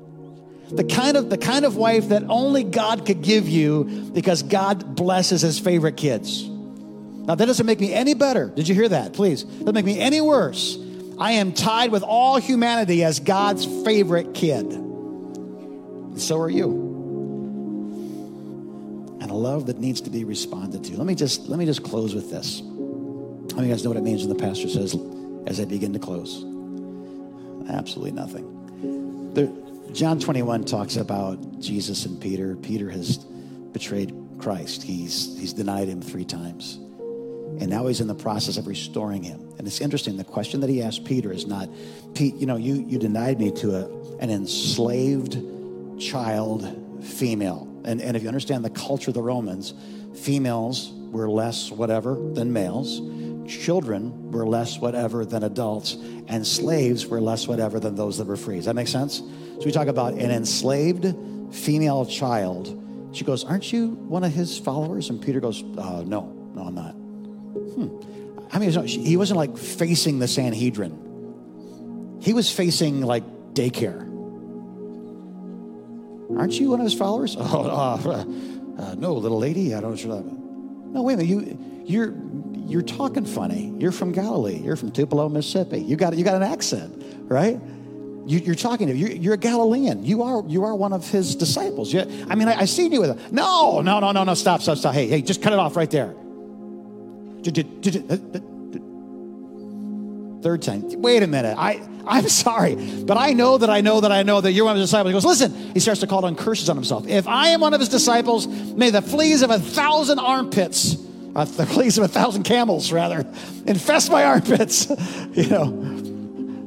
The 0.70 0.84
kind 0.84 1.16
of 1.16 1.30
the 1.30 1.38
kind 1.38 1.64
of 1.64 1.76
wife 1.76 2.08
that 2.08 2.24
only 2.28 2.64
God 2.64 3.06
could 3.06 3.22
give 3.22 3.48
you 3.48 3.84
because 4.12 4.42
God 4.42 4.96
blesses 4.96 5.42
his 5.42 5.58
favorite 5.58 5.96
kids. 5.96 6.48
Now, 6.48 7.34
that 7.34 7.46
doesn't 7.46 7.64
make 7.64 7.80
me 7.80 7.92
any 7.92 8.14
better. 8.14 8.48
Did 8.48 8.68
you 8.68 8.74
hear 8.74 8.88
that? 8.88 9.14
Please. 9.14 9.44
Doesn't 9.44 9.74
make 9.74 9.84
me 9.84 9.98
any 9.98 10.20
worse. 10.20 10.76
I 11.18 11.32
am 11.32 11.52
tied 11.52 11.92
with 11.92 12.02
all 12.02 12.38
humanity 12.38 13.04
as 13.04 13.20
God's 13.20 13.64
favorite 13.84 14.34
kid. 14.34 14.66
And 14.66 16.20
so 16.20 16.40
are 16.40 16.50
you. 16.50 16.82
And 19.20 19.30
a 19.30 19.34
love 19.34 19.66
that 19.66 19.78
needs 19.78 20.00
to 20.02 20.10
be 20.10 20.24
responded 20.24 20.84
to. 20.84 20.96
Let 20.96 21.06
me 21.06 21.14
just 21.14 21.48
let 21.48 21.58
me 21.58 21.66
just 21.66 21.82
close 21.82 22.14
with 22.14 22.30
this. 22.30 22.60
How 22.60 22.66
many 22.66 23.50
of 23.58 23.64
you 23.64 23.68
guys 23.74 23.84
know 23.84 23.90
what 23.90 23.96
it 23.96 24.02
means 24.02 24.26
when 24.26 24.36
the 24.36 24.42
pastor 24.42 24.68
says, 24.68 24.96
as 25.46 25.60
I 25.60 25.64
begin 25.64 25.92
to 25.92 25.98
close? 25.98 26.44
Absolutely 27.70 28.12
nothing. 28.12 29.32
There, 29.34 29.48
John 29.92 30.18
21 30.18 30.64
talks 30.64 30.96
about 30.96 31.60
Jesus 31.60 32.04
and 32.04 32.20
Peter. 32.20 32.56
Peter 32.56 32.90
has 32.90 33.18
betrayed 33.18 34.12
Christ. 34.38 34.82
He's 34.82 35.38
he's 35.38 35.52
denied 35.52 35.88
him 35.88 36.02
three 36.02 36.24
times. 36.24 36.78
And 37.60 37.68
now 37.68 37.86
he's 37.86 38.00
in 38.00 38.08
the 38.08 38.14
process 38.14 38.56
of 38.56 38.66
restoring 38.66 39.22
him. 39.22 39.40
And 39.58 39.66
it's 39.66 39.80
interesting, 39.80 40.16
the 40.16 40.24
question 40.24 40.60
that 40.60 40.70
he 40.70 40.82
asked 40.82 41.04
Peter 41.04 41.32
is 41.32 41.46
not, 41.46 41.68
Pete, 42.14 42.34
you 42.34 42.46
know, 42.46 42.56
you, 42.56 42.84
you 42.86 42.98
denied 42.98 43.38
me 43.38 43.50
to 43.52 43.76
a, 43.76 44.18
an 44.18 44.30
enslaved 44.30 45.38
child 46.00 47.02
female. 47.02 47.68
And, 47.84 48.00
and 48.00 48.16
if 48.16 48.22
you 48.22 48.28
understand 48.28 48.64
the 48.64 48.70
culture 48.70 49.10
of 49.10 49.14
the 49.14 49.22
Romans, 49.22 49.74
females 50.14 50.92
were 50.94 51.28
less 51.28 51.70
whatever 51.70 52.16
than 52.32 52.52
males, 52.52 53.00
children 53.46 54.32
were 54.32 54.46
less 54.46 54.78
whatever 54.78 55.24
than 55.24 55.44
adults, 55.44 55.94
and 56.28 56.46
slaves 56.46 57.06
were 57.06 57.20
less 57.20 57.46
whatever 57.46 57.78
than 57.78 57.94
those 57.94 58.18
that 58.18 58.26
were 58.26 58.36
free. 58.36 58.56
Does 58.56 58.64
that 58.64 58.74
make 58.74 58.88
sense? 58.88 59.18
So 59.18 59.64
we 59.64 59.70
talk 59.70 59.88
about 59.88 60.14
an 60.14 60.30
enslaved 60.30 61.14
female 61.52 62.06
child. 62.06 62.80
She 63.12 63.24
goes, 63.24 63.44
Aren't 63.44 63.72
you 63.72 63.90
one 63.90 64.24
of 64.24 64.32
his 64.32 64.58
followers? 64.58 65.10
And 65.10 65.22
Peter 65.22 65.40
goes, 65.40 65.62
uh, 65.62 66.02
No, 66.04 66.32
no, 66.54 66.62
I'm 66.62 66.74
not. 66.74 67.03
Hmm. 67.74 68.14
I 68.52 68.58
mean, 68.58 68.70
he 68.86 69.16
wasn't 69.16 69.38
like 69.38 69.56
facing 69.56 70.18
the 70.18 70.28
Sanhedrin, 70.28 72.18
he 72.20 72.32
was 72.32 72.50
facing 72.50 73.02
like 73.02 73.24
daycare. 73.54 74.02
Aren't 76.38 76.58
you 76.58 76.70
one 76.70 76.80
of 76.80 76.84
his 76.84 76.94
followers? 76.94 77.36
Oh, 77.40 78.00
uh, 78.00 78.24
uh, 78.82 78.94
no, 78.96 79.12
little 79.14 79.38
lady. 79.38 79.74
I 79.74 79.80
don't 79.80 80.02
know. 80.04 80.20
No, 80.20 81.02
wait 81.02 81.14
a 81.14 81.16
minute. 81.18 81.28
You, 81.28 81.58
you're, 81.84 82.14
you're 82.66 82.82
talking 82.82 83.24
funny. 83.24 83.72
You're 83.78 83.92
from 83.92 84.10
Galilee. 84.10 84.58
You're 84.58 84.74
from 84.74 84.90
Tupelo, 84.90 85.28
Mississippi. 85.28 85.80
You 85.80 85.94
got, 85.94 86.16
you 86.16 86.24
got 86.24 86.34
an 86.34 86.42
accent, 86.42 87.04
right? 87.30 87.60
You, 88.26 88.50
are 88.50 88.56
talking 88.56 88.88
to 88.88 88.96
you're, 88.96 89.10
you're, 89.10 89.34
a 89.34 89.38
Galilean. 89.38 90.04
You 90.04 90.22
are 90.22 90.42
you 90.48 90.64
are 90.64 90.74
one 90.74 90.92
of 90.92 91.08
his 91.08 91.36
disciples. 91.36 91.92
You, 91.92 92.00
I 92.28 92.34
mean, 92.34 92.48
I, 92.48 92.60
I 92.60 92.64
seen 92.64 92.90
you 92.90 93.00
with 93.00 93.10
him. 93.10 93.34
No, 93.34 93.80
no, 93.80 94.00
no, 94.00 94.12
no, 94.12 94.24
no. 94.24 94.34
Stop, 94.34 94.62
stop, 94.62 94.78
stop. 94.78 94.94
Hey, 94.94 95.06
hey, 95.06 95.20
just 95.22 95.42
cut 95.42 95.52
it 95.52 95.58
off 95.58 95.76
right 95.76 95.90
there. 95.90 96.14
Third 100.42 100.62
time. 100.62 101.00
Wait 101.00 101.22
a 101.22 101.26
minute. 101.26 101.56
I, 101.58 101.80
I'm 102.06 102.28
sorry, 102.28 102.74
but 102.74 103.16
I 103.16 103.32
know 103.32 103.58
that 103.58 103.70
I 103.70 103.80
know 103.80 104.00
that 104.00 104.12
I 104.12 104.22
know 104.22 104.40
that 104.40 104.52
you're 104.52 104.64
one 104.64 104.76
of 104.76 104.80
his 104.80 104.90
disciples. 104.90 105.10
He 105.10 105.14
goes, 105.14 105.24
listen, 105.24 105.72
he 105.72 105.80
starts 105.80 106.00
to 106.00 106.06
call 106.06 106.20
down 106.20 106.36
curses 106.36 106.68
on 106.68 106.76
himself. 106.76 107.08
If 107.08 107.26
I 107.26 107.48
am 107.48 107.60
one 107.60 107.74
of 107.74 107.80
his 107.80 107.88
disciples, 107.88 108.46
may 108.46 108.90
the 108.90 109.02
fleas 109.02 109.42
of 109.42 109.50
a 109.50 109.58
thousand 109.58 110.18
armpits, 110.18 110.96
uh, 111.34 111.44
the 111.44 111.66
fleas 111.66 111.98
of 111.98 112.04
a 112.04 112.08
thousand 112.08 112.42
camels, 112.42 112.92
rather, 112.92 113.20
infest 113.66 114.10
my 114.10 114.24
armpits. 114.24 114.88
you 115.32 115.48
know, 115.48 115.64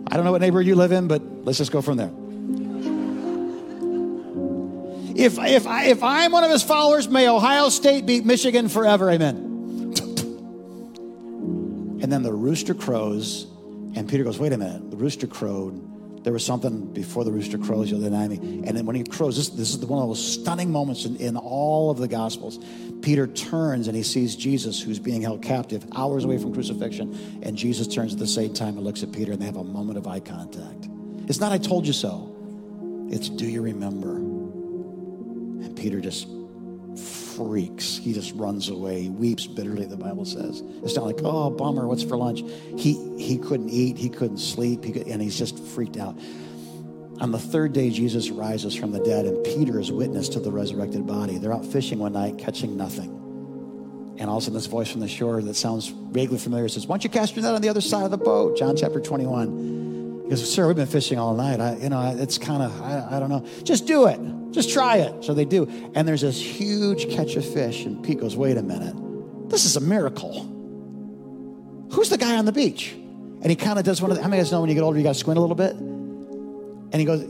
I 0.08 0.16
don't 0.16 0.26
know 0.26 0.32
what 0.32 0.42
neighborhood 0.42 0.68
you 0.68 0.76
live 0.76 0.92
in, 0.92 1.08
but 1.08 1.22
let's 1.44 1.58
just 1.58 1.72
go 1.72 1.82
from 1.82 1.98
there. 1.98 2.12
If, 5.16 5.40
if, 5.40 5.66
I, 5.66 5.86
if 5.86 6.04
I'm 6.04 6.32
one 6.32 6.44
of 6.44 6.52
his 6.52 6.62
followers, 6.62 7.10
may 7.10 7.28
Ohio 7.28 7.70
State 7.70 8.06
beat 8.06 8.24
Michigan 8.24 8.70
forever. 8.70 9.10
Amen. 9.10 9.47
And 12.02 12.12
then 12.12 12.24
the 12.24 12.34
rooster 12.34 12.74
crows, 12.74 13.48
and 13.96 14.08
Peter 14.08 14.24
goes, 14.24 14.40
Wait 14.40 14.54
a 14.54 14.58
minute, 14.58 14.92
the 14.92 14.98
rooster 14.98 15.28
crowed. 15.28 15.84
There 16.24 16.34
was 16.34 16.46
something 16.46 16.94
before 16.94 17.24
the 17.24 17.32
rooster 17.32 17.58
crows, 17.58 17.90
you'll 17.90 18.02
deny 18.02 18.28
me. 18.28 18.36
And 18.66 18.76
then 18.76 18.86
when 18.86 18.96
he 18.96 19.04
crows, 19.04 19.38
this, 19.38 19.50
this 19.50 19.70
is 19.74 19.86
one 19.86 20.02
of 20.02 20.10
those 20.10 20.34
stunning 20.34 20.72
moments 20.72 21.06
in, 21.06 21.16
in 21.18 21.38
all 21.38 21.90
of 21.90 21.98
the 22.00 22.08
Gospels. 22.08 22.60
Peter 23.02 23.28
turns 23.28 23.88
and 23.88 23.96
he 23.96 24.04
sees 24.04 24.36
Jesus 24.36 24.82
who's 24.82 25.00
being 25.00 25.22
held 25.22 25.42
captive 25.42 25.86
hours 25.96 26.26
away 26.26 26.38
from 26.38 26.54
crucifixion. 26.54 27.40
And 27.44 27.56
Jesus 27.56 27.88
turns 27.88 28.14
at 28.14 28.20
the 28.20 28.28
same 28.28 28.54
time 28.54 28.76
and 28.76 28.84
looks 28.84 29.04
at 29.04 29.12
Peter, 29.14 29.32
and 29.32 29.42
they 29.42 29.46
have 29.46 29.56
a 29.56 29.64
moment 29.64 29.98
of 29.98 30.06
eye 30.06 30.20
contact. 30.20 30.90
It's 31.28 31.40
not, 31.40 31.52
I 31.52 31.58
told 31.58 31.88
you 31.88 31.94
so. 31.94 32.36
It's, 33.10 33.30
do 33.30 33.46
you 33.46 33.62
remember? 33.62 34.18
And 34.18 35.76
Peter 35.78 36.02
just 36.02 36.28
freaks. 37.38 37.98
He 37.98 38.14
just 38.14 38.34
runs 38.34 38.70
away. 38.70 39.04
He 39.04 39.10
weeps 39.10 39.48
bitterly, 39.48 39.86
the 39.86 39.96
Bible 39.96 40.26
says. 40.26 40.62
It's 40.84 40.96
not 40.96 41.06
like, 41.06 41.20
oh, 41.24 41.50
bummer, 41.52 41.88
what's 41.88 42.04
for 42.04 42.18
lunch? 42.18 42.42
He, 42.78 43.18
he 43.18 43.38
couldn't 43.38 43.70
eat, 43.70 43.98
he 43.98 44.10
couldn't 44.10 44.40
sleep, 44.40 44.84
he 44.84 44.92
could, 44.92 45.08
and 45.08 45.22
he's 45.22 45.38
just 45.38 45.58
freaked 45.60 45.98
out. 45.98 46.18
On 47.20 47.32
the 47.32 47.40
third 47.40 47.74
day, 47.74 47.90
Jesus 47.90 48.30
rises 48.30 48.76
from 48.76 48.92
the 48.92 49.00
dead, 49.00 49.26
and 49.26 49.44
Peter 49.44 49.80
is 49.80 49.92
witness 49.92 50.30
to 50.30 50.40
the 50.40 50.52
resurrected 50.52 51.08
body. 51.08 51.38
They're 51.38 51.54
out 51.54 51.66
fishing 51.66 52.00
one 52.00 52.14
night, 52.14 52.38
catching 52.38 52.76
nothing. 52.76 53.14
And 54.20 54.30
all 54.30 54.38
of 54.38 54.44
a 54.44 54.46
sudden, 54.46 54.56
this 54.56 54.66
voice 54.66 54.92
from 54.92 55.02
the 55.02 55.08
shore 55.08 55.42
that 55.42 55.54
sounds 55.56 55.88
vaguely 55.88 56.40
familiar 56.40 56.68
says, 56.68 56.88
Why 56.88 56.94
don't 56.94 57.04
you 57.04 57.10
cast 57.10 57.36
your 57.36 57.44
net 57.44 57.54
on 57.54 57.62
the 57.62 57.70
other 57.70 57.82
side 57.82 58.04
of 58.04 58.12
the 58.12 58.18
boat? 58.18 58.58
John 58.58 58.76
chapter 58.76 59.00
21. 59.00 59.77
He 60.28 60.32
goes, 60.32 60.54
Sir, 60.54 60.68
we've 60.68 60.76
been 60.76 60.88
fishing 60.88 61.18
all 61.18 61.34
night. 61.34 61.62
I, 61.62 61.78
you 61.78 61.88
know, 61.88 62.14
it's 62.20 62.38
kind 62.38 62.62
of, 62.62 62.82
I, 62.82 63.16
I 63.16 63.20
don't 63.22 63.30
know. 63.30 63.48
Just 63.64 63.88
do 63.88 64.08
it. 64.08 64.20
Just 64.52 64.70
try 64.70 64.98
it. 64.98 65.24
So 65.24 65.34
they 65.34 65.46
do. 65.46 65.70
And 65.96 66.06
there's 66.06 66.20
this 66.20 66.38
huge 66.38 67.10
catch 67.10 67.38
of 67.38 67.46
fish. 67.46 67.86
And 67.86 68.04
Pete 68.04 68.20
goes, 68.20 68.36
Wait 68.36 68.58
a 68.58 68.62
minute. 68.62 68.94
This 69.50 69.64
is 69.64 69.78
a 69.78 69.80
miracle. 69.80 70.44
Who's 71.94 72.10
the 72.10 72.18
guy 72.18 72.36
on 72.36 72.44
the 72.44 72.52
beach? 72.52 72.92
And 72.92 73.46
he 73.46 73.56
kind 73.56 73.80
of 73.80 73.86
does 73.86 74.02
one 74.02 74.12
of 74.12 74.18
the, 74.18 74.24
how 74.24 74.28
many 74.28 74.42
of 74.42 74.48
you 74.48 74.50
guys 74.50 74.52
know 74.52 74.60
when 74.60 74.68
you 74.70 74.76
get 74.76 74.84
older, 74.84 74.98
you 74.98 75.04
got 75.06 75.14
to 75.14 75.20
squint 75.20 75.38
a 75.38 75.42
little 75.42 75.56
bit? 75.56 75.72
And 75.72 76.96
he 76.96 77.06
goes, 77.06 77.26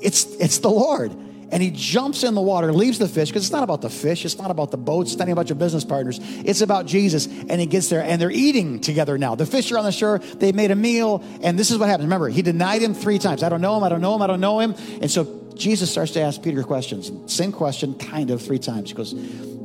It's, 0.00 0.24
it's 0.36 0.56
the 0.60 0.70
Lord. 0.70 1.14
And 1.50 1.62
he 1.62 1.70
jumps 1.70 2.24
in 2.24 2.34
the 2.34 2.42
water, 2.42 2.72
leaves 2.72 2.98
the 2.98 3.08
fish, 3.08 3.30
because 3.30 3.44
it's 3.44 3.52
not 3.52 3.62
about 3.62 3.80
the 3.80 3.88
fish, 3.88 4.24
it's 4.24 4.36
not 4.36 4.50
about 4.50 4.70
the 4.70 4.76
boat, 4.76 5.06
it's 5.06 5.16
not 5.16 5.28
about 5.28 5.48
your 5.48 5.56
business 5.56 5.84
partners. 5.84 6.20
It's 6.22 6.60
about 6.60 6.86
Jesus. 6.86 7.26
And 7.26 7.60
he 7.60 7.66
gets 7.66 7.88
there, 7.88 8.02
and 8.02 8.20
they're 8.20 8.30
eating 8.30 8.80
together 8.80 9.16
now. 9.16 9.34
The 9.34 9.46
fish 9.46 9.72
are 9.72 9.78
on 9.78 9.84
the 9.84 9.92
shore, 9.92 10.18
they 10.18 10.52
made 10.52 10.70
a 10.70 10.76
meal, 10.76 11.24
and 11.42 11.58
this 11.58 11.70
is 11.70 11.78
what 11.78 11.88
happens. 11.88 12.04
Remember, 12.04 12.28
he 12.28 12.42
denied 12.42 12.82
him 12.82 12.92
three 12.92 13.18
times. 13.18 13.42
I 13.42 13.48
don't 13.48 13.62
know 13.62 13.76
him, 13.76 13.84
I 13.84 13.88
don't 13.88 14.02
know 14.02 14.14
him, 14.14 14.22
I 14.22 14.26
don't 14.26 14.40
know 14.40 14.60
him. 14.60 14.74
And 15.00 15.10
so 15.10 15.52
Jesus 15.54 15.90
starts 15.90 16.12
to 16.12 16.20
ask 16.20 16.42
Peter 16.42 16.62
questions. 16.62 17.10
Same 17.32 17.52
question, 17.52 17.94
kind 17.94 18.30
of, 18.30 18.42
three 18.42 18.58
times. 18.58 18.90
He 18.90 18.94
goes, 18.94 19.14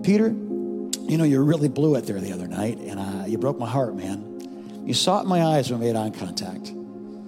Peter, 0.03 0.27
you 0.27 1.17
know, 1.17 1.25
you 1.25 1.43
really 1.43 1.69
blew 1.69 1.95
it 1.95 2.05
there 2.05 2.19
the 2.19 2.31
other 2.31 2.47
night, 2.47 2.77
and 2.77 2.99
uh, 2.99 3.25
you 3.27 3.37
broke 3.37 3.59
my 3.59 3.69
heart, 3.69 3.93
man. 3.95 4.83
You 4.85 4.93
saw 4.93 5.19
it 5.19 5.23
in 5.23 5.27
my 5.27 5.43
eyes 5.43 5.69
when 5.69 5.79
we 5.79 5.87
made 5.87 5.95
eye 5.97 6.09
contact. 6.09 6.67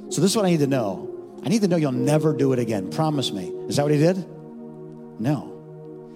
So 0.10 0.22
this 0.22 0.32
is 0.32 0.36
what 0.36 0.46
I 0.46 0.50
need 0.50 0.60
to 0.60 0.68
know. 0.68 1.12
I 1.44 1.50
need 1.50 1.62
to 1.62 1.68
know 1.68 1.76
you'll 1.76 1.92
never 1.92 2.34
do 2.34 2.54
it 2.54 2.60
again. 2.60 2.90
Promise 2.90 3.32
me. 3.32 3.50
Is 3.68 3.76
that 3.76 3.84
what 3.84 3.92
he 3.92 3.98
did? 3.98 4.26
No. 5.20 5.52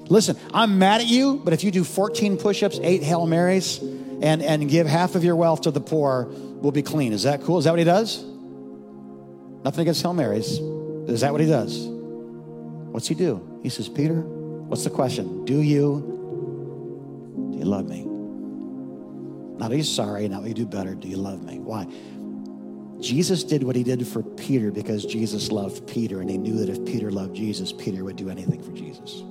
Listen, 0.10 0.38
I'm 0.54 0.80
mad 0.80 1.02
at 1.02 1.08
you, 1.08 1.40
but 1.44 1.54
if 1.54 1.64
you 1.64 1.72
do 1.72 1.84
14 1.84 2.38
push 2.38 2.64
ups, 2.64 2.80
eight 2.82 3.04
Hail 3.04 3.28
Marys, 3.28 3.80
and, 3.80 4.42
and 4.42 4.70
give 4.70 4.88
half 4.88 5.16
of 5.16 5.24
your 5.24 5.36
wealth 5.36 5.62
to 5.62 5.72
the 5.72 5.82
poor, 5.82 6.28
we'll 6.30 6.72
be 6.72 6.82
clean. 6.82 7.14
Is 7.14 7.24
that 7.24 7.44
cool? 7.44 7.58
Is 7.58 7.66
that 7.66 7.72
what 7.72 7.80
he 7.80 7.86
does? 7.86 8.24
Nothing 9.64 9.82
against 9.82 10.02
Hail 10.02 10.14
Marys. 10.14 10.60
Is 11.10 11.22
that 11.22 11.32
what 11.32 11.42
he 11.42 11.48
does? 11.48 11.86
What's 12.92 13.08
he 13.08 13.16
do? 13.16 13.60
He 13.62 13.70
says, 13.70 13.88
Peter, 13.88 14.22
what's 14.22 14.84
the 14.84 14.90
question? 14.90 15.46
Do 15.46 15.62
you, 15.62 17.52
do 17.52 17.58
you 17.58 17.66
love 17.66 17.88
me? 17.88 18.06
Not 19.60 19.72
are 19.72 19.76
you 19.76 19.84
sorry, 19.84 20.28
not 20.28 20.42
will 20.42 20.48
you 20.50 20.54
do 20.54 20.66
better. 20.66 20.96
Do 20.96 21.08
you 21.08 21.18
love 21.18 21.44
me? 21.44 21.60
Why? 21.60 21.86
Jesus 23.00 23.46
did 23.46 23.64
what 23.64 23.76
he 23.76 23.84
did 23.84 24.06
for 24.06 24.22
Peter 24.22 24.72
because 24.72 25.06
Jesus 25.06 25.52
loved 25.52 25.88
Peter, 25.88 26.20
and 26.20 26.30
he 26.30 26.38
knew 26.38 26.58
that 26.58 26.70
if 26.70 26.84
Peter 26.86 27.10
loved 27.12 27.34
Jesus, 27.34 27.72
Peter 27.72 28.04
would 28.04 28.18
do 28.18 28.30
anything 28.30 28.62
for 28.62 28.72
Jesus. 28.72 29.24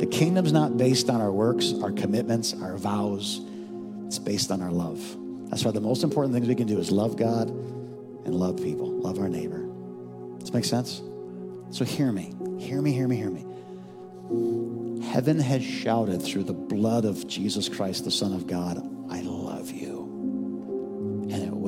The 0.00 0.06
kingdom's 0.06 0.52
not 0.52 0.78
based 0.78 1.10
on 1.10 1.20
our 1.20 1.30
works, 1.30 1.74
our 1.82 1.92
commitments, 1.92 2.54
our 2.54 2.78
vows. 2.78 3.42
It's 4.06 4.18
based 4.18 4.50
on 4.50 4.62
our 4.62 4.70
love. 4.70 4.98
That's 5.50 5.62
why 5.62 5.72
the 5.72 5.80
most 5.80 6.02
important 6.02 6.32
things 6.32 6.48
we 6.48 6.54
can 6.54 6.66
do 6.66 6.78
is 6.78 6.90
love 6.90 7.16
God 7.16 7.48
and 7.48 8.34
love 8.34 8.56
people, 8.56 8.90
love 8.90 9.18
our 9.18 9.28
neighbor. 9.28 9.58
Does 10.38 10.48
this 10.48 10.54
make 10.54 10.64
sense? 10.64 11.02
So 11.70 11.84
hear 11.84 12.10
me, 12.10 12.32
hear 12.58 12.80
me, 12.80 12.92
hear 12.92 13.06
me, 13.06 13.16
hear 13.16 13.30
me. 13.30 13.44
Heaven 15.04 15.38
has 15.38 15.62
shouted 15.62 16.22
through 16.22 16.44
the 16.44 16.54
blood 16.54 17.04
of 17.04 17.26
Jesus 17.26 17.68
Christ, 17.68 18.04
the 18.04 18.10
Son 18.10 18.32
of 18.32 18.46
God, 18.46 18.78
I 19.10 19.20
love 19.20 19.70
you 19.70 19.99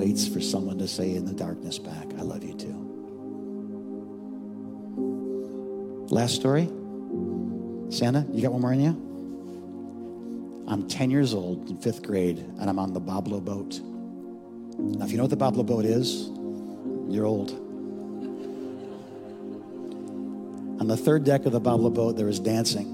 waits 0.03 0.27
for 0.27 0.41
someone 0.41 0.79
to 0.79 0.89
say 0.89 1.15
in 1.15 1.25
the 1.25 1.33
darkness 1.33 1.79
back, 1.79 2.07
I 2.19 2.23
love 2.23 2.43
you 2.43 2.55
too. 2.55 2.75
Last 6.11 6.35
story. 6.35 6.67
Santa, 7.89 8.27
you 8.33 8.43
got 8.43 8.51
one 8.51 8.63
more 8.63 8.73
in 8.73 8.81
you? 8.81 10.65
I'm 10.67 10.89
10 10.89 11.13
years 11.13 11.35
old 11.35 11.71
in 11.71 11.77
fifth 11.77 12.03
grade, 12.03 12.39
and 12.39 12.69
I'm 12.69 12.81
on 12.81 12.93
the 12.93 13.01
Boblo 13.01 13.45
boat. 13.45 13.79
Now, 14.77 15.05
if 15.05 15.13
you 15.13 15.19
know 15.19 15.23
what 15.23 15.31
the 15.31 15.37
Boblo 15.37 15.65
boat 15.65 15.85
is, 15.85 16.29
you're 17.15 17.27
old. 17.27 17.53
On 20.81 20.89
the 20.89 20.97
third 20.97 21.23
deck 21.23 21.47
of 21.47 21.53
the 21.53 21.61
Boblo 21.61 21.95
boat, 21.95 22.17
there 22.17 22.27
was 22.27 22.41
dancing. 22.41 22.89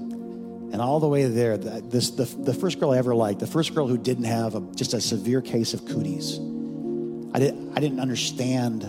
And 0.71 0.79
all 0.79 0.99
the 0.99 1.07
way 1.07 1.25
there, 1.25 1.57
the, 1.57 1.81
this, 1.81 2.11
the, 2.11 2.25
the 2.25 2.53
first 2.53 2.79
girl 2.79 2.91
I 2.91 2.99
ever 2.99 3.15
liked, 3.15 3.39
the 3.39 3.47
first 3.47 3.73
girl 3.73 3.87
who 3.87 3.97
didn't 3.97 4.25
have 4.25 4.53
a, 4.53 4.61
just 4.75 4.93
a 4.93 5.01
severe 5.01 5.41
case 5.41 5.73
of 5.73 5.85
cooties. 5.87 6.39
I, 7.33 7.39
did, 7.39 7.55
I 7.75 7.79
didn't 7.79 7.99
understand 7.99 8.83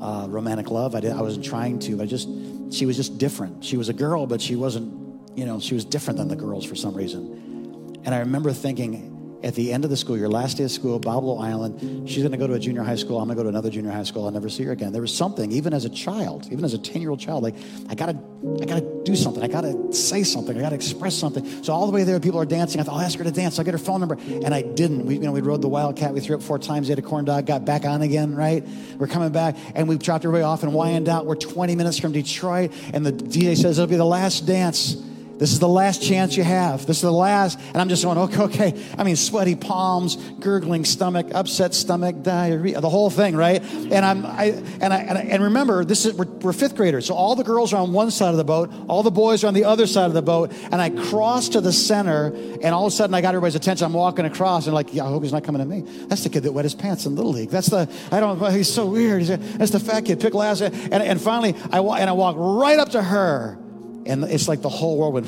uh, 0.00 0.26
romantic 0.28 0.70
love. 0.70 0.94
I, 0.94 1.00
did, 1.00 1.12
I 1.12 1.20
wasn't 1.20 1.44
trying 1.44 1.78
to. 1.80 2.02
I 2.02 2.06
just, 2.06 2.28
she 2.70 2.86
was 2.86 2.96
just 2.96 3.18
different. 3.18 3.64
She 3.64 3.76
was 3.76 3.88
a 3.88 3.92
girl, 3.92 4.26
but 4.26 4.40
she 4.40 4.56
wasn't, 4.56 4.92
you 5.36 5.44
know, 5.44 5.60
she 5.60 5.74
was 5.74 5.84
different 5.84 6.18
than 6.18 6.28
the 6.28 6.36
girls 6.36 6.64
for 6.64 6.74
some 6.74 6.94
reason. 6.94 8.00
And 8.04 8.14
I 8.14 8.18
remember 8.18 8.52
thinking, 8.52 9.13
at 9.44 9.54
the 9.54 9.72
end 9.72 9.84
of 9.84 9.90
the 9.90 9.96
school 9.96 10.16
year, 10.16 10.28
last 10.28 10.56
day 10.56 10.64
of 10.64 10.70
school, 10.70 10.98
Boblo 10.98 11.40
Island, 11.40 12.08
she's 12.08 12.22
going 12.22 12.32
to 12.32 12.38
go 12.38 12.46
to 12.46 12.54
a 12.54 12.58
junior 12.58 12.82
high 12.82 12.96
school. 12.96 13.18
I'm 13.18 13.26
going 13.26 13.36
to 13.36 13.40
go 13.40 13.42
to 13.42 13.50
another 13.50 13.68
junior 13.68 13.90
high 13.90 14.02
school. 14.02 14.24
I'll 14.24 14.30
never 14.30 14.48
see 14.48 14.64
her 14.64 14.72
again. 14.72 14.92
There 14.92 15.02
was 15.02 15.14
something, 15.14 15.52
even 15.52 15.74
as 15.74 15.84
a 15.84 15.90
child, 15.90 16.48
even 16.50 16.64
as 16.64 16.72
a 16.72 16.78
10 16.78 17.02
year 17.02 17.10
old 17.10 17.20
child, 17.20 17.42
like, 17.42 17.54
I 17.90 17.94
got 17.94 18.06
to, 18.06 18.18
I 18.62 18.64
got 18.64 18.80
to 18.80 19.02
do 19.04 19.14
something. 19.14 19.42
I 19.42 19.48
got 19.48 19.60
to 19.60 19.92
say 19.92 20.22
something. 20.22 20.56
I 20.56 20.60
got 20.62 20.70
to 20.70 20.74
express 20.74 21.14
something. 21.14 21.62
So 21.62 21.74
all 21.74 21.84
the 21.86 21.92
way 21.92 22.04
there, 22.04 22.18
people 22.20 22.40
are 22.40 22.46
dancing. 22.46 22.80
I 22.80 22.84
thought, 22.84 22.94
I'll 22.94 23.02
ask 23.02 23.18
her 23.18 23.24
to 23.24 23.30
dance. 23.30 23.58
I'll 23.58 23.66
get 23.66 23.72
her 23.72 23.78
phone 23.78 24.00
number. 24.00 24.14
And 24.14 24.54
I 24.54 24.62
didn't. 24.62 25.04
We, 25.04 25.16
you 25.16 25.20
know, 25.20 25.32
we 25.32 25.42
rode 25.42 25.60
the 25.60 25.68
Wildcat. 25.68 26.14
We 26.14 26.20
threw 26.20 26.36
up 26.36 26.42
four 26.42 26.58
times. 26.58 26.88
We 26.88 26.94
ate 26.94 26.98
a 26.98 27.02
corn 27.02 27.26
dog, 27.26 27.44
got 27.44 27.66
back 27.66 27.84
on 27.84 28.00
again, 28.00 28.34
right? 28.34 28.66
We're 28.96 29.08
coming 29.08 29.30
back. 29.30 29.56
And 29.74 29.88
we 29.88 29.98
dropped 29.98 30.24
everybody 30.24 30.44
off 30.44 30.62
in 30.62 30.72
Wyandotte. 30.72 31.26
We're 31.26 31.36
20 31.36 31.76
minutes 31.76 31.98
from 31.98 32.12
Detroit. 32.12 32.72
And 32.94 33.04
the 33.04 33.12
DJ 33.12 33.56
says, 33.56 33.78
it'll 33.78 33.86
be 33.86 33.96
the 33.96 34.04
last 34.04 34.46
dance. 34.46 34.96
This 35.36 35.50
is 35.50 35.58
the 35.58 35.68
last 35.68 36.02
chance 36.02 36.36
you 36.36 36.44
have. 36.44 36.86
This 36.86 36.98
is 36.98 37.02
the 37.02 37.12
last. 37.12 37.58
And 37.58 37.78
I'm 37.78 37.88
just 37.88 38.04
going, 38.04 38.18
okay, 38.18 38.42
okay. 38.42 38.84
I 38.96 39.02
mean, 39.02 39.16
sweaty 39.16 39.56
palms, 39.56 40.16
gurgling 40.38 40.84
stomach, 40.84 41.26
upset 41.34 41.74
stomach, 41.74 42.22
diarrhea, 42.22 42.80
the 42.80 42.88
whole 42.88 43.10
thing, 43.10 43.34
right? 43.34 43.60
And 43.62 44.04
I'm, 44.04 44.24
I, 44.24 44.44
and 44.80 44.92
I, 44.92 44.98
and, 44.98 45.18
I, 45.18 45.22
and 45.22 45.42
remember, 45.42 45.84
this 45.84 46.06
is, 46.06 46.14
we're, 46.14 46.26
we're 46.26 46.52
fifth 46.52 46.76
graders. 46.76 47.06
So 47.06 47.14
all 47.14 47.34
the 47.34 47.42
girls 47.42 47.72
are 47.72 47.82
on 47.82 47.92
one 47.92 48.12
side 48.12 48.30
of 48.30 48.36
the 48.36 48.44
boat, 48.44 48.72
all 48.88 49.02
the 49.02 49.10
boys 49.10 49.42
are 49.42 49.48
on 49.48 49.54
the 49.54 49.64
other 49.64 49.86
side 49.86 50.06
of 50.06 50.14
the 50.14 50.22
boat. 50.22 50.52
And 50.70 50.80
I 50.80 50.90
cross 50.90 51.48
to 51.50 51.60
the 51.60 51.72
center, 51.72 52.26
and 52.26 52.66
all 52.66 52.86
of 52.86 52.92
a 52.92 52.96
sudden 52.96 53.14
I 53.14 53.20
got 53.20 53.30
everybody's 53.30 53.56
attention. 53.56 53.86
I'm 53.86 53.92
walking 53.92 54.26
across, 54.26 54.66
and 54.66 54.74
like, 54.74 54.94
yeah, 54.94 55.04
I 55.04 55.08
hope 55.08 55.24
he's 55.24 55.32
not 55.32 55.42
coming 55.42 55.60
to 55.60 55.66
me. 55.66 55.80
That's 56.06 56.22
the 56.22 56.30
kid 56.30 56.44
that 56.44 56.52
wet 56.52 56.64
his 56.64 56.76
pants 56.76 57.06
in 57.06 57.16
Little 57.16 57.32
League. 57.32 57.50
That's 57.50 57.68
the, 57.68 57.90
I 58.12 58.20
don't, 58.20 58.52
he's 58.52 58.72
so 58.72 58.86
weird. 58.86 59.22
He's 59.22 59.28
that's 59.28 59.72
the 59.72 59.80
fat 59.80 60.04
kid, 60.04 60.20
pickle 60.20 60.42
ass. 60.42 60.60
And, 60.60 60.94
and 60.94 61.20
finally, 61.20 61.56
I, 61.72 61.80
and 61.80 62.08
I 62.08 62.12
walk 62.12 62.36
right 62.38 62.78
up 62.78 62.90
to 62.90 63.02
her. 63.02 63.58
And 64.06 64.24
it's 64.24 64.48
like 64.48 64.60
the 64.62 64.68
whole 64.68 64.98
world 64.98 65.14
went. 65.14 65.26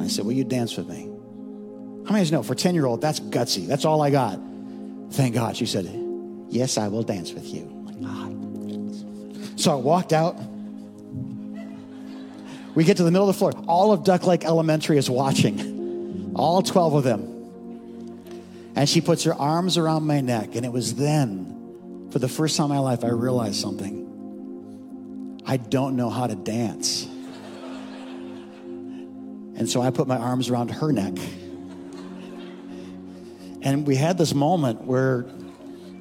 I 0.00 0.08
said, 0.08 0.24
Will 0.24 0.32
you 0.32 0.44
dance 0.44 0.76
with 0.76 0.88
me? 0.88 1.04
How 2.06 2.12
many 2.12 2.22
of 2.22 2.30
you 2.30 2.32
know 2.32 2.42
for 2.42 2.54
10 2.54 2.74
year 2.74 2.86
old, 2.86 3.00
that's 3.00 3.20
gutsy. 3.20 3.66
That's 3.66 3.84
all 3.84 4.00
I 4.00 4.10
got. 4.10 4.40
Thank 5.10 5.34
God. 5.34 5.56
She 5.56 5.66
said, 5.66 5.84
Yes, 6.48 6.78
I 6.78 6.88
will 6.88 7.02
dance 7.02 7.32
with 7.32 7.46
you. 7.52 7.74
So 9.56 9.72
I 9.72 9.74
walked 9.74 10.12
out. 10.12 10.36
We 12.74 12.84
get 12.84 12.96
to 12.98 13.02
the 13.02 13.10
middle 13.10 13.28
of 13.28 13.34
the 13.34 13.38
floor. 13.38 13.52
All 13.66 13.92
of 13.92 14.04
Duck 14.04 14.24
Lake 14.24 14.44
Elementary 14.44 14.98
is 14.98 15.10
watching, 15.10 16.32
all 16.36 16.62
12 16.62 16.94
of 16.94 17.04
them. 17.04 18.72
And 18.76 18.88
she 18.88 19.00
puts 19.00 19.24
her 19.24 19.34
arms 19.34 19.76
around 19.76 20.06
my 20.06 20.20
neck. 20.20 20.54
And 20.54 20.64
it 20.64 20.70
was 20.70 20.94
then, 20.94 22.08
for 22.12 22.20
the 22.20 22.28
first 22.28 22.56
time 22.56 22.66
in 22.66 22.76
my 22.76 22.78
life, 22.78 23.02
I 23.02 23.08
realized 23.08 23.56
something. 23.56 24.07
I 25.48 25.56
don't 25.56 25.96
know 25.96 26.10
how 26.10 26.26
to 26.26 26.34
dance. 26.34 27.04
And 29.56 29.66
so 29.66 29.80
I 29.80 29.90
put 29.90 30.06
my 30.06 30.18
arms 30.18 30.50
around 30.50 30.70
her 30.70 30.92
neck. 30.92 31.14
And 33.62 33.86
we 33.86 33.96
had 33.96 34.18
this 34.18 34.34
moment 34.34 34.82
where 34.82 35.24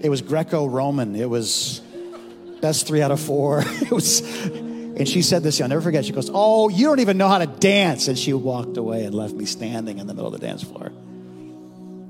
it 0.01 0.09
was 0.09 0.21
Greco 0.21 0.67
Roman. 0.67 1.15
It 1.15 1.29
was 1.29 1.81
best 2.61 2.87
three 2.87 3.01
out 3.01 3.11
of 3.11 3.21
four. 3.21 3.63
it 3.65 3.89
was, 3.89 4.19
and 4.19 5.07
she 5.07 5.21
said 5.21 5.43
this, 5.43 5.61
I'll 5.61 5.69
never 5.69 5.81
forget. 5.81 6.03
She 6.03 6.11
goes, 6.11 6.29
Oh, 6.31 6.67
you 6.67 6.85
don't 6.85 6.99
even 6.99 7.17
know 7.17 7.29
how 7.29 7.39
to 7.39 7.47
dance. 7.47 8.09
And 8.09 8.19
she 8.19 8.33
walked 8.33 8.75
away 8.75 9.05
and 9.05 9.15
left 9.15 9.33
me 9.33 9.45
standing 9.45 9.97
in 9.97 10.07
the 10.07 10.13
middle 10.13 10.33
of 10.33 10.39
the 10.39 10.45
dance 10.45 10.61
floor 10.61 10.91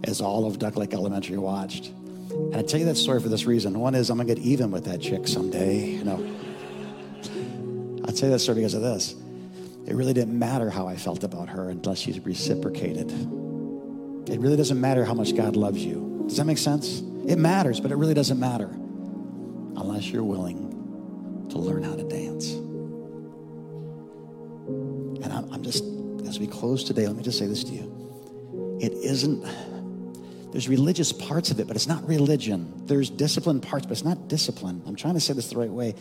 as 0.04 0.22
all 0.22 0.48
of 0.48 0.58
Duck 0.58 0.76
Lake 0.76 0.94
Elementary 0.94 1.38
watched. 1.38 1.92
And 2.32 2.56
I 2.56 2.64
tell 2.64 2.80
you 2.80 2.88
that 2.88 2.98
story 2.98 3.22
for 3.22 3.30
this 3.30 3.46
reason. 3.46 3.80
One 3.80 3.94
is 3.94 4.10
I'm 4.10 4.18
gonna 4.18 4.34
get 4.34 4.44
even 4.44 4.72
with 4.72 4.86
that 4.86 5.02
chick 5.02 5.28
someday. 5.28 5.86
You 5.86 6.04
know. 6.04 6.37
I 8.08 8.12
tell 8.12 8.30
you 8.30 8.34
that 8.34 8.40
story 8.40 8.56
because 8.58 8.74
of 8.74 8.82
this. 8.82 9.16
It 9.86 9.96
really 9.96 10.14
didn't 10.14 10.38
matter 10.38 10.70
how 10.70 10.88
I 10.88 10.96
felt 10.96 11.24
about 11.24 11.50
her 11.50 11.70
unless 11.70 12.00
she's 12.00 12.20
reciprocated. 12.20 13.12
It 14.30 14.40
really 14.40 14.58
doesn't 14.58 14.80
matter 14.80 15.06
how 15.06 15.14
much 15.14 15.36
God 15.36 15.56
loves 15.56 15.84
you. 15.84 16.26
Does 16.28 16.38
that 16.38 16.46
make 16.46 16.58
sense? 16.58 17.02
It 17.26 17.38
matters, 17.38 17.80
but 17.80 17.92
it 17.92 17.96
really 17.96 18.14
doesn't 18.14 18.40
matter 18.40 18.68
unless 18.68 20.10
you're 20.10 20.24
willing 20.24 21.48
to 21.50 21.58
learn 21.58 21.84
how 21.84 21.96
to 21.96 22.04
dance. 22.04 22.52
And 25.24 25.34
I'm 25.34 25.64
just, 25.64 25.84
as 26.28 26.40
we 26.40 26.48
close 26.48 26.84
today, 26.84 27.08
let 27.08 27.16
me 27.16 27.24
just 27.24 27.40
say 27.40 27.48
this 27.48 27.64
to 27.66 27.72
you. 27.72 28.80
It 28.82 28.92
isn't 28.94 29.46
there's 30.52 30.70
religious 30.70 31.12
parts 31.12 31.52
of 31.52 31.60
it, 31.60 31.68
but 31.68 31.76
it's 31.76 31.88
not 31.88 32.08
religion. 32.08 32.72
There's 32.86 33.10
discipline 33.10 33.60
parts, 33.60 33.86
but 33.86 33.92
it's 33.92 34.06
not 34.06 34.28
discipline. 34.28 34.82
I'm 34.88 34.96
trying 34.96 35.16
to 35.16 35.20
say 35.20 35.34
this 35.34 35.50
the 35.50 35.58
right 35.58 35.70
way. 35.70 35.94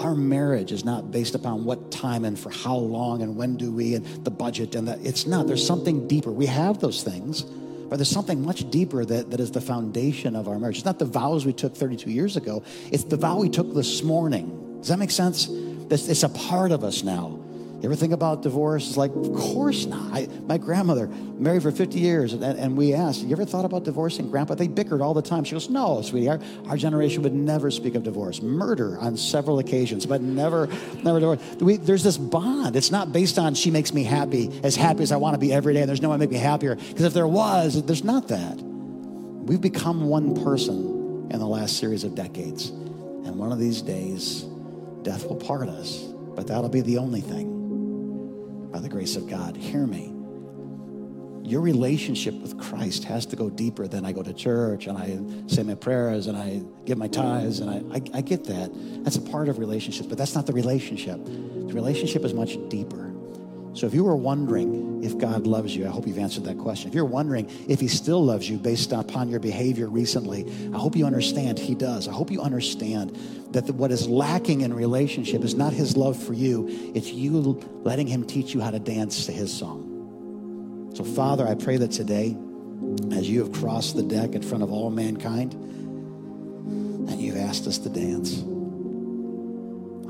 Our 0.00 0.14
marriage 0.14 0.72
is 0.72 0.84
not 0.84 1.10
based 1.10 1.34
upon 1.34 1.64
what 1.64 1.92
time 1.92 2.24
and 2.24 2.38
for 2.38 2.50
how 2.50 2.76
long 2.76 3.22
and 3.22 3.36
when 3.36 3.56
do 3.56 3.70
we 3.70 3.94
and 3.94 4.06
the 4.24 4.30
budget 4.30 4.74
and 4.74 4.88
that. 4.88 5.04
It's 5.04 5.26
not. 5.26 5.46
There's 5.46 5.64
something 5.64 6.08
deeper. 6.08 6.30
We 6.30 6.46
have 6.46 6.80
those 6.80 7.02
things, 7.02 7.42
but 7.42 7.96
there's 7.96 8.10
something 8.10 8.42
much 8.42 8.68
deeper 8.70 9.04
that, 9.04 9.30
that 9.30 9.40
is 9.40 9.50
the 9.50 9.60
foundation 9.60 10.36
of 10.36 10.48
our 10.48 10.58
marriage. 10.58 10.76
It's 10.76 10.86
not 10.86 10.98
the 10.98 11.04
vows 11.04 11.44
we 11.44 11.52
took 11.52 11.76
32 11.76 12.10
years 12.10 12.36
ago. 12.38 12.62
It's 12.90 13.04
the 13.04 13.18
vow 13.18 13.38
we 13.38 13.50
took 13.50 13.74
this 13.74 14.02
morning. 14.02 14.78
Does 14.78 14.88
that 14.88 14.98
make 14.98 15.10
sense? 15.10 15.48
It's 15.90 16.22
a 16.22 16.30
part 16.30 16.72
of 16.72 16.82
us 16.82 17.02
now. 17.02 17.43
You 17.84 17.90
ever 17.90 17.96
think 17.96 18.14
about 18.14 18.40
divorce? 18.40 18.88
It's 18.88 18.96
like, 18.96 19.14
of 19.14 19.30
course 19.34 19.84
not. 19.84 20.10
I, 20.10 20.26
my 20.46 20.56
grandmother, 20.56 21.06
married 21.06 21.62
for 21.62 21.70
50 21.70 21.98
years, 21.98 22.32
and, 22.32 22.42
and, 22.42 22.78
we 22.78 22.94
asked, 22.94 23.20
You 23.20 23.32
ever 23.32 23.44
thought 23.44 23.66
about 23.66 23.84
divorcing 23.84 24.30
grandpa? 24.30 24.54
They 24.54 24.68
bickered 24.68 25.02
all 25.02 25.12
the 25.12 25.20
time. 25.20 25.44
She 25.44 25.52
goes, 25.52 25.68
No, 25.68 26.00
sweetie, 26.00 26.30
our, 26.30 26.40
our 26.66 26.78
generation 26.78 27.22
would 27.24 27.34
never 27.34 27.70
speak 27.70 27.94
of 27.94 28.02
divorce. 28.02 28.40
Murder 28.40 28.98
on 29.00 29.18
several 29.18 29.58
occasions, 29.58 30.06
but 30.06 30.22
never, 30.22 30.66
never 31.02 31.20
divorce. 31.20 31.40
We, 31.60 31.76
there's 31.76 32.02
this 32.02 32.16
bond. 32.16 32.74
It's 32.74 32.90
not 32.90 33.12
based 33.12 33.38
on 33.38 33.54
she 33.54 33.70
makes 33.70 33.92
me 33.92 34.02
happy, 34.02 34.62
as 34.62 34.76
happy 34.76 35.02
as 35.02 35.12
I 35.12 35.16
want 35.16 35.34
to 35.34 35.38
be 35.38 35.52
every 35.52 35.74
day, 35.74 35.80
and 35.80 35.88
there's 35.88 36.00
no 36.00 36.08
one 36.08 36.18
make 36.18 36.30
me 36.30 36.38
happier. 36.38 36.76
Because 36.76 37.04
if 37.04 37.12
there 37.12 37.28
was, 37.28 37.82
there's 37.82 38.02
not 38.02 38.28
that. 38.28 38.56
We've 38.56 39.60
become 39.60 40.08
one 40.08 40.42
person 40.42 41.28
in 41.30 41.38
the 41.38 41.46
last 41.46 41.76
series 41.76 42.02
of 42.02 42.14
decades. 42.14 42.70
And 42.70 43.36
one 43.36 43.52
of 43.52 43.58
these 43.58 43.82
days, 43.82 44.46
death 45.02 45.26
will 45.26 45.36
part 45.36 45.68
us, 45.68 45.98
but 46.34 46.46
that'll 46.46 46.70
be 46.70 46.80
the 46.80 46.96
only 46.96 47.20
thing 47.20 47.53
by 48.74 48.80
the 48.80 48.88
grace 48.88 49.14
of 49.14 49.28
God. 49.28 49.56
Hear 49.56 49.86
me. 49.86 50.12
Your 51.48 51.60
relationship 51.60 52.34
with 52.34 52.58
Christ 52.58 53.04
has 53.04 53.24
to 53.26 53.36
go 53.36 53.48
deeper 53.48 53.86
than 53.86 54.04
I 54.04 54.10
go 54.10 54.20
to 54.20 54.32
church 54.32 54.88
and 54.88 54.98
I 54.98 55.20
say 55.46 55.62
my 55.62 55.76
prayers 55.76 56.26
and 56.26 56.36
I 56.36 56.60
give 56.84 56.98
my 56.98 57.06
tithes 57.06 57.60
and 57.60 57.70
I, 57.70 57.96
I, 57.96 58.18
I 58.18 58.20
get 58.20 58.42
that. 58.46 58.72
That's 59.04 59.14
a 59.14 59.20
part 59.20 59.48
of 59.48 59.60
relationship, 59.60 60.08
but 60.08 60.18
that's 60.18 60.34
not 60.34 60.46
the 60.46 60.52
relationship. 60.52 61.24
The 61.24 61.72
relationship 61.72 62.24
is 62.24 62.34
much 62.34 62.56
deeper. 62.68 63.13
So 63.74 63.86
if 63.86 63.94
you 63.94 64.04
were 64.04 64.14
wondering 64.14 65.02
if 65.02 65.18
God 65.18 65.48
loves 65.48 65.74
you, 65.74 65.84
I 65.84 65.90
hope 65.90 66.06
you've 66.06 66.18
answered 66.18 66.44
that 66.44 66.58
question. 66.58 66.88
If 66.88 66.94
you're 66.94 67.04
wondering 67.04 67.50
if 67.68 67.80
he 67.80 67.88
still 67.88 68.24
loves 68.24 68.48
you 68.48 68.56
based 68.56 68.92
upon 68.92 69.28
your 69.28 69.40
behavior 69.40 69.88
recently, 69.88 70.46
I 70.72 70.78
hope 70.78 70.94
you 70.94 71.04
understand 71.04 71.58
he 71.58 71.74
does. 71.74 72.06
I 72.06 72.12
hope 72.12 72.30
you 72.30 72.40
understand 72.40 73.16
that 73.50 73.68
what 73.74 73.90
is 73.90 74.08
lacking 74.08 74.60
in 74.60 74.72
relationship 74.72 75.42
is 75.42 75.56
not 75.56 75.72
his 75.72 75.96
love 75.96 76.16
for 76.22 76.34
you, 76.34 76.68
it's 76.94 77.10
you 77.10 77.60
letting 77.82 78.06
him 78.06 78.24
teach 78.24 78.54
you 78.54 78.60
how 78.60 78.70
to 78.70 78.78
dance 78.78 79.26
to 79.26 79.32
his 79.32 79.52
song. 79.52 80.92
So, 80.94 81.02
Father, 81.02 81.46
I 81.46 81.56
pray 81.56 81.76
that 81.76 81.90
today, 81.90 82.36
as 83.12 83.28
you 83.28 83.40
have 83.40 83.52
crossed 83.52 83.96
the 83.96 84.04
deck 84.04 84.36
in 84.36 84.42
front 84.42 84.62
of 84.62 84.70
all 84.70 84.90
mankind, 84.90 85.54
and 85.54 87.20
you've 87.20 87.36
asked 87.36 87.66
us 87.66 87.78
to 87.78 87.88
dance, 87.88 88.38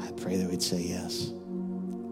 I 0.07 0.13
pray 0.21 0.37
that 0.37 0.51
we'd 0.51 0.63
say 0.63 0.83
yes 0.83 1.33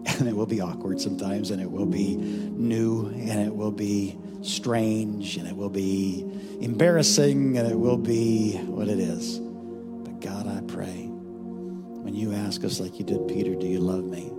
and 0.19 0.27
it 0.27 0.35
will 0.35 0.45
be 0.45 0.59
awkward 0.59 0.99
sometimes, 0.99 1.51
and 1.51 1.61
it 1.61 1.71
will 1.71 1.85
be 1.85 2.15
new, 2.17 3.07
and 3.07 3.39
it 3.39 3.55
will 3.55 3.71
be 3.71 4.17
strange, 4.41 5.37
and 5.37 5.47
it 5.47 5.55
will 5.55 5.69
be 5.69 6.25
embarrassing, 6.59 7.57
and 7.57 7.69
it 7.69 7.79
will 7.79 7.97
be 7.97 8.57
what 8.57 8.87
it 8.87 8.99
is. 8.99 9.39
But 9.39 10.19
God, 10.19 10.47
I 10.47 10.61
pray, 10.67 11.07
when 11.07 12.13
you 12.13 12.33
ask 12.33 12.63
us, 12.63 12.79
like 12.79 12.99
you 12.99 13.05
did 13.05 13.27
Peter, 13.27 13.55
do 13.55 13.65
you 13.65 13.79
love 13.79 14.03
me? 14.03 14.31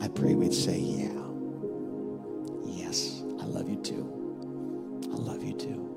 I 0.00 0.08
pray 0.08 0.34
we'd 0.34 0.54
say, 0.54 0.78
yeah. 0.78 1.12
Yes, 2.64 3.22
I 3.38 3.44
love 3.44 3.68
you 3.68 3.76
too. 3.82 5.08
I 5.12 5.16
love 5.16 5.44
you 5.44 5.52
too. 5.52 5.89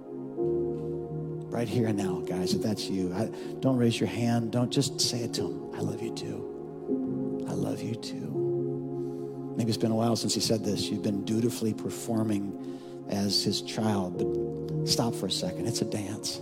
Right 1.64 1.72
here 1.72 1.88
and 1.88 1.98
now, 1.98 2.20
guys, 2.28 2.54
if 2.54 2.62
that's 2.62 2.90
you, 2.90 3.14
I, 3.14 3.30
don't 3.62 3.78
raise 3.78 3.98
your 3.98 4.10
hand. 4.10 4.52
Don't 4.52 4.70
just 4.70 5.00
say 5.00 5.20
it 5.20 5.34
to 5.36 5.44
him. 5.44 5.74
I 5.74 5.80
love 5.80 6.02
you 6.02 6.14
too. 6.14 7.46
I 7.48 7.54
love 7.54 7.82
you 7.82 7.96
too. 7.96 9.54
Maybe 9.56 9.70
it's 9.70 9.78
been 9.78 9.94
a 9.94 9.96
while 9.96 10.18
since 10.18 10.34
he 10.34 10.42
said 10.42 10.66
this. 10.66 10.90
You've 10.90 11.04
been 11.04 11.24
dutifully 11.24 11.74
performing 11.74 12.82
as 13.08 13.46
his 13.46 13.62
child, 13.62 14.18
but 14.18 14.90
stop 14.90 15.16
for 15.16 15.28
a 15.28 15.32
second. 15.32 15.66
It's 15.66 15.82
a 15.82 15.86
dance. 15.86 16.42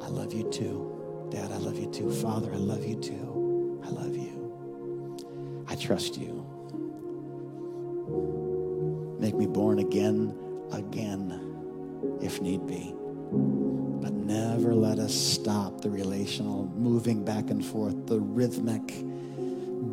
I 0.00 0.08
love 0.08 0.32
you 0.32 0.50
too. 0.50 1.28
Dad, 1.30 1.52
I 1.52 1.58
love 1.58 1.78
you 1.78 1.90
too. 1.90 2.10
Father, 2.10 2.50
I 2.50 2.56
love 2.56 2.86
you 2.86 2.96
too. 2.96 3.78
I 3.84 3.88
I 3.92 3.94
love 3.94 4.16
you. 4.16 5.66
I 5.68 5.74
trust 5.74 6.16
you. 6.16 6.46
Make 9.20 9.34
me 9.34 9.46
born 9.46 9.80
again, 9.80 10.34
again, 10.72 12.18
if 12.22 12.40
need 12.40 12.66
be. 12.66 12.94
But 13.32 14.12
never 14.12 14.74
let 14.74 14.98
us 14.98 15.14
stop 15.14 15.80
the 15.80 15.90
relational, 15.90 16.66
moving 16.76 17.24
back 17.24 17.50
and 17.50 17.64
forth, 17.64 18.06
the 18.06 18.20
rhythmic 18.20 18.92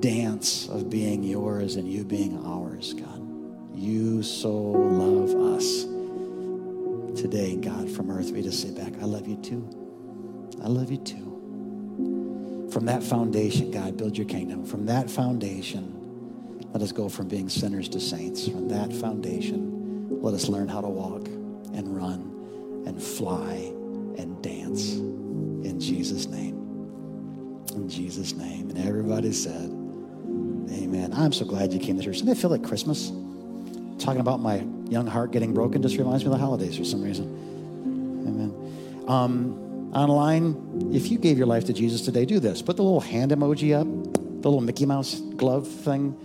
dance 0.01 0.67
of 0.67 0.89
being 0.89 1.23
yours 1.23 1.75
and 1.75 1.87
you 1.87 2.03
being 2.03 2.45
ours, 2.45 2.93
God. 2.93 3.25
You 3.73 4.23
so 4.23 4.51
love 4.51 5.33
us. 5.57 5.83
Today, 7.19 7.55
God, 7.55 7.89
from 7.89 8.11
earth, 8.11 8.31
we 8.31 8.41
just 8.41 8.61
say 8.61 8.71
back, 8.71 8.93
I 9.01 9.05
love 9.05 9.27
you 9.27 9.37
too. 9.37 9.67
I 10.63 10.67
love 10.67 10.91
you 10.91 10.97
too. 10.97 12.69
From 12.71 12.85
that 12.85 13.03
foundation, 13.03 13.71
God, 13.71 13.97
build 13.97 14.17
your 14.17 14.27
kingdom. 14.27 14.65
From 14.65 14.85
that 14.85 15.09
foundation, 15.09 15.95
let 16.73 16.83
us 16.83 16.91
go 16.91 17.09
from 17.09 17.27
being 17.27 17.49
sinners 17.49 17.89
to 17.89 17.99
saints. 17.99 18.47
From 18.47 18.67
that 18.69 18.93
foundation, 18.93 20.21
let 20.21 20.33
us 20.33 20.47
learn 20.47 20.67
how 20.67 20.81
to 20.81 20.87
walk 20.87 21.27
and 21.73 21.95
run 21.95 22.28
fly 22.99 23.73
and 24.17 24.41
dance. 24.41 24.93
In 24.95 25.79
Jesus' 25.79 26.27
name. 26.27 26.55
In 27.73 27.89
Jesus' 27.89 28.33
name. 28.33 28.69
And 28.69 28.77
everybody 28.79 29.31
said, 29.31 29.71
Amen. 30.71 31.13
I'm 31.13 31.33
so 31.33 31.45
glad 31.45 31.73
you 31.73 31.79
came 31.79 31.97
to 31.97 32.03
church. 32.03 32.15
Doesn't 32.15 32.29
it 32.29 32.37
feel 32.37 32.49
like 32.49 32.63
Christmas? 32.63 33.11
Talking 33.97 34.21
about 34.21 34.39
my 34.39 34.65
young 34.89 35.07
heart 35.07 35.31
getting 35.31 35.53
broken 35.53 35.81
just 35.81 35.97
reminds 35.97 36.23
me 36.23 36.31
of 36.31 36.37
the 36.37 36.43
holidays 36.43 36.77
for 36.77 36.85
some 36.85 37.01
reason. 37.01 37.25
Amen. 38.27 39.05
Um, 39.07 39.91
online, 39.93 40.91
if 40.93 41.09
you 41.11 41.17
gave 41.17 41.37
your 41.37 41.47
life 41.47 41.65
to 41.65 41.73
Jesus 41.73 42.01
today, 42.01 42.25
do 42.25 42.39
this. 42.39 42.61
Put 42.61 42.77
the 42.77 42.83
little 42.83 43.01
hand 43.01 43.31
emoji 43.31 43.79
up, 43.79 43.87
the 44.13 44.49
little 44.49 44.61
Mickey 44.61 44.85
Mouse 44.85 45.19
glove 45.19 45.67
thing, 45.67 46.15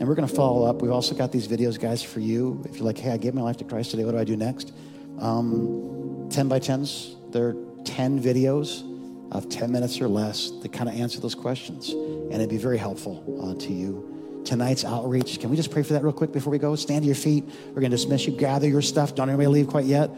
and 0.00 0.08
we're 0.08 0.14
going 0.14 0.28
to 0.28 0.34
follow 0.34 0.64
up. 0.64 0.82
We've 0.82 0.90
also 0.90 1.14
got 1.14 1.30
these 1.30 1.46
videos, 1.46 1.78
guys, 1.78 2.02
for 2.02 2.20
you. 2.20 2.62
If 2.64 2.76
you're 2.76 2.86
like, 2.86 2.98
hey, 2.98 3.10
I 3.10 3.18
gave 3.18 3.34
my 3.34 3.42
life 3.42 3.58
to 3.58 3.64
Christ 3.64 3.90
today, 3.90 4.04
what 4.04 4.12
do 4.12 4.18
I 4.18 4.24
do 4.24 4.36
next? 4.36 4.72
Um, 5.18 5.91
10 6.32 6.48
by 6.48 6.58
10s, 6.58 7.14
they're 7.32 7.54
10 7.84 8.22
videos 8.22 8.88
of 9.32 9.48
10 9.48 9.72
minutes 9.72 10.00
or 10.00 10.08
less 10.08 10.50
that 10.62 10.72
kind 10.72 10.88
of 10.88 10.94
answer 10.94 11.20
those 11.20 11.34
questions. 11.34 11.90
And 11.90 12.34
it'd 12.34 12.50
be 12.50 12.58
very 12.58 12.78
helpful 12.78 13.40
uh, 13.42 13.54
to 13.60 13.72
you. 13.72 14.42
Tonight's 14.44 14.84
outreach, 14.84 15.40
can 15.40 15.50
we 15.50 15.56
just 15.56 15.70
pray 15.70 15.82
for 15.82 15.92
that 15.92 16.02
real 16.02 16.12
quick 16.12 16.32
before 16.32 16.50
we 16.50 16.58
go? 16.58 16.74
Stand 16.74 17.02
to 17.02 17.06
your 17.06 17.14
feet. 17.14 17.44
We're 17.68 17.80
going 17.80 17.90
to 17.90 17.96
dismiss 17.96 18.26
you. 18.26 18.32
Gather 18.32 18.68
your 18.68 18.82
stuff. 18.82 19.14
Don't 19.14 19.28
anybody 19.28 19.46
leave 19.46 19.68
quite 19.68 19.84
yet. 19.84 20.10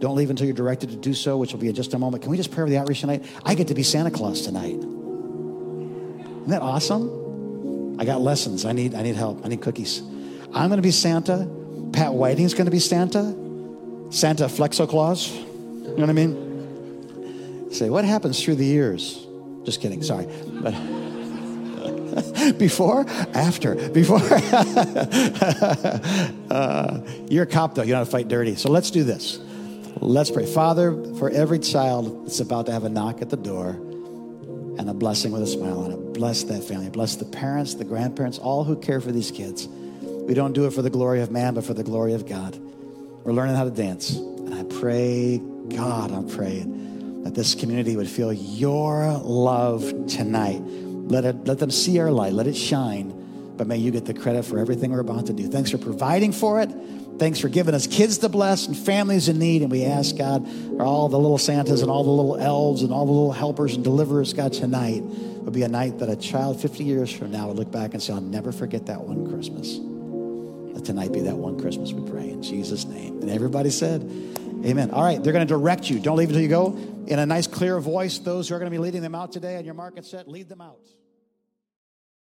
Don't 0.00 0.16
leave 0.16 0.30
until 0.30 0.46
you're 0.46 0.56
directed 0.56 0.90
to 0.90 0.96
do 0.96 1.14
so, 1.14 1.36
which 1.36 1.52
will 1.52 1.60
be 1.60 1.68
in 1.68 1.74
just 1.74 1.94
a 1.94 1.98
moment. 1.98 2.22
Can 2.22 2.30
we 2.30 2.36
just 2.36 2.50
pray 2.50 2.64
for 2.64 2.70
the 2.70 2.78
outreach 2.78 3.00
tonight? 3.00 3.24
I 3.44 3.54
get 3.54 3.68
to 3.68 3.74
be 3.74 3.82
Santa 3.82 4.10
Claus 4.10 4.42
tonight. 4.42 4.76
Isn't 4.76 6.48
that 6.48 6.62
awesome? 6.62 8.00
I 8.00 8.04
got 8.04 8.20
lessons. 8.20 8.64
I 8.64 8.72
need, 8.72 8.94
I 8.94 9.02
need 9.02 9.14
help. 9.14 9.44
I 9.44 9.48
need 9.48 9.60
cookies. 9.60 10.00
I'm 10.52 10.68
going 10.68 10.78
to 10.78 10.82
be 10.82 10.90
Santa. 10.90 11.48
Pat 11.92 12.14
Whiting's 12.14 12.54
going 12.54 12.64
to 12.64 12.70
be 12.70 12.78
Santa. 12.78 13.36
Santa 14.10 14.44
Flexo 14.44 14.88
Claus. 14.88 15.30
You 15.82 15.96
know 15.96 16.02
what 16.02 16.10
I 16.10 16.12
mean? 16.12 17.70
Say, 17.72 17.88
what 17.90 18.04
happens 18.04 18.42
through 18.42 18.56
the 18.56 18.66
years? 18.66 19.26
Just 19.64 19.80
kidding. 19.80 20.02
Sorry. 20.02 20.26
But 20.46 20.72
before, 22.58 23.04
after, 23.34 23.74
before. 23.90 24.20
uh, 26.50 27.00
you're 27.28 27.44
a 27.44 27.46
cop, 27.46 27.74
though. 27.74 27.82
You 27.82 27.92
know 27.92 27.98
how 27.98 28.04
to 28.04 28.10
fight 28.10 28.28
dirty. 28.28 28.56
So 28.56 28.70
let's 28.70 28.90
do 28.90 29.04
this. 29.04 29.38
Let's 29.96 30.30
pray. 30.30 30.46
Father, 30.46 30.92
for 31.16 31.30
every 31.30 31.58
child 31.58 32.26
that's 32.26 32.40
about 32.40 32.66
to 32.66 32.72
have 32.72 32.84
a 32.84 32.88
knock 32.88 33.22
at 33.22 33.30
the 33.30 33.36
door 33.36 33.70
and 33.70 34.88
a 34.88 34.94
blessing 34.94 35.32
with 35.32 35.42
a 35.42 35.46
smile 35.46 35.80
on 35.84 35.92
it, 35.92 36.12
bless 36.14 36.42
that 36.44 36.64
family. 36.64 36.90
Bless 36.90 37.16
the 37.16 37.24
parents, 37.24 37.74
the 37.74 37.84
grandparents, 37.84 38.38
all 38.38 38.64
who 38.64 38.76
care 38.76 39.00
for 39.00 39.12
these 39.12 39.30
kids. 39.30 39.68
We 39.68 40.34
don't 40.34 40.52
do 40.52 40.66
it 40.66 40.72
for 40.72 40.82
the 40.82 40.90
glory 40.90 41.22
of 41.22 41.30
man, 41.30 41.54
but 41.54 41.64
for 41.64 41.74
the 41.74 41.84
glory 41.84 42.14
of 42.14 42.26
God. 42.26 42.56
We're 43.24 43.32
learning 43.32 43.56
how 43.56 43.64
to 43.64 43.70
dance. 43.70 44.16
And 44.50 44.58
I 44.58 44.64
pray, 44.80 45.38
God, 45.68 46.10
I'm 46.10 46.28
praying 46.28 47.22
that 47.22 47.34
this 47.34 47.54
community 47.54 47.96
would 47.96 48.08
feel 48.08 48.32
your 48.32 49.12
love 49.22 49.82
tonight. 50.08 50.60
Let, 50.60 51.24
it, 51.24 51.44
let 51.46 51.60
them 51.60 51.70
see 51.70 52.00
our 52.00 52.10
light, 52.10 52.32
let 52.32 52.48
it 52.48 52.56
shine. 52.56 53.54
But 53.56 53.68
may 53.68 53.76
you 53.76 53.92
get 53.92 54.06
the 54.06 54.14
credit 54.14 54.44
for 54.44 54.58
everything 54.58 54.90
we're 54.90 55.00
about 55.00 55.26
to 55.26 55.32
do. 55.32 55.46
Thanks 55.46 55.70
for 55.70 55.78
providing 55.78 56.32
for 56.32 56.60
it. 56.60 56.70
Thanks 57.18 57.38
for 57.38 57.48
giving 57.48 57.74
us 57.74 57.86
kids 57.86 58.18
to 58.18 58.28
bless 58.28 58.66
and 58.66 58.76
families 58.76 59.28
in 59.28 59.38
need. 59.38 59.62
And 59.62 59.70
we 59.70 59.84
ask, 59.84 60.16
God, 60.16 60.48
all 60.80 61.08
the 61.08 61.18
little 61.18 61.38
Santas 61.38 61.82
and 61.82 61.90
all 61.90 62.02
the 62.02 62.10
little 62.10 62.36
elves 62.36 62.82
and 62.82 62.92
all 62.92 63.06
the 63.06 63.12
little 63.12 63.32
helpers 63.32 63.74
and 63.74 63.84
deliverers, 63.84 64.32
God, 64.32 64.52
tonight 64.52 65.02
would 65.02 65.52
be 65.52 65.62
a 65.62 65.68
night 65.68 65.98
that 65.98 66.08
a 66.08 66.16
child 66.16 66.60
50 66.60 66.82
years 66.82 67.12
from 67.12 67.30
now 67.30 67.48
would 67.48 67.56
look 67.56 67.70
back 67.70 67.92
and 67.92 68.02
say, 68.02 68.14
I'll 68.14 68.20
never 68.20 68.50
forget 68.50 68.86
that 68.86 69.02
one 69.02 69.30
Christmas. 69.30 69.78
Let 70.74 70.84
tonight 70.86 71.12
be 71.12 71.20
that 71.20 71.36
one 71.36 71.60
Christmas, 71.60 71.92
we 71.92 72.10
pray, 72.10 72.30
in 72.30 72.42
Jesus' 72.42 72.86
name. 72.86 73.20
And 73.20 73.30
everybody 73.30 73.70
said, 73.70 74.00
Amen. 74.64 74.90
All 74.90 75.02
right, 75.02 75.22
they're 75.22 75.32
going 75.32 75.46
to 75.46 75.52
direct 75.52 75.88
you. 75.88 75.98
Don't 75.98 76.18
leave 76.18 76.28
until 76.28 76.42
you 76.42 76.48
go. 76.48 76.76
In 77.06 77.18
a 77.18 77.24
nice, 77.24 77.46
clear 77.46 77.80
voice, 77.80 78.18
those 78.18 78.48
who 78.48 78.54
are 78.54 78.58
going 78.58 78.70
to 78.70 78.74
be 78.74 78.78
leading 78.78 79.00
them 79.00 79.14
out 79.14 79.32
today 79.32 79.56
on 79.56 79.64
your 79.64 79.74
market 79.74 80.04
set, 80.04 80.28
lead 80.28 80.48
them 80.48 80.60
out. 80.60 80.80